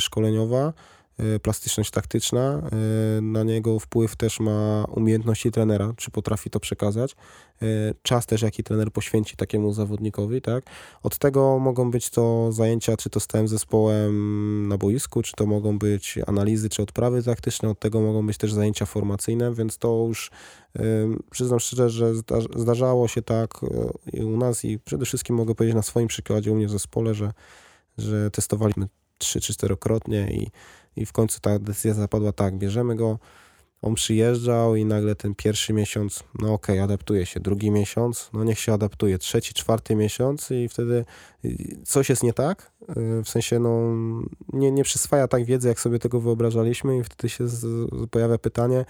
[0.00, 0.72] szkoleniowa,
[1.42, 2.62] plastyczność taktyczna,
[3.18, 7.16] y, na niego wpływ też ma umiejętności trenera, czy potrafi to przekazać,
[7.62, 10.64] y, czas też, jaki trener poświęci takiemu zawodnikowi, tak.
[11.02, 15.46] Od tego mogą być to zajęcia, czy to z całym zespołem na boisku, czy to
[15.46, 20.04] mogą być analizy, czy odprawy taktyczne, od tego mogą być też zajęcia formacyjne, więc to
[20.08, 20.30] już
[21.30, 23.60] przyznam szczerze, że zda- zdarzało się tak
[24.12, 27.32] u nas i przede wszystkim mogę powiedzieć na swoim przykładzie u mnie w zespole, że,
[27.98, 28.88] że testowaliśmy
[29.18, 30.50] trzy czy czterokrotnie i,
[30.96, 33.18] i w końcu ta decyzja zapadła tak, bierzemy go,
[33.82, 37.40] on przyjeżdżał i nagle ten pierwszy miesiąc, no okej, adaptuje się.
[37.40, 39.18] Drugi miesiąc, no niech się adaptuje.
[39.18, 41.04] Trzeci, czwarty miesiąc i wtedy
[41.44, 42.72] y, coś jest nie tak.
[42.90, 43.94] y, W sensie, no
[44.52, 48.84] nie, nie przyswaja tak wiedzy, jak sobie tego wyobrażaliśmy i wtedy się z, pojawia pytanie,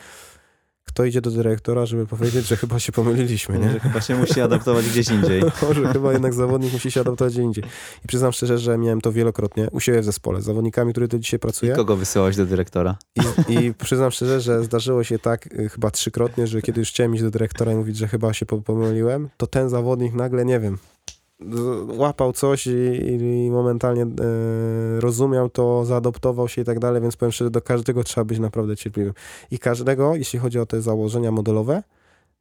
[0.84, 3.70] kto idzie do dyrektora, żeby powiedzieć, że chyba się pomyliliśmy, nie?
[3.70, 5.42] Że chyba się musi adaptować gdzieś indziej.
[5.68, 7.64] Może chyba jednak zawodnik musi się adaptować gdzie indziej.
[8.04, 11.18] I przyznam szczerze, że miałem to wielokrotnie u siebie w zespole z zawodnikami, który tu
[11.18, 11.74] dzisiaj pracuję.
[11.74, 12.96] Kogo wysyłać do dyrektora?
[13.48, 17.14] I, I przyznam szczerze, że zdarzyło się tak y, chyba trzykrotnie, że kiedy już chciałem
[17.14, 20.60] iść do dyrektora i mówić, że chyba się po- pomyliłem, to ten zawodnik nagle, nie
[20.60, 20.78] wiem,
[21.88, 22.70] łapał coś i,
[23.46, 24.06] i momentalnie e,
[25.00, 28.76] rozumiał to, zaadoptował się i tak dalej, więc powiem szczerze, do każdego trzeba być naprawdę
[28.76, 29.14] cierpliwym.
[29.50, 31.82] I każdego, jeśli chodzi o te założenia modelowe,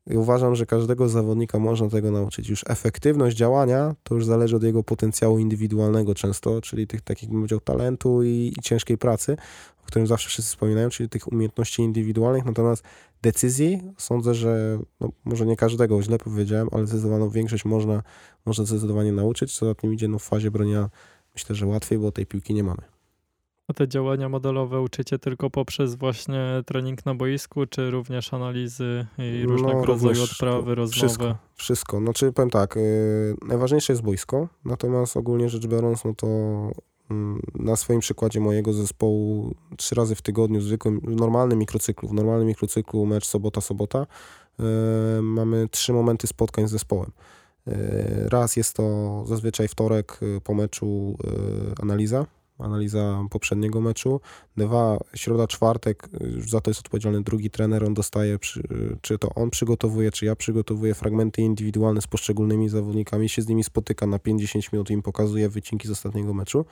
[0.07, 2.49] uważam, że każdego zawodnika można tego nauczyć.
[2.49, 7.37] Już efektywność działania to już zależy od jego potencjału indywidualnego często, czyli tych takich, bym
[7.37, 9.37] powiedział, talentu i, i ciężkiej pracy,
[9.83, 12.45] o którym zawsze wszyscy wspominają, czyli tych umiejętności indywidualnych.
[12.45, 12.83] Natomiast
[13.23, 18.03] decyzji sądzę, że no, może nie każdego, źle powiedziałem, ale zdecydowaną większość można,
[18.45, 19.55] można zdecydowanie nauczyć.
[19.57, 20.89] Co za tym idzie, no w fazie bronienia
[21.35, 22.81] myślę, że łatwiej, bo tej piłki nie mamy.
[23.67, 29.43] A te działania modelowe uczycie tylko poprzez właśnie trening na boisku, czy również analizy i
[29.45, 30.95] No, różnego rodzaju również odprawy, rozmowy?
[30.95, 31.37] wszystko.
[31.55, 31.99] Wszystko.
[31.99, 36.27] Znaczy powiem tak, yy, najważniejsze jest boisko, natomiast ogólnie rzecz biorąc, no to
[37.55, 43.05] na swoim przykładzie mojego zespołu trzy razy w tygodniu, zwykłym, normalnym mikrocyklu, w normalnym mikrocyklu
[43.05, 44.07] mecz sobota, sobota,
[44.59, 44.65] yy,
[45.21, 47.11] mamy trzy momenty spotkań z zespołem.
[47.67, 47.73] Yy,
[48.29, 51.17] Raz jest to zazwyczaj wtorek yy, po meczu
[51.81, 52.25] analiza,
[52.57, 54.21] analiza poprzedniego meczu.
[54.57, 58.63] Dwa, środa, czwartek, już za to jest odpowiedzialny drugi trener, on dostaje, przy,
[59.01, 63.63] czy to on przygotowuje, czy ja przygotowuję fragmenty indywidualne z poszczególnymi zawodnikami, się z nimi
[63.63, 66.65] spotyka na 5-10 minut i im pokazuje wycinki z ostatniego meczu.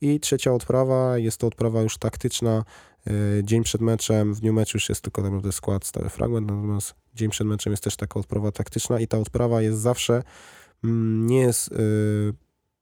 [0.00, 2.64] I trzecia odprawa, jest to odprawa już taktyczna,
[3.06, 3.12] e,
[3.44, 6.94] dzień przed meczem, w dniu meczu już jest tylko tak naprawdę skład, stały fragment, natomiast
[7.14, 10.22] dzień przed meczem jest też taka odprawa taktyczna i ta odprawa jest zawsze,
[10.84, 11.70] mm, nie jest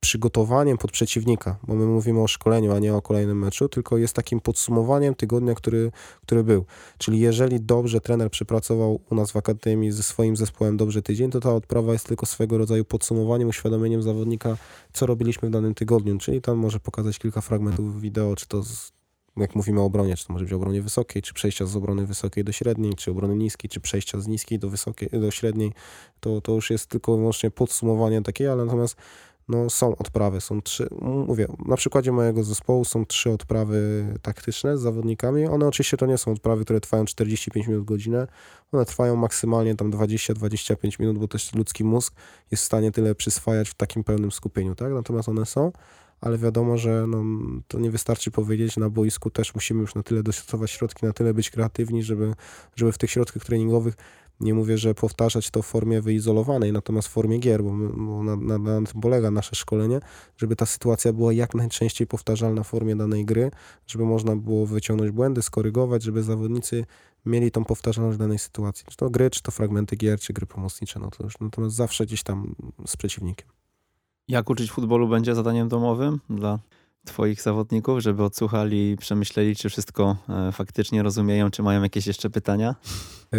[0.01, 4.15] przygotowaniem pod przeciwnika, bo my mówimy o szkoleniu, a nie o kolejnym meczu, tylko jest
[4.15, 6.65] takim podsumowaniem tygodnia, który, który był.
[6.99, 11.41] Czyli jeżeli dobrze trener przepracował u nas w Akademii ze swoim zespołem dobrze tydzień, to
[11.41, 14.57] ta odprawa jest tylko swego rodzaju podsumowaniem, uświadomieniem zawodnika,
[14.93, 16.19] co robiliśmy w danym tygodniu.
[16.19, 18.93] Czyli tam może pokazać kilka fragmentów wideo, czy to z,
[19.37, 22.45] jak mówimy o obronie, czy to może być obronie wysokiej, czy przejścia z obrony wysokiej
[22.45, 25.73] do średniej, czy obrony niskiej, czy przejścia z niskiej do wysokiej, do średniej,
[26.21, 28.97] to, to już jest tylko i wyłącznie podsumowanie takie, ale natomiast
[29.51, 34.81] no, są odprawy, są trzy, mówię, na przykładzie mojego zespołu są trzy odprawy taktyczne z
[34.81, 35.47] zawodnikami.
[35.47, 38.27] One oczywiście to nie są odprawy, które trwają 45 minut, godzinę.
[38.73, 42.15] One trwają maksymalnie tam 20-25 minut, bo też ludzki mózg
[42.51, 44.93] jest w stanie tyle przyswajać w takim pełnym skupieniu, tak?
[44.93, 45.73] Natomiast one są,
[46.21, 47.25] ale wiadomo, że no,
[47.69, 51.35] to nie wystarczy powiedzieć, na boisku też musimy już na tyle dostosować środki, na tyle
[51.35, 52.35] być kreatywni, żeby,
[52.77, 53.95] żeby w tych środkach treningowych
[54.41, 58.37] nie mówię, że powtarzać to w formie wyizolowanej, natomiast w formie gier, bo, bo na,
[58.37, 60.01] na, na, tym polega nasze szkolenie,
[60.37, 63.51] żeby ta sytuacja była jak najczęściej powtarzalna w formie danej gry,
[63.87, 66.85] żeby można było wyciągnąć błędy, skorygować, żeby zawodnicy
[67.27, 68.85] mieli tą powtarzalność danej sytuacji.
[68.91, 72.07] Czy to gry, czy to fragmenty gier, czy gry pomocnicze, no to już natomiast zawsze
[72.07, 72.55] gdzieś tam
[72.87, 73.49] z przeciwnikiem.
[74.29, 76.59] Jak uczyć futbolu będzie zadaniem domowym dla
[77.07, 82.31] Twoich zawodników, żeby odsłuchali i przemyśleli, czy wszystko e, faktycznie rozumieją, czy mają jakieś jeszcze
[82.31, 82.75] pytania?
[83.33, 83.37] E,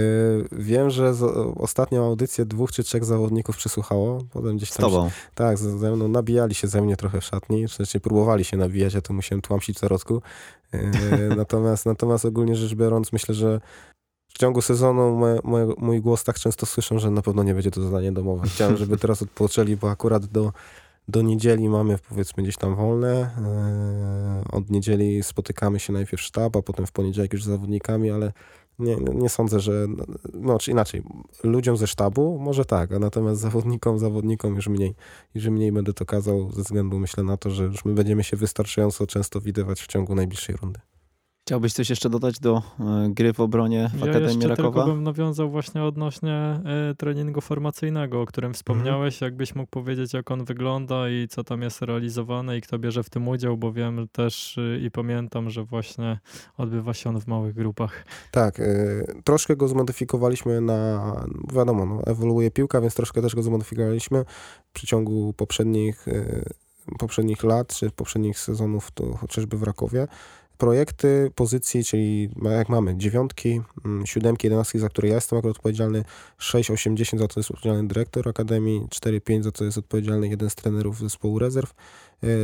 [0.51, 1.13] wiem, że
[1.55, 4.23] ostatnią audycję dwóch czy trzech zawodników przesłuchało.
[4.29, 4.77] Potem gdzieś tam.
[4.77, 5.09] Z tobą.
[5.09, 7.67] Się, tak, ze mną nabijali się ze mnie trochę w szatni.
[7.67, 10.21] Znaczy próbowali się nabijać, ja to musiałem tłamsić w zarodku.
[10.71, 10.91] E,
[11.35, 13.61] natomiast, natomiast ogólnie rzecz biorąc, myślę, że
[14.33, 17.71] w ciągu sezonu moje, moje, mój głos tak często słyszą, że na pewno nie będzie
[17.71, 18.47] to zadanie domowe.
[18.47, 20.51] Chciałem, żeby teraz odpoczęli, bo akurat do
[21.07, 23.30] do niedzieli mamy powiedzmy gdzieś tam wolne.
[23.38, 28.32] E, od niedzieli spotykamy się najpierw sztab, a potem w poniedziałek już z zawodnikami, ale
[28.80, 29.88] nie, nie sądzę, że.
[30.34, 31.03] No, czy inaczej,
[31.44, 34.95] ludziom ze sztabu może tak, a natomiast zawodnikom, zawodnikom już mniej.
[35.36, 38.38] Już mniej będę to kazał ze względu, myślę, na to, że już my będziemy się
[38.38, 40.80] wystarczająco często widywać w ciągu najbliższej rundy.
[41.52, 44.69] Chciałbyś coś jeszcze dodać do e, gry w obronie w ja Akademii jeszcze Rakowa?
[44.69, 49.15] tylko bym nawiązał właśnie odnośnie e, treningu formacyjnego, o którym wspomniałeś.
[49.15, 49.32] Mhm.
[49.32, 53.10] Jakbyś mógł powiedzieć, jak on wygląda i co tam jest realizowane i kto bierze w
[53.10, 56.19] tym udział, bo wiem też e, i pamiętam, że właśnie
[56.57, 58.06] odbywa się on w małych grupach.
[58.32, 58.61] Tak,
[59.23, 61.14] troszkę go zmodyfikowaliśmy na,
[61.53, 64.26] wiadomo, no, ewoluuje piłka, więc troszkę też go zmodyfikowaliśmy
[64.69, 66.06] w przeciągu poprzednich
[66.99, 70.07] poprzednich lat, czy poprzednich sezonów, to chociażby w Rakowie
[70.61, 76.03] projekty pozycji, czyli jak mamy dziewiątki, mm, siódemki, jedenastki, za które ja jestem akurat odpowiedzialny,
[76.38, 80.27] 6, 8, 10 za to jest odpowiedzialny dyrektor Akademii, 4, 5 za to jest odpowiedzialny
[80.27, 81.73] jeden z trenerów zespołu rezerw.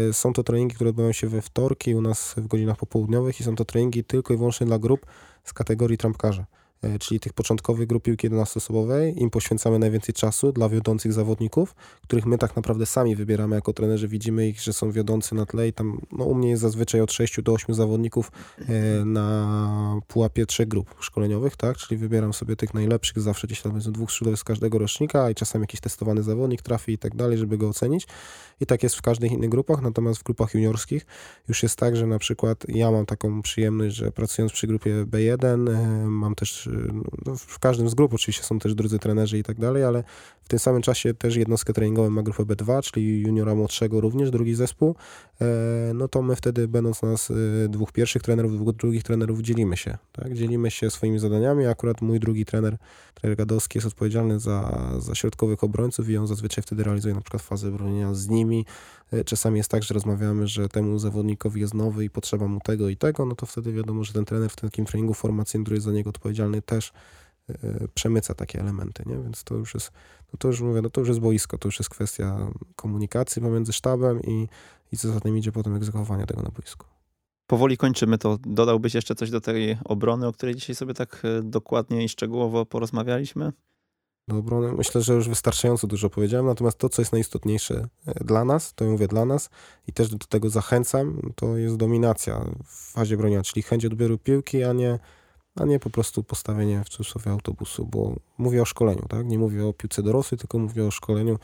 [0.10, 3.44] E, są to treningi, które odbywają się we wtorki u nas w godzinach popołudniowych i
[3.44, 5.06] są to treningi tylko i wyłącznie dla grup
[5.44, 6.46] z kategorii trampkarza.
[6.82, 9.18] E, czyli tych początkowych grup piłki 11-osobowej.
[9.18, 14.08] Im poświęcamy najwięcej czasu dla wiodących zawodników, których my tak naprawdę sami wybieramy jako trenerzy.
[14.08, 17.12] Widzimy ich, że są wiodący na tle i tam no, u mnie jest zazwyczaj od
[17.12, 21.78] 6 do 8 zawodników e, na pułapie trzech grup szkoleniowych, tak?
[21.78, 25.36] Czyli wybieram sobie tych najlepszych, zawsze gdzieś tam jest dwóch skrzydłowych z każdego rocznika i
[25.36, 28.08] czasem jakiś testowany zawodnik trafi i tak dalej, żeby go ocenić.
[28.60, 31.06] I tak jest w każdych innych grupach, natomiast w grupach juniorskich
[31.48, 35.70] już jest tak, że na przykład ja mam taką przyjemność, że pracując przy grupie B1
[35.70, 36.67] e, mam też
[37.26, 40.04] no, w każdym z grup oczywiście są też drudzy trenerzy i tak dalej, ale
[40.42, 44.56] w tym samym czasie też jednostkę treningową ma grupę B2, czyli juniora młodszego również, drugi
[44.56, 44.96] zespół,
[45.42, 45.46] e,
[45.94, 47.34] no to my wtedy będąc nas e,
[47.70, 50.34] dwóch pierwszych trenerów, dwóch drugich trenerów dzielimy się, tak?
[50.34, 52.78] Dzielimy się swoimi zadaniami, akurat mój drugi trener,
[53.14, 57.42] trener Gadowski jest odpowiedzialny za, za środkowych obrońców i on zazwyczaj wtedy realizuje na przykład
[57.42, 58.66] fazę bronienia z nimi.
[59.12, 62.90] E, czasami jest tak, że rozmawiamy, że temu zawodnikowi jest nowy i potrzeba mu tego
[62.90, 65.86] i tego, no to wtedy wiadomo, że ten trener w takim treningu formacyjnym, który jest
[65.86, 66.94] za niego odpowiedzialny, też
[67.94, 69.16] przemyca takie elementy, nie?
[69.18, 69.92] Więc to już jest
[70.34, 73.74] no to już mówię, no to już jest boisko, to już jest kwestia komunikacji pomiędzy
[73.74, 74.48] sztabem i,
[74.92, 76.86] i co za tym idzie potem egzekwowania tego na boisku.
[77.48, 78.38] Powoli kończymy to.
[78.42, 82.66] Dodałbyś jeszcze coś do tej obrony, o której dzisiaj sobie tak e, dokładnie i szczegółowo
[82.66, 83.52] porozmawialiśmy?
[84.28, 88.46] Do obrony myślę, że już wystarczająco dużo powiedziałem, natomiast to, co jest najistotniejsze e, dla
[88.46, 89.50] nas, to mówię dla nas
[89.88, 94.64] i też do tego zachęcam, to jest dominacja w fazie bronienia, czyli chęć odbioru piłki,
[94.64, 95.00] a nie
[95.60, 99.26] a nie po prostu postawienie w cudzysłowie autobusu, bo mówię o szkoleniu, tak?
[99.26, 101.40] Nie mówię o piłce dorosłej, tylko mówię o szkoleniu,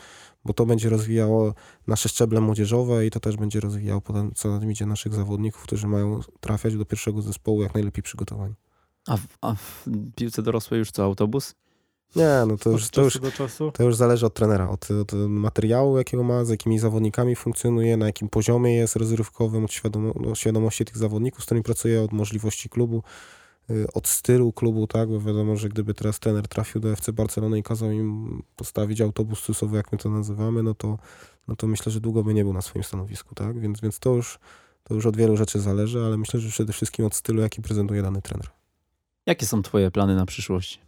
[0.45, 1.53] bo to będzie rozwijało
[1.88, 5.64] nasze szczeble młodzieżowe i to też będzie rozwijało potem, co na tym idzie, naszych zawodników,
[5.64, 8.53] którzy mają trafiać do pierwszego zespołu jak najlepiej przygotowani.
[9.07, 9.85] A w, a w
[10.15, 11.55] piłce dorosłej już co, autobus?
[12.15, 13.72] Nie, no to już, to już, czasu do czasu.
[13.72, 18.06] to już zależy od trenera, od, od materiału, jakiego ma, z jakimi zawodnikami funkcjonuje, na
[18.06, 22.69] jakim poziomie jest rozrywkowym, od świadomo, no, świadomości tych zawodników, z którymi pracuje, od możliwości
[22.69, 23.03] klubu,
[23.69, 27.60] y, od stylu klubu, tak, bo wiadomo, że gdyby teraz trener trafił do FC Barcelony
[27.60, 30.98] i kazał im postawić autobus cusowy, jak my to nazywamy, no to,
[31.48, 34.15] no to myślę, że długo by nie był na swoim stanowisku, tak, więc, więc to,
[34.15, 34.40] już,
[34.84, 38.02] to już od wielu rzeczy zależy, ale myślę, że przede wszystkim od stylu, jaki prezentuje
[38.02, 38.48] dany trener.
[39.26, 40.80] Jakie są twoje plany na przyszłość?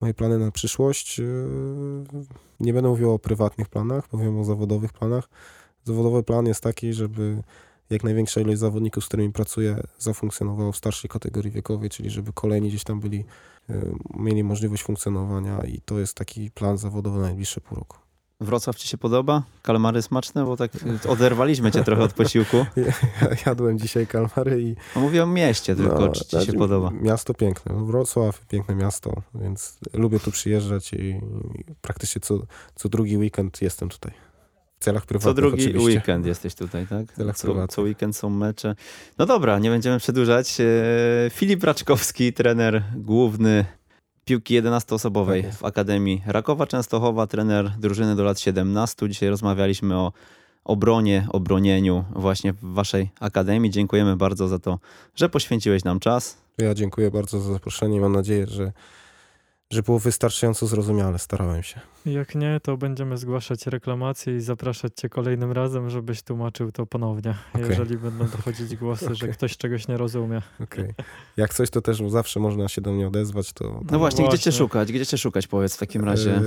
[0.00, 1.18] Moje plany na przyszłość.
[1.18, 2.04] yy,
[2.60, 5.28] Nie będę mówił o prywatnych planach, powiem o zawodowych planach.
[5.84, 7.42] Zawodowy plan jest taki, żeby
[7.90, 12.68] jak największa ilość zawodników, z którymi pracuję, zafunkcjonowało w starszej kategorii wiekowej, czyli żeby kolejni
[12.68, 13.24] gdzieś tam byli,
[13.68, 17.96] yy, mieli możliwość funkcjonowania i to jest taki plan zawodowy na najbliższe pół roku.
[18.40, 19.42] Wrocław ci się podoba?
[19.62, 20.44] Kalmary smaczne?
[20.44, 20.70] Bo tak
[21.08, 22.66] oderwaliśmy cię trochę od posiłku.
[23.46, 26.90] Jadłem dzisiaj kalmary i No mówię o mieście tylko, No, czy ci znaczy, się podoba?
[26.90, 27.74] Miasto piękne.
[27.74, 31.20] No, Wrocław, piękne miasto, więc lubię tu przyjeżdżać i,
[31.80, 32.38] praktycznie co,
[32.74, 34.12] co drugi weekend jestem tutaj.
[34.80, 35.88] W celach prywatnych Co drugi oczywiście.
[35.98, 37.12] weekend jesteś tutaj, tak?
[37.12, 37.74] Celach Co, prywatnych.
[37.74, 38.74] co weekend są mecze.
[39.18, 40.60] No dobra, nie będziemy przedłużać.
[40.60, 40.64] E,
[41.30, 43.64] Filip Raczkowski, trener główny
[44.28, 49.08] piłki 11-osobowej Tak w Akademii Rakowa Częstochowa, trener drużyny do lat 17.
[49.08, 50.12] Dzisiaj rozmawialiśmy o
[50.64, 53.70] obronie, obronieniu właśnie w waszej Akademii.
[53.70, 54.78] Dziękujemy bardzo za to,
[55.14, 56.36] że poświęciłeś nam czas.
[56.58, 58.00] Ja dziękuję bardzo za zaproszenie.
[58.00, 58.72] Mam nadzieję, że,
[59.72, 61.18] że było wystarczająco zrozumiale.
[61.18, 61.80] Starałem się.
[62.06, 67.34] Jak nie, to będziemy zgłaszać reklamacje i zapraszać cię kolejnym razem, żebyś tłumaczył to ponownie,
[67.54, 67.68] Okej.
[67.68, 69.32] jeżeli będą dochodzić głosy, że Okej.
[69.34, 70.42] ktoś czegoś nie rozumie.
[70.60, 70.94] Okej.
[71.36, 73.52] Jak coś, to też zawsze można się do mnie odezwać.
[73.52, 74.52] To, No to właśnie, gdzie cię właśnie.
[74.52, 74.92] szukać?
[74.92, 76.36] Gdzie cię szukać, powiedz w takim razie.
[76.36, 76.40] E,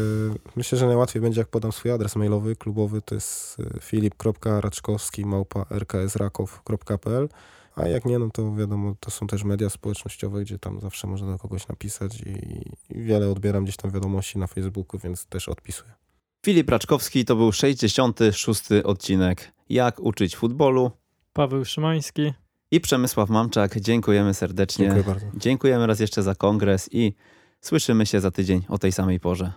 [0.56, 5.66] Myślę, że najłatwiej będzie, jak podam swój adres mailowy, klubowy, to jest e, filip.raczkowski małpa
[5.72, 7.30] rksrakow.pl
[7.76, 11.32] a jak nie, no to wiadomo, to są też media społecznościowe, gdzie tam zawsze można
[11.32, 12.30] do kogoś napisać i,
[12.90, 15.92] i wiele odbieram gdzieś tam wiadomości na Facebooku, więc też odpisuję.
[16.46, 18.64] Filip Raczkowski to był 66.
[18.84, 20.92] odcinek Jak uczyć futbolu
[21.34, 22.34] Paweł Szymański.
[22.72, 23.80] i Przemysław Mamczak.
[23.80, 24.86] Dziękujemy serdecznie.
[24.86, 25.26] Dziękuję bardzo.
[25.38, 27.14] Dziękujemy raz jeszcze za kongres i
[27.62, 29.54] słyszymy się za tydzień o tej samej porze.